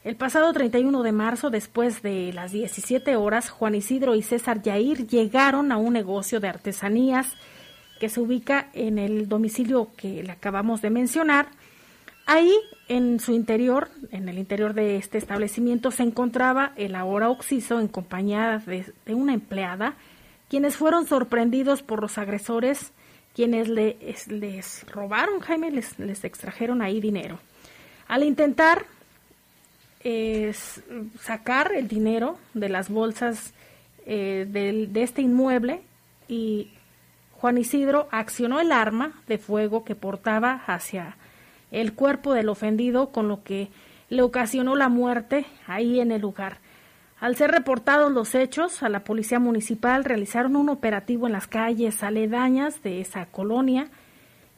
El 0.04 0.16
pasado 0.16 0.54
31 0.54 1.04
de 1.04 1.12
marzo, 1.12 1.50
después 1.50 2.02
de 2.02 2.32
las 2.34 2.54
17 2.54 3.18
horas, 3.18 3.50
Juan 3.50 3.76
Isidro 3.76 4.16
y 4.16 4.22
César 4.22 4.62
Yair 4.62 5.06
llegaron 5.06 5.72
a 5.74 5.78
un 5.78 5.92
negocio 5.92 6.40
de 6.40 6.48
artesanías 6.48 7.34
que 8.00 8.08
se 8.08 8.22
ubica 8.22 8.70
en 8.74 9.00
el 9.00 9.28
domicilio 9.28 9.90
que 9.98 10.24
le 10.24 10.32
acabamos 10.32 10.82
de 10.82 10.92
mencionar. 10.92 11.50
Ahí, 12.30 12.54
en 12.90 13.22
su 13.22 13.32
interior, 13.32 13.90
en 14.12 14.28
el 14.28 14.38
interior 14.38 14.74
de 14.74 14.98
este 14.98 15.18
establecimiento, 15.18 15.92
se 15.92 16.04
encontraba 16.04 16.74
el 16.76 16.94
ahora 16.96 17.30
Oxiso 17.30 17.80
en 17.80 17.88
compañía 17.88 18.62
de, 18.66 19.16
una 19.16 19.34
empleada, 19.34 19.94
quienes 20.50 20.76
fueron 20.76 21.08
sorprendidos 21.08 21.84
por 21.84 22.02
los 22.02 22.18
agresores, 22.18 22.92
quienes 23.34 23.70
les, 23.70 24.86
robaron, 24.92 25.40
Jaime, 25.40 25.72
les, 25.72 26.24
extrajeron 26.26 26.82
ahí 26.82 27.00
dinero. 27.00 27.40
Al 28.10 28.24
intentar 28.24 28.86
sacar 31.22 31.72
el 31.74 31.88
dinero 31.88 32.38
de 32.54 32.68
las 32.68 32.90
bolsas 32.90 33.54
eh, 34.06 34.46
de 34.50 35.02
este 35.02 35.22
inmueble 35.22 35.82
y 36.28 36.72
Juan 37.40 37.58
Isidro 37.58 38.10
accionó 38.12 38.60
el 38.60 38.74
arma 38.74 39.14
de 39.28 39.38
fuego 39.38 39.86
que 39.86 39.96
portaba 39.96 40.62
hacia 40.68 41.16
el 41.72 41.94
cuerpo 41.94 42.34
del 42.34 42.50
ofendido, 42.50 43.12
con 43.12 43.28
lo 43.28 43.44
que 43.44 43.70
le 44.10 44.22
ocasionó 44.22 44.76
la 44.76 44.90
muerte 44.90 45.46
ahí 45.66 46.00
en 46.00 46.12
el 46.12 46.22
lugar. 46.22 46.60
Al 47.20 47.36
ser 47.36 47.52
reportados 47.52 48.12
los 48.12 48.36
hechos, 48.36 48.84
a 48.84 48.90
la 48.90 49.04
policía 49.04 49.40
municipal 49.40 50.04
realizaron 50.04 50.56
un 50.56 50.70
operativo 50.70 51.26
en 51.26 51.34
las 51.34 51.48
calles 51.48 52.04
aledañas 52.04 52.84
de 52.84 53.02
esa 53.02 53.26
colonia 53.26 53.90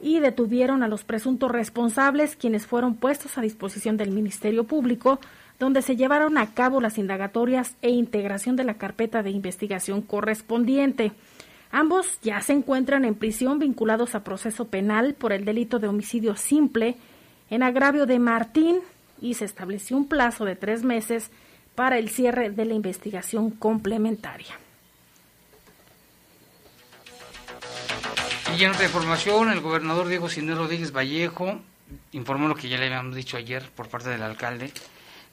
y 0.01 0.19
detuvieron 0.19 0.83
a 0.83 0.87
los 0.87 1.03
presuntos 1.03 1.51
responsables, 1.51 2.35
quienes 2.35 2.65
fueron 2.65 2.95
puestos 2.95 3.37
a 3.37 3.41
disposición 3.41 3.97
del 3.97 4.11
Ministerio 4.11 4.65
Público, 4.65 5.19
donde 5.57 5.81
se 5.81 5.95
llevaron 5.95 6.37
a 6.37 6.53
cabo 6.53 6.79
las 6.81 6.97
indagatorias 6.97 7.75
e 7.81 7.89
integración 7.89 8.55
de 8.55 8.63
la 8.63 8.75
carpeta 8.75 9.23
de 9.23 9.31
investigación 9.31 10.01
correspondiente. 10.01 11.11
Ambos 11.71 12.19
ya 12.21 12.41
se 12.41 12.53
encuentran 12.53 13.05
en 13.05 13.15
prisión 13.15 13.59
vinculados 13.59 14.15
a 14.15 14.23
proceso 14.23 14.65
penal 14.65 15.13
por 15.13 15.33
el 15.33 15.45
delito 15.45 15.79
de 15.79 15.87
homicidio 15.87 16.35
simple 16.35 16.95
en 17.49 17.63
agravio 17.63 18.05
de 18.05 18.17
Martín 18.19 18.79
y 19.21 19.35
se 19.35 19.45
estableció 19.45 19.95
un 19.97 20.07
plazo 20.07 20.45
de 20.45 20.55
tres 20.55 20.83
meses 20.83 21.29
para 21.75 21.97
el 21.97 22.09
cierre 22.09 22.49
de 22.49 22.65
la 22.65 22.73
investigación 22.73 23.51
complementaria. 23.51 24.57
Y 28.57 28.63
en 28.63 28.71
otra 28.71 28.85
información, 28.85 29.51
el 29.51 29.61
gobernador 29.61 30.07
Diego 30.07 30.27
Sinés 30.27 30.57
Rodríguez 30.57 30.91
Vallejo 30.91 31.59
informó 32.11 32.47
lo 32.47 32.55
que 32.55 32.67
ya 32.67 32.77
le 32.77 32.87
habíamos 32.87 33.15
dicho 33.15 33.37
ayer 33.37 33.69
por 33.75 33.87
parte 33.87 34.09
del 34.09 34.23
alcalde, 34.23 34.71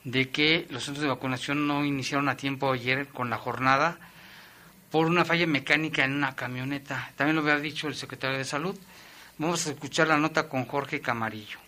de 0.05 0.29
que 0.29 0.67
los 0.71 0.85
centros 0.85 1.03
de 1.03 1.09
vacunación 1.09 1.67
no 1.67 1.85
iniciaron 1.85 2.29
a 2.29 2.37
tiempo 2.37 2.71
ayer 2.71 3.09
con 3.09 3.31
la 3.31 3.39
jornada 3.39 3.99
por 4.91 5.07
una 5.07 5.25
falla 5.25 5.47
mecánica 5.47 6.05
en 6.05 6.15
una 6.15 6.35
camioneta. 6.35 7.13
También 7.17 7.37
lo 7.37 7.43
había 7.43 7.59
dicho 7.59 7.89
el 7.89 7.95
secretario 7.95 8.39
de 8.39 8.45
Salud. 8.45 8.77
Vamos 9.39 9.67
a 9.67 9.71
escuchar 9.71 10.09
la 10.09 10.17
nota 10.17 10.49
con 10.49 10.65
Jorge 10.67 11.01
Camarillo. 11.01 11.59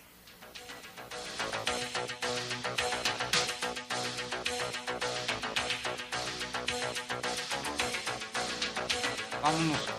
Vámonos 9.41 9.89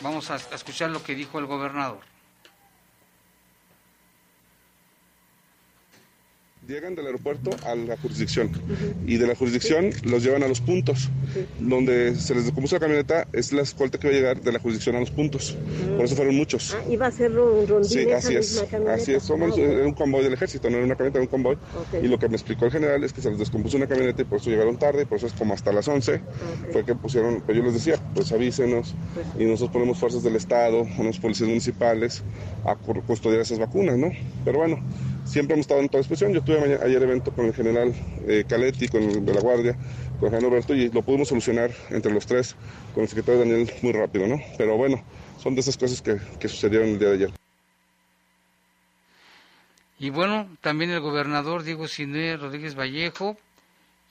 Vamos 0.00 0.30
a 0.30 0.36
escuchar 0.36 0.90
lo 0.90 1.02
que 1.02 1.14
dijo 1.14 1.38
el 1.38 1.46
gobernador. 1.46 2.15
Llegan 6.66 6.96
del 6.96 7.06
aeropuerto 7.06 7.50
a 7.64 7.76
la 7.76 7.96
jurisdicción 7.96 8.50
y 9.06 9.18
de 9.18 9.26
la 9.28 9.36
jurisdicción 9.36 9.90
los 10.02 10.24
llevan 10.24 10.42
a 10.42 10.48
los 10.48 10.60
puntos. 10.60 11.10
Donde 11.60 12.16
se 12.16 12.34
les 12.34 12.46
decompuso 12.46 12.74
la 12.74 12.80
camioneta 12.80 13.28
es 13.32 13.52
la 13.52 13.62
escolta 13.62 13.98
que 13.98 14.08
va 14.08 14.12
a 14.12 14.16
llegar 14.16 14.40
de 14.40 14.50
la 14.50 14.58
jurisdicción 14.58 14.96
a 14.96 15.00
los 15.00 15.12
puntos. 15.12 15.56
Por 15.94 16.04
eso 16.04 16.16
fueron 16.16 16.34
muchos. 16.34 16.74
Ah, 16.74 16.82
iba 16.90 17.06
a 17.06 17.12
ser 17.12 17.38
un 17.38 17.68
rondín 17.68 17.88
Sí, 17.88 18.10
así 18.10 18.34
es. 18.34 18.64
Así 18.88 19.14
es. 19.14 19.22
Somos 19.22 19.56
un 19.56 19.92
convoy 19.92 20.24
del 20.24 20.32
ejército, 20.32 20.68
no 20.68 20.78
era 20.78 20.86
una 20.86 20.96
camioneta, 20.96 21.18
era 21.20 21.24
un 21.24 21.30
convoy. 21.30 21.56
Y 22.02 22.08
lo 22.08 22.18
que 22.18 22.28
me 22.28 22.34
explicó 22.34 22.64
el 22.64 22.72
general 22.72 23.04
es 23.04 23.12
que 23.12 23.20
se 23.22 23.30
les 23.30 23.38
descompuso 23.38 23.76
una 23.76 23.86
camioneta 23.86 24.22
y 24.22 24.24
por 24.24 24.40
eso 24.40 24.50
llegaron 24.50 24.76
tarde, 24.76 25.02
y 25.02 25.04
por 25.04 25.18
eso 25.18 25.28
es 25.28 25.34
como 25.34 25.54
hasta 25.54 25.70
las 25.72 25.86
11. 25.86 26.20
Fue 26.72 26.84
que 26.84 26.96
pusieron, 26.96 27.42
pues 27.42 27.56
yo 27.56 27.62
les 27.62 27.74
decía, 27.74 27.94
pues 28.12 28.32
avísenos 28.32 28.92
pues 29.14 29.26
y 29.38 29.44
nosotros 29.44 29.70
ponemos 29.70 29.98
fuerzas 29.98 30.24
del 30.24 30.34
Estado, 30.34 30.84
unos 30.98 31.20
policías 31.20 31.48
municipales 31.48 32.24
a 32.64 32.74
custodiar 32.74 33.42
esas 33.42 33.60
vacunas, 33.60 33.96
¿no? 33.96 34.10
Pero 34.44 34.58
bueno 34.58 34.82
siempre 35.26 35.54
hemos 35.54 35.64
estado 35.64 35.80
en 35.80 35.88
toda 35.88 36.00
disposición. 36.00 36.32
Yo 36.32 36.42
tuve 36.42 36.78
ayer 36.82 37.02
evento 37.02 37.32
con 37.32 37.46
el 37.46 37.54
general 37.54 37.92
eh, 38.26 38.44
Caletti, 38.48 38.88
con 38.88 39.02
el 39.02 39.24
de 39.24 39.34
la 39.34 39.40
Guardia, 39.40 39.76
con 40.18 40.30
general 40.30 40.50
Roberto, 40.50 40.74
y 40.74 40.88
lo 40.90 41.02
pudimos 41.02 41.28
solucionar 41.28 41.70
entre 41.90 42.12
los 42.12 42.26
tres, 42.26 42.56
con 42.94 43.02
el 43.02 43.08
secretario 43.08 43.40
Daniel, 43.40 43.70
muy 43.82 43.92
rápido, 43.92 44.26
¿no? 44.26 44.40
Pero 44.56 44.76
bueno, 44.76 45.02
son 45.38 45.54
de 45.54 45.60
esas 45.60 45.76
cosas 45.76 46.00
que, 46.00 46.18
que 46.38 46.48
sucedieron 46.48 46.88
el 46.88 46.98
día 46.98 47.08
de 47.08 47.14
ayer. 47.14 47.30
Y 49.98 50.10
bueno, 50.10 50.48
también 50.60 50.90
el 50.90 51.00
gobernador 51.00 51.62
Diego 51.62 51.88
Siné 51.88 52.36
Rodríguez 52.36 52.74
Vallejo 52.78 53.36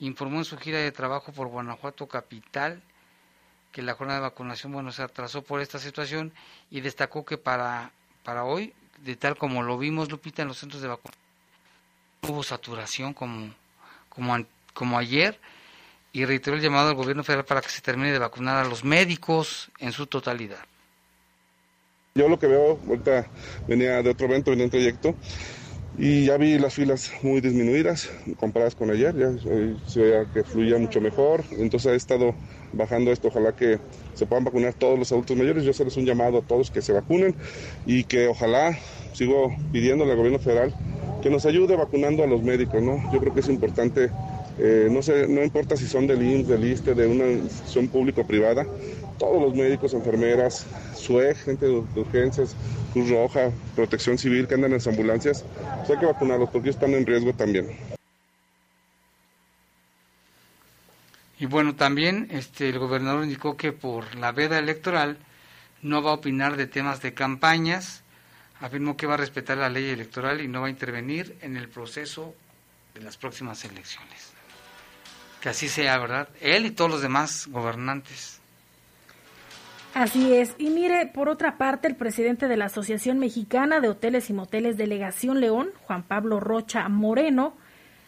informó 0.00 0.38
en 0.38 0.44
su 0.44 0.58
gira 0.58 0.78
de 0.78 0.92
trabajo 0.92 1.32
por 1.32 1.48
Guanajuato 1.48 2.06
Capital 2.06 2.82
que 3.72 3.82
la 3.82 3.94
jornada 3.94 4.20
de 4.20 4.26
vacunación 4.26 4.72
bueno 4.72 4.90
se 4.90 5.02
atrasó 5.02 5.42
por 5.42 5.60
esta 5.60 5.78
situación 5.78 6.32
y 6.70 6.80
destacó 6.80 7.24
que 7.24 7.38
para 7.38 7.92
para 8.24 8.44
hoy 8.44 8.72
de 9.04 9.16
tal 9.16 9.36
como 9.36 9.62
lo 9.62 9.78
vimos, 9.78 10.10
Lupita, 10.10 10.42
en 10.42 10.48
los 10.48 10.58
centros 10.58 10.82
de 10.82 10.88
vacunación. 10.88 11.22
Hubo 12.28 12.42
saturación 12.42 13.14
como, 13.14 13.54
como, 14.08 14.44
como 14.74 14.98
ayer 14.98 15.38
y 16.12 16.24
reiteró 16.24 16.56
el 16.56 16.62
llamado 16.62 16.88
al 16.88 16.94
gobierno 16.94 17.22
federal 17.22 17.44
para 17.44 17.60
que 17.60 17.68
se 17.68 17.82
termine 17.82 18.10
de 18.10 18.18
vacunar 18.18 18.64
a 18.64 18.68
los 18.68 18.84
médicos 18.84 19.70
en 19.78 19.92
su 19.92 20.06
totalidad. 20.06 20.64
Yo 22.14 22.28
lo 22.28 22.38
que 22.38 22.46
veo, 22.46 22.80
ahorita 22.88 23.26
venía 23.68 24.02
de 24.02 24.10
otro 24.10 24.26
evento, 24.26 24.50
venía 24.50 24.64
en 24.64 24.70
trayecto, 24.70 25.14
y 25.98 26.24
ya 26.24 26.38
vi 26.38 26.58
las 26.58 26.74
filas 26.74 27.12
muy 27.22 27.42
disminuidas 27.42 28.10
comparadas 28.38 28.74
con 28.74 28.90
ayer, 28.90 29.14
ya 29.14 29.30
se 29.86 30.00
veía 30.00 30.24
que 30.32 30.42
fluía 30.42 30.78
mucho 30.78 31.00
mejor, 31.00 31.44
entonces 31.52 31.92
he 31.92 31.96
estado 31.96 32.34
bajando 32.72 33.12
esto, 33.12 33.28
ojalá 33.28 33.52
que 33.52 33.78
se 34.14 34.26
puedan 34.26 34.44
vacunar 34.44 34.74
todos 34.74 34.98
los 34.98 35.12
adultos 35.12 35.36
mayores, 35.36 35.64
yo 35.64 35.70
hacerles 35.70 35.96
un 35.96 36.04
llamado 36.04 36.38
a 36.38 36.42
todos 36.42 36.70
que 36.70 36.82
se 36.82 36.92
vacunen 36.92 37.34
y 37.86 38.04
que 38.04 38.28
ojalá, 38.28 38.78
sigo 39.12 39.54
pidiéndole 39.72 40.12
al 40.12 40.16
gobierno 40.16 40.38
federal 40.38 40.74
que 41.22 41.30
nos 41.30 41.46
ayude 41.46 41.76
vacunando 41.76 42.22
a 42.22 42.26
los 42.26 42.42
médicos, 42.42 42.82
¿no? 42.82 43.02
Yo 43.12 43.18
creo 43.20 43.34
que 43.34 43.40
es 43.40 43.48
importante, 43.48 44.10
eh, 44.58 44.88
no 44.90 45.02
sé, 45.02 45.26
no 45.26 45.42
importa 45.42 45.76
si 45.76 45.86
son 45.86 46.06
del 46.06 46.22
IMSS, 46.22 46.48
del 46.48 46.64
ISTE, 46.64 46.94
de 46.94 47.06
una 47.06 47.26
institución 47.26 47.88
pública 47.88 48.20
o 48.20 48.26
privada, 48.26 48.66
todos 49.18 49.40
los 49.40 49.54
médicos, 49.54 49.94
enfermeras, 49.94 50.66
SUEG, 50.94 51.36
gente 51.36 51.66
de, 51.66 51.82
urgencias, 51.96 52.54
Cruz 52.92 53.10
Roja, 53.10 53.50
Protección 53.74 54.18
Civil 54.18 54.46
que 54.46 54.54
andan 54.54 54.70
en 54.70 54.78
las 54.78 54.86
ambulancias, 54.86 55.44
pues 55.78 55.90
hay 55.90 55.98
que 55.98 56.06
vacunarlos 56.06 56.50
porque 56.50 56.70
están 56.70 56.92
en 56.94 57.06
riesgo 57.06 57.32
también. 57.32 57.95
Y 61.38 61.46
bueno, 61.46 61.74
también 61.74 62.28
este, 62.30 62.68
el 62.68 62.78
gobernador 62.78 63.24
indicó 63.24 63.56
que 63.56 63.72
por 63.72 64.14
la 64.14 64.32
veda 64.32 64.58
electoral 64.58 65.18
no 65.82 66.02
va 66.02 66.10
a 66.10 66.14
opinar 66.14 66.56
de 66.56 66.66
temas 66.66 67.02
de 67.02 67.12
campañas, 67.12 68.02
afirmó 68.60 68.96
que 68.96 69.06
va 69.06 69.14
a 69.14 69.18
respetar 69.18 69.58
la 69.58 69.68
ley 69.68 69.90
electoral 69.90 70.40
y 70.40 70.48
no 70.48 70.62
va 70.62 70.68
a 70.68 70.70
intervenir 70.70 71.36
en 71.42 71.56
el 71.56 71.68
proceso 71.68 72.34
de 72.94 73.02
las 73.02 73.16
próximas 73.16 73.64
elecciones. 73.64 74.32
Que 75.40 75.50
así 75.50 75.68
sea, 75.68 75.98
¿verdad? 75.98 76.28
Él 76.40 76.66
y 76.66 76.70
todos 76.70 76.90
los 76.90 77.02
demás 77.02 77.46
gobernantes. 77.48 78.40
Así 79.92 80.34
es. 80.34 80.54
Y 80.58 80.70
mire, 80.70 81.06
por 81.06 81.28
otra 81.28 81.56
parte, 81.56 81.88
el 81.88 81.96
presidente 81.96 82.48
de 82.48 82.56
la 82.56 82.66
Asociación 82.66 83.18
Mexicana 83.18 83.80
de 83.80 83.88
Hoteles 83.88 84.28
y 84.28 84.34
Moteles 84.34 84.76
Delegación 84.76 85.40
León, 85.40 85.70
Juan 85.82 86.02
Pablo 86.02 86.40
Rocha 86.40 86.88
Moreno, 86.88 87.56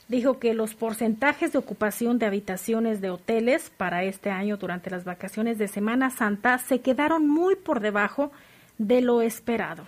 dijo 0.08 0.40
que 0.40 0.54
los 0.54 0.74
porcentajes 0.74 1.52
de 1.52 1.58
ocupación 1.58 2.18
de 2.18 2.26
habitaciones 2.26 3.00
de 3.00 3.10
hoteles 3.10 3.70
para 3.70 4.02
este 4.02 4.30
año 4.30 4.56
durante 4.56 4.90
las 4.90 5.04
vacaciones 5.04 5.58
de 5.58 5.68
Semana 5.68 6.10
Santa 6.10 6.58
se 6.58 6.80
quedaron 6.80 7.28
muy 7.28 7.56
por 7.56 7.80
debajo 7.80 8.32
de 8.78 9.02
lo 9.02 9.20
esperado. 9.22 9.86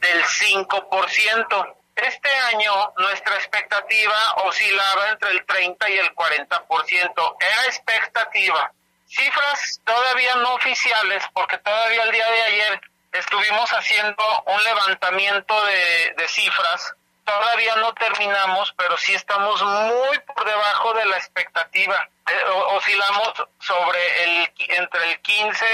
Del 0.00 0.22
5%. 0.22 1.74
Este 1.96 2.28
año 2.54 2.72
nuestra 2.96 3.34
expectativa 3.36 4.34
oscilaba 4.44 5.10
entre 5.10 5.30
el 5.30 5.44
30 5.44 5.90
y 5.90 5.98
el 5.98 6.14
40%. 6.14 7.36
Era 7.40 7.64
expectativa. 7.66 8.72
Cifras 9.06 9.80
todavía 9.84 10.36
no 10.36 10.54
oficiales, 10.54 11.24
porque 11.32 11.58
todavía 11.58 12.02
el 12.04 12.12
día 12.12 12.30
de 12.30 12.42
ayer 12.42 12.80
estuvimos 13.12 13.70
haciendo 13.70 14.22
un 14.46 14.64
levantamiento 14.64 15.54
de, 15.64 16.14
de 16.16 16.28
cifras 16.28 16.94
todavía 17.28 17.76
no 17.76 17.92
terminamos, 17.92 18.74
pero 18.76 18.96
sí 18.96 19.12
estamos 19.12 19.62
muy 19.62 20.18
por 20.26 20.44
debajo 20.46 20.94
de 20.94 21.06
la 21.06 21.16
expectativa. 21.18 22.08
Eh, 22.26 22.32
oscilamos 22.74 23.34
sobre 23.60 23.98
el 24.24 24.48
entre 24.78 25.12
el 25.12 25.20
15 25.20 25.64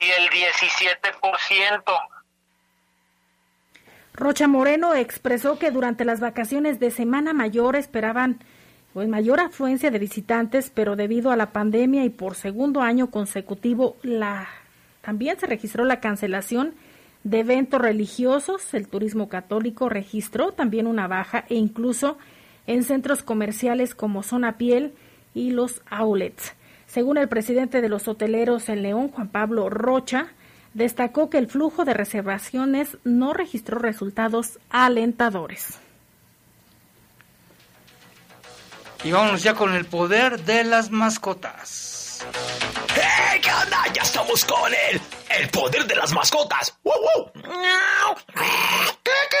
y 0.00 0.10
el 0.10 0.30
17%. 0.30 1.82
Rocha 4.14 4.48
Moreno 4.48 4.94
expresó 4.94 5.58
que 5.58 5.70
durante 5.70 6.04
las 6.04 6.20
vacaciones 6.20 6.80
de 6.80 6.90
Semana 6.90 7.32
Mayor 7.32 7.76
esperaban 7.76 8.40
pues 8.92 9.06
mayor 9.06 9.38
afluencia 9.38 9.92
de 9.92 10.00
visitantes, 10.00 10.70
pero 10.74 10.96
debido 10.96 11.30
a 11.30 11.36
la 11.36 11.52
pandemia 11.52 12.02
y 12.04 12.10
por 12.10 12.34
segundo 12.34 12.80
año 12.80 13.12
consecutivo 13.12 13.96
la 14.02 14.48
también 15.00 15.38
se 15.38 15.46
registró 15.46 15.84
la 15.84 16.00
cancelación 16.00 16.74
de 17.24 17.40
eventos 17.40 17.80
religiosos, 17.80 18.72
el 18.74 18.88
turismo 18.88 19.28
católico 19.28 19.88
registró 19.88 20.52
también 20.52 20.86
una 20.86 21.06
baja 21.06 21.44
e 21.48 21.54
incluso 21.54 22.16
en 22.66 22.82
centros 22.82 23.22
comerciales 23.22 23.94
como 23.94 24.22
Zona 24.22 24.56
Piel 24.56 24.94
y 25.34 25.50
los 25.50 25.82
outlets. 25.90 26.54
Según 26.86 27.18
el 27.18 27.28
presidente 27.28 27.80
de 27.80 27.88
los 27.88 28.08
hoteleros 28.08 28.68
en 28.68 28.82
León, 28.82 29.08
Juan 29.08 29.28
Pablo 29.28 29.70
Rocha, 29.70 30.28
destacó 30.74 31.30
que 31.30 31.38
el 31.38 31.48
flujo 31.48 31.84
de 31.84 31.94
reservaciones 31.94 32.96
no 33.04 33.32
registró 33.32 33.78
resultados 33.78 34.58
alentadores. 34.70 35.78
Y 39.04 39.12
vámonos 39.12 39.42
ya 39.42 39.54
con 39.54 39.72
el 39.74 39.84
poder 39.84 40.40
de 40.44 40.64
las 40.64 40.90
mascotas. 40.90 42.24
¿Qué 43.42 43.50
onda? 43.50 43.84
Ya 43.92 44.02
estamos 44.02 44.44
con 44.44 44.72
él. 44.90 45.00
El 45.30 45.48
poder 45.50 45.86
de 45.86 45.94
las 45.96 46.12
mascotas. 46.12 46.76
¡Wow, 46.82 46.94
wow! 47.34 48.16
¿Qué, 49.02 49.12
qué, 49.30 49.38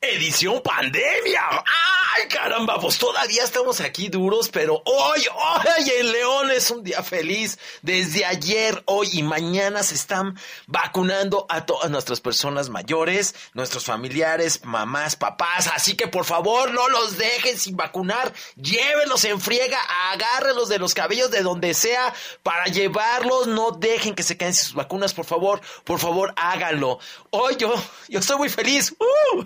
Edición 0.00 0.60
pandemia. 0.62 1.64
¡Ay, 2.18 2.26
caramba! 2.26 2.80
Pues 2.80 2.98
todavía 2.98 3.44
estamos 3.44 3.80
aquí 3.80 4.08
duros, 4.08 4.48
pero 4.48 4.82
hoy, 4.84 5.24
hoy 5.34 5.90
en 6.00 6.10
León 6.10 6.50
es 6.50 6.70
un 6.70 6.82
día 6.82 7.02
feliz. 7.02 7.58
Desde 7.82 8.24
ayer, 8.24 8.82
hoy 8.86 9.08
y 9.12 9.22
mañana 9.22 9.84
se 9.84 9.94
están 9.94 10.36
vacunando 10.66 11.46
a 11.48 11.64
todas 11.64 11.90
nuestras 11.90 12.20
personas 12.20 12.70
mayores, 12.70 13.36
nuestros 13.54 13.84
familiares, 13.84 14.64
mamás, 14.64 15.14
papás. 15.14 15.68
Así 15.72 15.94
que 15.94 16.08
por 16.08 16.24
favor, 16.24 16.72
no 16.72 16.88
los 16.88 17.18
dejen 17.18 17.56
sin 17.56 17.76
vacunar. 17.76 18.32
Llévenlos 18.56 19.24
en 19.24 19.40
friega, 19.40 19.78
agárrenlos 20.10 20.68
de 20.68 20.80
los 20.80 20.94
cabellos 20.94 21.30
de 21.30 21.42
donde 21.42 21.72
sea 21.72 22.12
para 22.42 22.64
llevarlos. 22.64 23.46
No 23.46 23.70
dejen 23.70 24.16
que 24.16 24.24
se 24.24 24.36
queden 24.36 24.54
sin 24.54 24.64
sus 24.64 24.74
vacunas, 24.74 25.14
por 25.14 25.24
favor. 25.24 25.60
Por 25.84 26.00
favor, 26.00 26.34
háganlo. 26.36 26.98
Hoy 27.30 27.56
yo, 27.58 27.74
yo 28.08 28.18
estoy 28.18 28.38
muy 28.38 28.48
feliz. 28.48 28.92
¡Uh! 28.98 29.44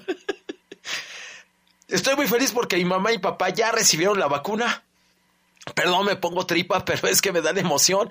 Estoy 1.93 2.17
muy 2.17 2.27
feliz 2.27 2.53
porque 2.53 2.77
mi 2.77 2.87
mamá 2.87 3.13
y 3.13 3.19
papá 3.19 3.51
ya 3.51 3.71
recibieron 3.71 4.19
la 4.19 4.27
vacuna. 4.27 4.83
Perdón, 5.75 6.07
me 6.07 6.17
pongo 6.17 6.47
tripa, 6.47 6.85
pero 6.87 7.07
es 7.07 7.21
que 7.21 7.33
me 7.33 7.43
dan 7.43 7.59
emoción. 7.59 8.09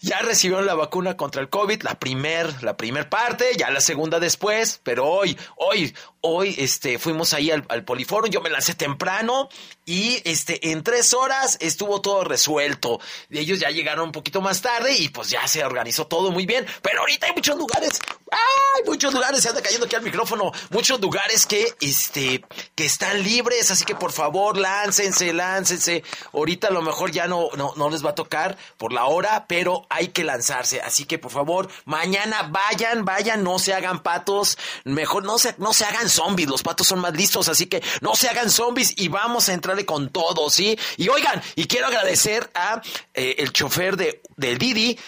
Ya 0.00 0.18
recibieron 0.18 0.66
la 0.66 0.74
vacuna 0.74 1.16
contra 1.16 1.40
el 1.40 1.48
COVID, 1.48 1.82
la 1.82 1.98
primer, 1.98 2.62
la 2.62 2.76
primer 2.76 3.08
parte, 3.08 3.46
ya 3.56 3.70
la 3.70 3.80
segunda 3.80 4.20
después, 4.20 4.78
pero 4.82 5.06
hoy, 5.06 5.38
hoy, 5.56 5.94
hoy, 6.26 6.54
este, 6.58 6.98
fuimos 6.98 7.34
ahí 7.34 7.50
al, 7.50 7.64
al 7.68 7.84
Poliforum, 7.84 8.30
yo 8.30 8.40
me 8.40 8.48
lancé 8.48 8.74
temprano 8.74 9.48
y, 9.84 10.22
este, 10.24 10.70
en 10.70 10.82
tres 10.82 11.12
horas 11.12 11.58
estuvo 11.60 12.00
todo 12.00 12.24
resuelto. 12.24 12.98
Ellos 13.30 13.60
ya 13.60 13.68
llegaron 13.68 14.06
un 14.06 14.12
poquito 14.12 14.40
más 14.40 14.62
tarde 14.62 14.94
y 14.96 15.10
pues 15.10 15.28
ya 15.28 15.46
se 15.46 15.62
organizó 15.62 16.06
todo 16.06 16.30
muy 16.30 16.46
bien, 16.46 16.66
pero 16.80 17.00
ahorita 17.00 17.26
hay 17.26 17.32
muchos 17.34 17.56
lugares, 17.58 18.00
hay 18.30 18.82
muchos 18.86 19.12
lugares, 19.12 19.42
se 19.42 19.50
anda 19.50 19.60
cayendo 19.60 19.84
aquí 19.84 19.96
al 19.96 20.02
micrófono, 20.02 20.50
muchos 20.70 20.98
lugares 21.00 21.44
que, 21.44 21.74
este, 21.80 22.42
que 22.74 22.86
están 22.86 23.22
libres, 23.22 23.70
así 23.70 23.84
que 23.84 23.94
por 23.94 24.12
favor, 24.12 24.56
láncense, 24.56 25.34
láncense. 25.34 26.02
Ahorita 26.32 26.68
a 26.68 26.72
lo 26.72 26.80
mejor 26.80 27.10
ya 27.10 27.26
no, 27.26 27.50
no, 27.56 27.74
no 27.76 27.90
les 27.90 28.04
va 28.04 28.10
a 28.10 28.14
tocar 28.14 28.56
por 28.78 28.94
la 28.94 29.04
hora, 29.04 29.46
pero 29.46 29.86
hay 29.90 30.08
que 30.08 30.24
lanzarse. 30.24 30.80
Así 30.80 31.04
que 31.04 31.18
por 31.18 31.32
favor, 31.32 31.68
mañana 31.84 32.48
vayan, 32.50 33.04
vayan, 33.04 33.44
no 33.44 33.58
se 33.58 33.74
hagan 33.74 34.02
patos, 34.02 34.56
mejor 34.84 35.24
no 35.24 35.38
se, 35.38 35.54
no 35.58 35.74
se 35.74 35.84
hagan 35.84 36.08
zombies, 36.14 36.48
los 36.48 36.62
patos 36.62 36.86
son 36.86 37.00
más 37.00 37.14
listos, 37.14 37.48
así 37.48 37.66
que 37.66 37.82
no 38.00 38.14
se 38.14 38.28
hagan 38.28 38.50
zombies 38.50 38.94
y 38.96 39.08
vamos 39.08 39.48
a 39.48 39.52
entrarle 39.52 39.84
con 39.84 40.10
todo, 40.10 40.50
¿sí? 40.50 40.78
Y 40.96 41.08
oigan, 41.08 41.42
y 41.56 41.66
quiero 41.66 41.86
agradecer 41.86 42.50
a 42.54 42.80
eh, 43.12 43.36
el 43.38 43.52
chofer 43.52 43.96
de, 43.96 44.22
de 44.36 44.56
Didi, 44.56 44.98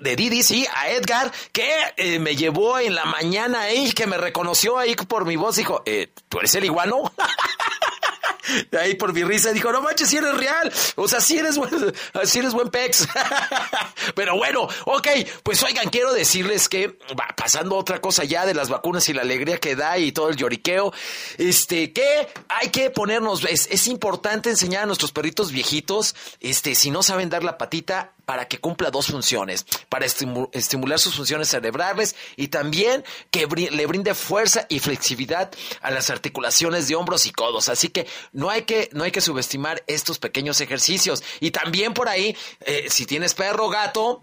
de 0.00 0.16
Didi, 0.16 0.42
sí, 0.42 0.66
a 0.74 0.90
Edgar, 0.90 1.32
que 1.50 1.66
eh, 1.96 2.18
me 2.18 2.36
llevó 2.36 2.78
en 2.78 2.94
la 2.94 3.06
mañana 3.06 3.62
ahí, 3.62 3.92
que 3.92 4.06
me 4.06 4.18
reconoció 4.18 4.78
ahí 4.78 4.94
por 4.94 5.24
mi 5.24 5.36
voz, 5.36 5.56
dijo, 5.56 5.82
eh, 5.86 6.12
¿tú 6.28 6.38
eres 6.38 6.54
el 6.54 6.64
iguano? 6.64 7.12
ahí 8.78 8.94
por 8.94 9.12
mi 9.12 9.24
risa 9.24 9.52
dijo, 9.52 9.72
no 9.72 9.82
manches, 9.82 10.08
si 10.08 10.16
eres 10.16 10.36
real, 10.36 10.72
o 10.96 11.08
sea, 11.08 11.20
si 11.20 11.38
eres 11.38 11.56
buen, 11.56 11.70
si 12.24 12.38
eres 12.38 12.52
buen 12.52 12.70
pex. 12.70 13.08
Pero 14.14 14.36
bueno, 14.36 14.68
ok, 14.84 15.08
pues 15.42 15.62
oigan, 15.62 15.88
quiero 15.90 16.12
decirles 16.12 16.68
que, 16.68 16.98
pasando 17.36 17.76
otra 17.76 18.00
cosa 18.00 18.24
ya 18.24 18.46
de 18.46 18.54
las 18.54 18.68
vacunas 18.68 19.08
y 19.08 19.12
la 19.12 19.22
alegría 19.22 19.58
que 19.58 19.76
da 19.76 19.98
y 19.98 20.12
todo 20.12 20.28
el 20.28 20.36
lloriqueo, 20.36 20.92
este, 21.38 21.92
que 21.92 22.28
hay 22.48 22.68
que 22.70 22.90
ponernos, 22.90 23.44
es, 23.44 23.68
es 23.70 23.86
importante 23.86 24.50
enseñar 24.50 24.84
a 24.84 24.86
nuestros 24.86 25.12
perritos 25.12 25.52
viejitos, 25.52 26.14
este, 26.40 26.74
si 26.74 26.90
no 26.90 27.02
saben 27.02 27.30
dar 27.30 27.44
la 27.44 27.58
patita, 27.58 28.12
para 28.24 28.46
que 28.46 28.58
cumpla 28.58 28.90
dos 28.90 29.06
funciones, 29.06 29.64
para 29.88 30.06
estimular 30.06 30.98
sus 30.98 31.14
funciones 31.14 31.48
cerebrales 31.48 32.14
y 32.36 32.48
también 32.48 33.04
que 33.30 33.46
le 33.46 33.86
brinde 33.86 34.14
fuerza 34.14 34.66
y 34.68 34.78
flexibilidad 34.78 35.50
a 35.80 35.90
las 35.90 36.10
articulaciones 36.10 36.88
de 36.88 36.94
hombros 36.94 37.26
y 37.26 37.32
codos. 37.32 37.68
Así 37.68 37.88
que 37.88 38.06
no 38.32 38.50
hay 38.50 38.62
que, 38.62 38.88
no 38.92 39.04
hay 39.04 39.10
que 39.10 39.20
subestimar 39.20 39.82
estos 39.86 40.18
pequeños 40.18 40.60
ejercicios. 40.60 41.22
Y 41.40 41.50
también 41.50 41.94
por 41.94 42.08
ahí, 42.08 42.36
eh, 42.60 42.86
si 42.88 43.06
tienes 43.06 43.34
perro 43.34 43.66
o 43.66 43.70
gato, 43.70 44.22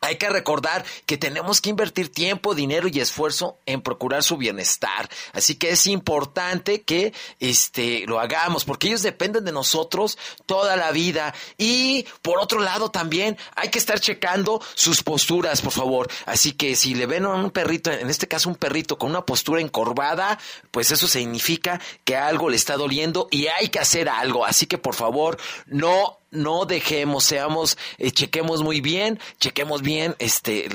hay 0.00 0.16
que 0.16 0.28
recordar 0.28 0.84
que 1.06 1.16
tenemos 1.16 1.60
que 1.60 1.70
invertir 1.70 2.12
tiempo, 2.12 2.54
dinero 2.54 2.88
y 2.88 3.00
esfuerzo 3.00 3.58
en 3.66 3.80
procurar 3.80 4.22
su 4.22 4.36
bienestar. 4.36 5.08
Así 5.32 5.56
que 5.56 5.70
es 5.70 5.86
importante 5.86 6.82
que 6.82 7.12
este 7.40 8.04
lo 8.06 8.20
hagamos 8.20 8.64
porque 8.64 8.88
ellos 8.88 9.02
dependen 9.02 9.44
de 9.44 9.52
nosotros 9.52 10.18
toda 10.44 10.76
la 10.76 10.92
vida. 10.92 11.34
Y 11.58 12.06
por 12.22 12.38
otro 12.38 12.60
lado 12.60 12.90
también 12.90 13.36
hay 13.54 13.70
que 13.70 13.78
estar 13.78 13.98
checando 13.98 14.62
sus 14.74 15.02
posturas, 15.02 15.62
por 15.62 15.72
favor. 15.72 16.08
Así 16.26 16.52
que 16.52 16.76
si 16.76 16.94
le 16.94 17.06
ven 17.06 17.24
a 17.24 17.34
un 17.34 17.50
perrito, 17.50 17.90
en 17.90 18.10
este 18.10 18.28
caso 18.28 18.48
un 18.48 18.56
perrito 18.56 18.98
con 18.98 19.10
una 19.10 19.24
postura 19.24 19.60
encorvada, 19.60 20.38
pues 20.70 20.90
eso 20.90 21.08
significa 21.08 21.80
que 22.04 22.16
algo 22.16 22.48
le 22.48 22.56
está 22.56 22.76
doliendo 22.76 23.28
y 23.30 23.46
hay 23.46 23.68
que 23.68 23.78
hacer 23.78 24.08
algo. 24.08 24.44
Así 24.44 24.66
que 24.66 24.78
por 24.78 24.94
favor, 24.94 25.38
no 25.66 26.18
no 26.30 26.64
dejemos, 26.64 27.24
seamos, 27.24 27.78
eh, 27.98 28.10
chequemos 28.10 28.62
muy 28.62 28.80
bien, 28.80 29.20
chequemos 29.38 29.82
bien 29.82 30.14
este 30.18 30.68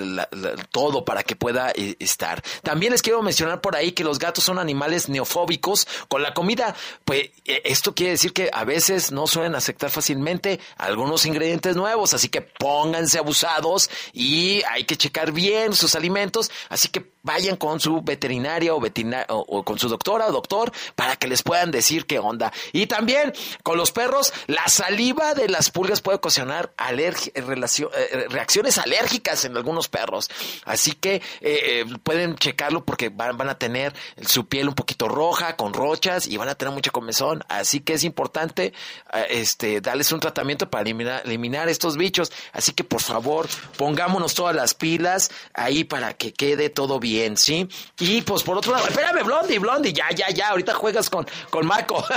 todo 0.72 1.06
para 1.06 1.24
que 1.24 1.36
pueda 1.36 1.72
eh, 1.72 1.96
estar. 2.00 2.42
También 2.64 2.92
les 2.92 3.02
quiero 3.02 3.22
mencionar 3.22 3.62
por 3.62 3.76
ahí 3.76 3.92
que 3.92 4.04
los 4.04 4.20
gatos 4.20 4.44
son 4.44 4.60
animales 4.60 5.10
neofóbicos 5.10 5.88
con 6.08 6.24
la 6.24 6.34
comida. 6.34 6.76
Pues 7.06 7.30
eh, 7.46 7.62
esto 7.66 7.94
quiere 7.94 8.14
decir 8.14 8.34
que 8.34 8.50
a 8.54 8.64
veces 8.64 9.12
no 9.12 9.28
suelen 9.28 9.56
aceptar 9.56 9.92
fácilmente 9.92 10.60
algunos 10.78 11.26
ingredientes 11.26 11.76
nuevos, 11.76 12.14
así 12.14 12.30
que 12.30 12.42
pónganse 12.42 13.20
abusados 13.20 13.90
y 14.14 14.62
hay 14.70 14.86
que 14.86 14.98
checar 14.98 15.32
bien 15.32 15.74
sus 15.74 15.96
alimentos, 15.96 16.50
así 16.70 16.90
que 16.90 17.12
vayan 17.24 17.56
con 17.56 17.80
su 17.80 18.02
veterinaria 18.02 18.74
o, 18.74 18.82
o, 19.28 19.64
con 19.64 19.78
su 19.78 19.88
doctora 19.88 20.28
o 20.28 20.32
doctor 20.32 20.72
para 20.96 21.16
que 21.16 21.28
les 21.28 21.44
puedan 21.44 21.72
decir 21.72 22.06
qué 22.06 22.20
onda. 22.20 22.52
Y 22.74 22.88
también 22.88 23.34
con 23.64 23.78
los 23.78 23.92
perros, 23.92 24.34
la 24.48 24.68
saliva 24.68 25.34
de 25.34 25.41
las 25.48 25.70
pulgas 25.70 26.02
puede 26.02 26.18
ocasionar 26.18 26.74
eh, 26.78 27.14
relacio- 27.42 27.92
eh, 27.96 28.28
reacciones 28.30 28.78
alérgicas 28.78 29.46
en 29.46 29.56
algunos 29.58 29.88
perros. 29.90 30.30
Así 30.66 30.94
que 30.94 31.16
eh, 31.16 31.22
eh, 31.42 31.86
pueden 32.04 32.36
checarlo 32.36 32.86
porque 32.86 33.10
van, 33.10 33.42
a 33.50 33.58
tener 33.58 33.94
su 34.22 34.48
piel 34.48 34.68
un 34.68 34.76
poquito 34.76 35.08
roja, 35.08 35.56
con 35.56 35.74
rochas 35.74 36.28
y 36.28 36.38
van 36.38 36.50
a 36.50 36.56
tener 36.56 36.74
mucha 36.74 36.92
comezón. 36.92 37.44
Así 37.50 37.80
que 37.82 37.94
es 37.94 38.04
importante 38.04 38.74
eh, 39.14 39.26
este, 39.30 39.82
darles 39.82 40.12
un 40.12 40.20
tratamiento 40.20 40.70
para 40.70 40.82
eliminar, 40.84 41.22
eliminar 41.26 41.70
estos 41.70 41.98
bichos. 41.98 42.32
Así 42.54 42.74
que 42.74 42.84
por 42.84 43.02
favor, 43.02 43.48
pongámonos 43.78 44.34
todas 44.34 44.56
las 44.56 44.74
pilas 44.74 45.32
ahí 45.54 45.84
para 45.84 46.14
que 46.14 46.34
quede 46.34 46.70
todo 46.70 47.00
bien, 47.00 47.38
¿sí? 47.38 47.68
Y 48.00 48.22
pues 48.22 48.44
por 48.44 48.58
otro 48.58 48.74
lado, 48.74 48.88
espérame, 48.88 49.24
Blondie, 49.24 49.60
Blondie, 49.60 49.94
ya, 49.94 50.10
ya, 50.12 50.30
ya, 50.30 50.50
ahorita 50.50 50.74
juegas 50.74 51.10
con, 51.10 51.28
con 51.50 51.66
Mako. 51.66 52.04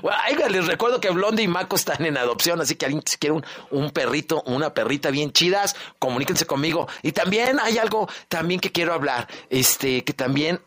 Bueno, 0.00 0.18
les 0.48 0.66
recuerdo 0.66 1.00
que 1.00 1.10
Blondie 1.10 1.44
y 1.44 1.48
Mako 1.48 1.76
están 1.76 2.04
en 2.06 2.16
adopción, 2.16 2.51
así 2.60 2.74
que 2.76 2.86
alguien 2.86 3.02
si 3.06 3.16
quiere 3.18 3.34
un, 3.34 3.44
un 3.70 3.90
perrito, 3.90 4.42
una 4.46 4.74
perrita 4.74 5.10
bien 5.10 5.32
chidas, 5.32 5.74
comuníquense 5.98 6.46
conmigo. 6.46 6.88
Y 7.02 7.12
también 7.12 7.58
hay 7.60 7.78
algo 7.78 8.08
también 8.28 8.60
que 8.60 8.72
quiero 8.72 8.92
hablar, 8.92 9.28
este, 9.50 10.04
que 10.04 10.12
también 10.12 10.60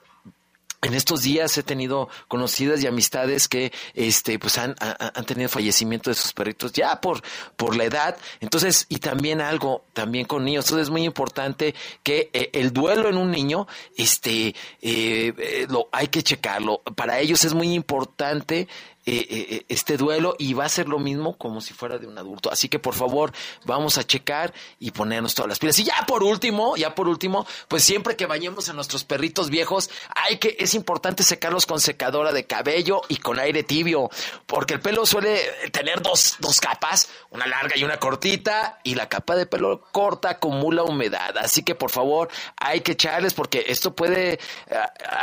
en 0.81 0.93
estos 0.93 1.23
días 1.23 1.57
he 1.57 1.63
tenido 1.63 2.09
conocidas 2.27 2.83
y 2.83 2.85
amistades 2.85 3.47
que 3.47 3.71
este 3.95 4.37
pues 4.37 4.59
han, 4.59 4.75
ha- 4.79 5.13
han 5.15 5.25
tenido 5.25 5.49
fallecimiento 5.49 6.11
de 6.11 6.15
sus 6.15 6.31
perritos 6.31 6.73
ya 6.73 7.01
por 7.01 7.23
por 7.55 7.75
la 7.75 7.85
edad. 7.85 8.15
Entonces 8.39 8.85
y 8.89 8.99
también 8.99 9.41
algo 9.41 9.85
también 9.93 10.25
con 10.27 10.45
niños. 10.45 10.65
Entonces 10.65 10.87
es 10.87 10.91
muy 10.91 11.03
importante 11.03 11.73
que 12.03 12.29
eh, 12.33 12.51
el 12.53 12.71
duelo 12.71 13.09
en 13.09 13.17
un 13.17 13.31
niño 13.31 13.67
este 13.97 14.49
eh, 14.49 14.53
eh, 14.81 15.65
lo 15.69 15.89
hay 15.91 16.09
que 16.09 16.21
checarlo. 16.21 16.81
Para 16.95 17.19
ellos 17.19 17.43
es 17.45 17.55
muy 17.55 17.73
importante 17.73 18.67
eh, 19.05 19.25
eh, 19.29 19.65
este 19.69 19.97
duelo 19.97 20.35
y 20.39 20.53
va 20.53 20.65
a 20.65 20.69
ser 20.69 20.87
lo 20.87 20.99
mismo 20.99 21.37
como 21.37 21.61
si 21.61 21.73
fuera 21.73 21.97
de 21.97 22.07
un 22.07 22.17
adulto. 22.17 22.51
Así 22.51 22.69
que 22.69 22.79
por 22.79 22.95
favor, 22.95 23.31
vamos 23.65 23.97
a 23.97 24.03
checar 24.05 24.53
y 24.79 24.91
ponernos 24.91 25.35
todas 25.35 25.49
las 25.49 25.59
pilas. 25.59 25.77
Y 25.79 25.83
ya 25.83 26.05
por 26.07 26.23
último, 26.23 26.75
ya 26.75 26.95
por 26.95 27.07
último, 27.07 27.45
pues 27.67 27.83
siempre 27.83 28.15
que 28.15 28.25
bañemos 28.25 28.69
a 28.69 28.73
nuestros 28.73 29.03
perritos 29.03 29.49
viejos, 29.49 29.89
hay 30.15 30.37
que, 30.37 30.55
es 30.59 30.73
importante 30.73 31.23
secarlos 31.23 31.65
con 31.65 31.79
secadora 31.79 32.31
de 32.31 32.45
cabello 32.45 33.01
y 33.07 33.17
con 33.17 33.39
aire 33.39 33.63
tibio, 33.63 34.09
porque 34.45 34.73
el 34.75 34.79
pelo 34.81 35.05
suele 35.05 35.39
tener 35.71 36.01
dos, 36.01 36.37
dos 36.39 36.59
capas, 36.59 37.09
una 37.29 37.45
larga 37.45 37.77
y 37.77 37.83
una 37.83 37.97
cortita, 37.97 38.79
y 38.83 38.95
la 38.95 39.07
capa 39.09 39.35
de 39.35 39.45
pelo 39.45 39.81
corta 39.91 40.31
acumula 40.31 40.83
humedad. 40.83 41.37
Así 41.37 41.63
que 41.63 41.75
por 41.75 41.91
favor, 41.91 42.29
hay 42.57 42.81
que 42.81 42.93
echarles 42.93 43.33
porque 43.33 43.65
esto 43.67 43.95
puede 43.95 44.33
eh, 44.33 44.39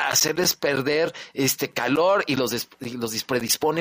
hacerles 0.09 0.55
perder 0.55 1.12
este 1.35 1.70
calor 1.70 2.24
y 2.26 2.37
los, 2.37 2.53
y 2.80 2.91
los 2.91 3.12
dis- 3.14 3.24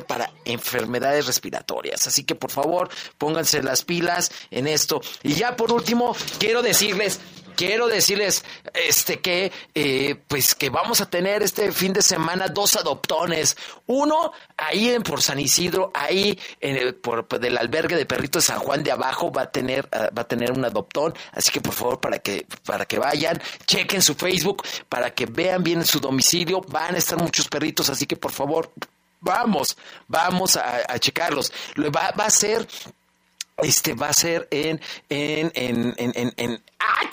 para 0.02 0.32
enfermedades 0.46 1.26
respiratorias. 1.26 2.08
Así 2.08 2.24
que 2.24 2.36
por 2.36 2.52
favor, 2.52 2.90
pónganse 3.18 3.62
las 3.62 3.84
pilas 3.84 4.32
en 4.50 4.68
esto. 4.68 5.02
Y 5.24 5.34
ya 5.34 5.58
por 5.58 5.74
último, 5.74 6.16
quiero 6.40 6.62
decirles 6.62 7.20
quiero 7.56 7.88
decirles 7.88 8.44
este 8.74 9.20
que 9.20 9.52
eh, 9.76 10.16
pues 10.28 10.56
que 10.56 10.70
vamos 10.70 11.02
a 11.02 11.10
tener 11.10 11.44
este 11.44 11.72
fin 11.72 11.94
de 11.94 12.02
semana 12.02 12.48
dos 12.48 12.76
adoptones 12.76 13.56
uno 13.88 14.32
ahí 14.58 14.90
en 14.90 15.04
por 15.04 15.22
San 15.22 15.40
Isidro 15.40 15.92
ahí 15.94 16.40
en 16.60 16.78
el 16.78 16.96
por 16.96 17.28
del 17.40 17.58
albergue 17.58 17.96
de 17.96 18.06
perritos 18.06 18.44
de 18.44 18.48
San 18.48 18.60
Juan 18.60 18.84
de 18.84 18.92
abajo 18.92 19.32
va 19.32 19.44
a 19.44 19.52
tener 19.52 19.88
ah, 19.92 20.10
va 20.18 20.24
a 20.24 20.28
tener 20.28 20.52
un 20.52 20.66
adoptón 20.66 21.14
así 21.34 21.52
que 21.52 21.62
por 21.62 21.74
favor 21.74 22.00
para 22.00 22.20
que 22.20 22.46
para 22.66 22.86
que 22.86 23.00
vayan 23.00 23.40
chequen 23.66 24.02
su 24.02 24.16
Facebook 24.16 24.64
para 24.90 25.14
que 25.14 25.26
vean 25.26 25.64
bien 25.64 25.86
su 25.86 26.00
domicilio 26.00 26.62
van 26.62 26.96
a 26.96 26.98
estar 26.98 27.22
muchos 27.22 27.48
perritos 27.48 27.90
así 27.90 28.06
que 28.06 28.16
por 28.16 28.32
favor 28.32 28.72
vamos 29.22 29.78
vamos 30.08 30.58
a, 30.58 30.82
a 30.90 31.00
checarlos. 31.00 31.54
Lo- 31.76 31.92
va, 31.92 32.12
va 32.20 32.26
a 32.26 32.30
ser 32.32 32.68
este 33.58 33.94
va 33.94 34.10
a 34.10 34.14
ser 34.14 34.48
en 34.52 34.82
en 35.10 35.52
en 35.56 35.94
en, 35.98 36.34
en, 36.38 36.64
¡ay! 36.80 37.08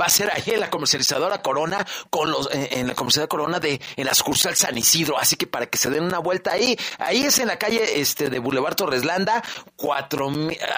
va 0.00 0.06
a 0.06 0.08
ser 0.08 0.30
ahí 0.30 0.42
en 0.54 0.60
la 0.60 0.70
comercializadora 0.70 1.42
Corona 1.42 1.86
con 2.10 2.30
los 2.30 2.52
en, 2.52 2.68
en 2.70 2.86
la 2.88 2.94
comercializadora 2.94 3.28
Corona 3.28 3.60
de 3.60 3.80
en 3.96 4.06
la 4.06 4.14
sucursal 4.14 4.56
San 4.56 4.76
Isidro. 4.76 5.18
Así 5.18 5.36
que 5.36 5.46
para 5.46 5.66
que 5.66 5.78
se 5.78 5.90
den 5.90 6.04
una 6.04 6.18
vuelta 6.18 6.52
ahí 6.52 6.78
ahí 6.98 7.24
es 7.24 7.38
en 7.38 7.48
la 7.48 7.58
calle 7.58 8.00
este 8.00 8.30
de 8.30 8.38
Boulevard 8.38 8.74
Torreslanda 8.74 9.42
cuatro 9.76 10.30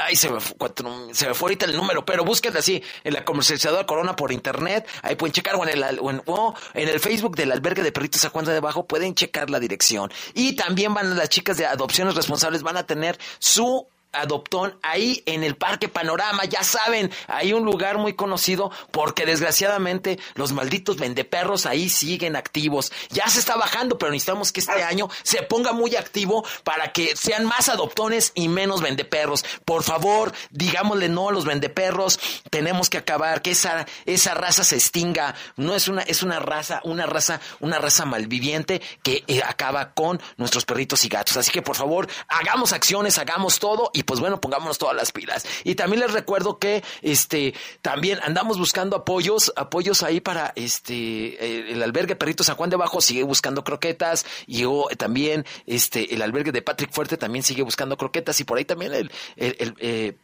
ay 0.06 0.16
se 0.16 0.30
me, 0.30 0.38
cuatro, 0.58 1.08
se 1.12 1.26
me 1.26 1.34
fue 1.34 1.48
ahorita 1.48 1.66
el 1.66 1.76
número 1.76 2.04
pero 2.04 2.24
búsquenla 2.24 2.60
así 2.60 2.82
en 3.04 3.14
la 3.14 3.24
comercializadora 3.24 3.86
Corona 3.86 4.14
por 4.14 4.32
internet 4.32 4.86
ahí 5.02 5.16
pueden 5.16 5.32
checar 5.32 5.56
o 5.56 5.66
en 5.66 5.70
el 5.70 5.98
o 6.00 6.54
en, 6.74 6.88
el 6.88 7.00
Facebook 7.00 7.36
del 7.36 7.52
albergue 7.52 7.82
de 7.82 7.92
perritos 7.92 8.20
San 8.20 8.30
Juan 8.30 8.44
de 8.44 8.56
abajo 8.56 8.86
pueden 8.86 9.14
checar 9.14 9.50
la 9.50 9.60
dirección. 9.60 10.10
Y 10.34 10.54
también 10.54 10.94
van 10.94 11.16
las 11.16 11.28
chicas 11.28 11.56
de 11.56 11.66
adopciones 11.66 12.14
responsables 12.14 12.62
van 12.62 12.76
a 12.76 12.86
tener 12.86 13.18
su 13.38 13.86
adoptón 14.12 14.78
ahí 14.82 15.22
en 15.26 15.44
el 15.44 15.56
Parque 15.56 15.88
Panorama, 15.88 16.44
ya 16.44 16.62
saben, 16.64 17.10
hay 17.26 17.52
un 17.52 17.64
lugar 17.64 17.98
muy 17.98 18.14
conocido 18.14 18.70
porque 18.90 19.26
desgraciadamente 19.26 20.18
los 20.34 20.52
malditos 20.52 20.96
vendeperros 20.96 21.66
ahí 21.66 21.88
siguen 21.88 22.36
activos. 22.36 22.92
Ya 23.10 23.28
se 23.28 23.38
está 23.38 23.56
bajando, 23.56 23.98
pero 23.98 24.12
necesitamos 24.12 24.52
que 24.52 24.60
este 24.60 24.82
año 24.82 25.08
se 25.22 25.42
ponga 25.42 25.72
muy 25.72 25.96
activo 25.96 26.44
para 26.64 26.92
que 26.92 27.16
sean 27.16 27.44
más 27.44 27.68
adoptones 27.68 28.32
y 28.34 28.48
menos 28.48 28.80
vendeperros. 28.80 29.44
Por 29.64 29.82
favor, 29.82 30.32
digámosle 30.50 31.08
no 31.08 31.28
a 31.28 31.32
los 31.32 31.44
vendeperros, 31.44 32.18
tenemos 32.50 32.90
que 32.90 32.98
acabar 32.98 33.42
que 33.42 33.52
esa 33.52 33.86
esa 34.06 34.34
raza 34.34 34.64
se 34.64 34.76
extinga. 34.76 35.34
No 35.56 35.74
es 35.74 35.88
una 35.88 36.02
es 36.02 36.22
una 36.22 36.40
raza, 36.40 36.80
una 36.84 37.06
raza, 37.06 37.40
una 37.60 37.78
raza 37.78 38.04
malviviente 38.04 38.80
que 39.02 39.24
eh, 39.26 39.42
acaba 39.44 39.92
con 39.92 40.20
nuestros 40.36 40.64
perritos 40.64 41.04
y 41.04 41.08
gatos. 41.08 41.36
Así 41.36 41.50
que 41.50 41.62
por 41.62 41.76
favor, 41.76 42.08
hagamos 42.28 42.72
acciones, 42.72 43.18
hagamos 43.18 43.58
todo 43.58 43.90
y 43.92 43.99
pues 44.02 44.20
bueno, 44.20 44.40
pongámonos 44.40 44.78
todas 44.78 44.96
las 44.96 45.12
pilas. 45.12 45.46
Y 45.64 45.74
también 45.74 46.00
les 46.00 46.12
recuerdo 46.12 46.58
que 46.58 46.82
este 47.02 47.54
también 47.82 48.18
andamos 48.22 48.58
buscando 48.58 48.96
apoyos, 48.96 49.52
apoyos 49.56 50.02
ahí 50.02 50.20
para 50.20 50.52
este 50.56 50.94
eh, 50.94 51.72
el 51.72 51.82
albergue 51.82 52.16
Perritos 52.16 52.46
San 52.46 52.56
Juan 52.56 52.70
de 52.70 52.76
Abajo 52.76 53.00
sigue 53.00 53.22
buscando 53.22 53.64
croquetas 53.64 54.26
y 54.46 54.60
yo, 54.60 54.88
eh, 54.90 54.96
también 54.96 55.44
este 55.66 56.14
el 56.14 56.22
albergue 56.22 56.52
de 56.52 56.62
Patrick 56.62 56.92
Fuerte 56.92 57.16
también 57.16 57.42
sigue 57.42 57.62
buscando 57.62 57.96
croquetas 57.96 58.40
y 58.40 58.44
por 58.44 58.58
ahí 58.58 58.64
también 58.64 58.92
el, 58.92 59.10
el, 59.36 59.56
el, 59.58 59.74
eh, 59.78 60.16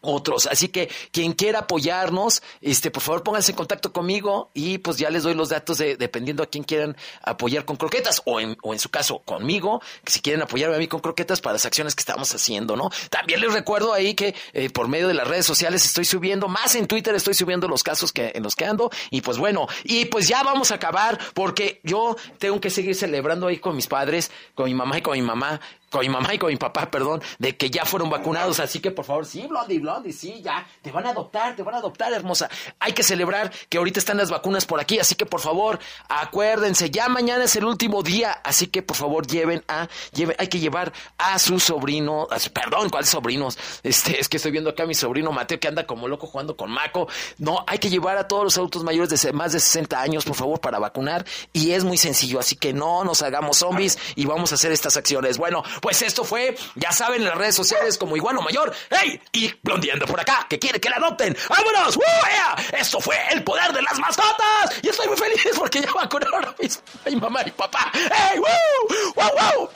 otros. 0.00 0.46
Así 0.46 0.68
que 0.68 0.90
quien 1.12 1.32
quiera 1.32 1.60
apoyarnos, 1.60 2.42
este, 2.60 2.90
por 2.90 3.02
favor 3.02 3.22
pónganse 3.22 3.52
en 3.52 3.56
contacto 3.56 3.92
conmigo 3.92 4.50
y 4.54 4.78
pues 4.78 4.96
ya 4.96 5.10
les 5.10 5.22
doy 5.22 5.34
los 5.34 5.50
datos 5.50 5.78
de 5.78 5.96
dependiendo 5.96 6.42
a 6.42 6.46
quién 6.46 6.64
quieran 6.64 6.96
apoyar 7.22 7.64
con 7.64 7.76
croquetas 7.76 8.22
o 8.24 8.40
en, 8.40 8.56
o 8.62 8.72
en 8.72 8.78
su 8.78 8.90
caso 8.90 9.20
conmigo, 9.20 9.80
que 10.04 10.12
si 10.12 10.20
quieren 10.20 10.42
apoyarme 10.42 10.76
a 10.76 10.78
mí 10.78 10.88
con 10.88 11.00
croquetas 11.00 11.40
para 11.40 11.54
las 11.54 11.66
acciones 11.66 11.94
que 11.94 12.00
estamos 12.00 12.34
haciendo, 12.34 12.76
¿no? 12.76 12.90
También 13.10 13.40
les 13.40 13.52
recuerdo 13.52 13.92
ahí 13.92 14.14
que 14.14 14.34
eh, 14.52 14.70
por 14.70 14.88
medio 14.88 15.08
de 15.08 15.14
las 15.14 15.28
redes 15.28 15.46
sociales 15.46 15.84
estoy 15.84 16.04
subiendo, 16.04 16.48
más 16.48 16.74
en 16.74 16.86
Twitter 16.86 17.14
estoy 17.14 17.34
subiendo 17.34 17.68
los 17.68 17.82
casos 17.82 18.12
que 18.12 18.32
en 18.34 18.42
los 18.42 18.56
que 18.56 18.64
ando 18.64 18.90
y 19.10 19.20
pues 19.20 19.38
bueno, 19.38 19.66
y 19.84 20.06
pues 20.06 20.28
ya 20.28 20.42
vamos 20.42 20.70
a 20.70 20.76
acabar 20.76 21.18
porque 21.34 21.80
yo 21.84 22.16
tengo 22.38 22.60
que 22.60 22.70
seguir 22.70 22.94
celebrando 22.94 23.46
ahí 23.46 23.58
con 23.58 23.76
mis 23.76 23.86
padres, 23.86 24.30
con 24.54 24.66
mi 24.66 24.74
mamá 24.74 24.98
y 24.98 25.02
con 25.02 25.14
mi 25.14 25.22
mamá 25.22 25.60
con 25.90 26.00
mi 26.02 26.08
mamá 26.08 26.32
y 26.34 26.38
con 26.38 26.50
mi 26.50 26.56
papá, 26.56 26.90
perdón, 26.90 27.20
de 27.38 27.56
que 27.56 27.68
ya 27.70 27.84
fueron 27.84 28.08
vacunados. 28.10 28.60
Así 28.60 28.80
que 28.80 28.90
por 28.90 29.04
favor, 29.04 29.26
sí, 29.26 29.46
Blondie, 29.48 29.78
Blondie, 29.80 30.12
sí, 30.12 30.40
ya, 30.42 30.66
te 30.82 30.90
van 30.92 31.06
a 31.06 31.10
adoptar, 31.10 31.56
te 31.56 31.62
van 31.62 31.74
a 31.74 31.78
adoptar, 31.78 32.12
hermosa. 32.12 32.48
Hay 32.78 32.92
que 32.92 33.02
celebrar 33.02 33.50
que 33.68 33.78
ahorita 33.78 33.98
están 33.98 34.16
las 34.16 34.30
vacunas 34.30 34.64
por 34.66 34.80
aquí, 34.80 34.98
así 34.98 35.14
que 35.16 35.26
por 35.26 35.40
favor, 35.40 35.78
acuérdense, 36.08 36.90
ya 36.90 37.08
mañana 37.08 37.44
es 37.44 37.56
el 37.56 37.64
último 37.64 38.02
día, 38.02 38.32
así 38.44 38.66
que 38.68 38.82
por 38.82 38.96
favor 38.96 39.26
lleven 39.26 39.64
a, 39.68 39.88
lleven, 40.12 40.36
hay 40.38 40.48
que 40.48 40.58
llevar 40.60 40.92
a 41.18 41.38
su 41.38 41.58
sobrino, 41.58 42.26
a 42.30 42.38
su- 42.38 42.52
perdón, 42.52 42.88
¿cuáles 42.90 43.08
sobrinos? 43.10 43.58
Este, 43.82 44.20
es 44.20 44.28
que 44.28 44.36
estoy 44.36 44.52
viendo 44.52 44.70
acá 44.70 44.84
a 44.84 44.86
mi 44.86 44.94
sobrino 44.94 45.32
Mateo 45.32 45.58
que 45.58 45.68
anda 45.68 45.86
como 45.86 46.08
loco 46.08 46.26
jugando 46.26 46.56
con 46.56 46.70
Maco. 46.70 47.08
No, 47.38 47.64
hay 47.66 47.78
que 47.78 47.90
llevar 47.90 48.16
a 48.16 48.28
todos 48.28 48.44
los 48.44 48.56
adultos 48.58 48.82
mayores 48.84 49.20
de 49.22 49.32
más 49.32 49.52
de 49.52 49.60
60 49.60 50.00
años, 50.00 50.24
por 50.24 50.36
favor, 50.36 50.60
para 50.60 50.78
vacunar. 50.78 51.24
Y 51.52 51.72
es 51.72 51.84
muy 51.84 51.96
sencillo, 51.96 52.38
así 52.38 52.56
que 52.56 52.72
no 52.72 53.04
nos 53.04 53.22
hagamos 53.22 53.58
zombies 53.58 53.98
y 54.14 54.26
vamos 54.26 54.52
a 54.52 54.54
hacer 54.56 54.72
estas 54.72 54.96
acciones. 54.96 55.38
Bueno, 55.38 55.62
pues 55.80 56.02
esto 56.02 56.24
fue, 56.24 56.56
ya 56.74 56.92
saben, 56.92 57.22
en 57.22 57.28
las 57.28 57.36
redes 57.36 57.54
sociales 57.54 57.96
como 57.98 58.16
Iguano 58.16 58.40
Mayor. 58.42 58.72
¡Hey! 58.90 59.20
Y 59.32 59.52
Blondeando 59.62 60.06
por 60.06 60.20
acá, 60.20 60.46
que 60.48 60.58
quiere 60.58 60.80
que 60.80 60.88
la 60.90 60.96
adopten. 60.96 61.36
¡Vámonos! 61.48 61.96
¡Uh, 61.96 62.00
yeah! 62.00 62.56
Esto 62.78 63.00
fue 63.00 63.16
el 63.30 63.42
poder 63.44 63.72
de 63.72 63.82
las 63.82 63.98
mascotas. 63.98 64.78
Y 64.82 64.88
estoy 64.88 65.08
muy 65.08 65.16
feliz 65.16 65.40
porque 65.56 65.80
ya 65.80 65.92
vacunaron 65.92 66.44
a 66.46 66.54
mis- 66.58 66.82
mi 67.06 67.16
mamá 67.16 67.42
y 67.46 67.50
papá. 67.50 67.90
¡Hey! 67.94 68.38
¡Woo! 68.38 69.14
¡Wow, 69.16 69.30
wow! 69.38 69.70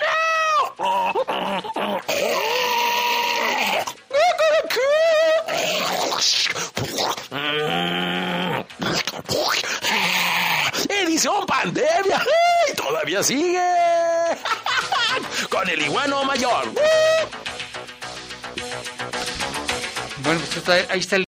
Edición 11.15 11.47
pandemia. 11.47 12.19
¡Ay! 12.19 12.75
Todavía 12.75 13.23
sigue. 13.23 13.61
Con 15.49 15.69
el 15.69 15.81
iguano 15.83 16.25
mayor. 16.25 16.65
Bueno, 20.25 20.41
pues 20.53 20.69
ahí 20.91 20.99
está 20.99 21.15
el 21.15 21.25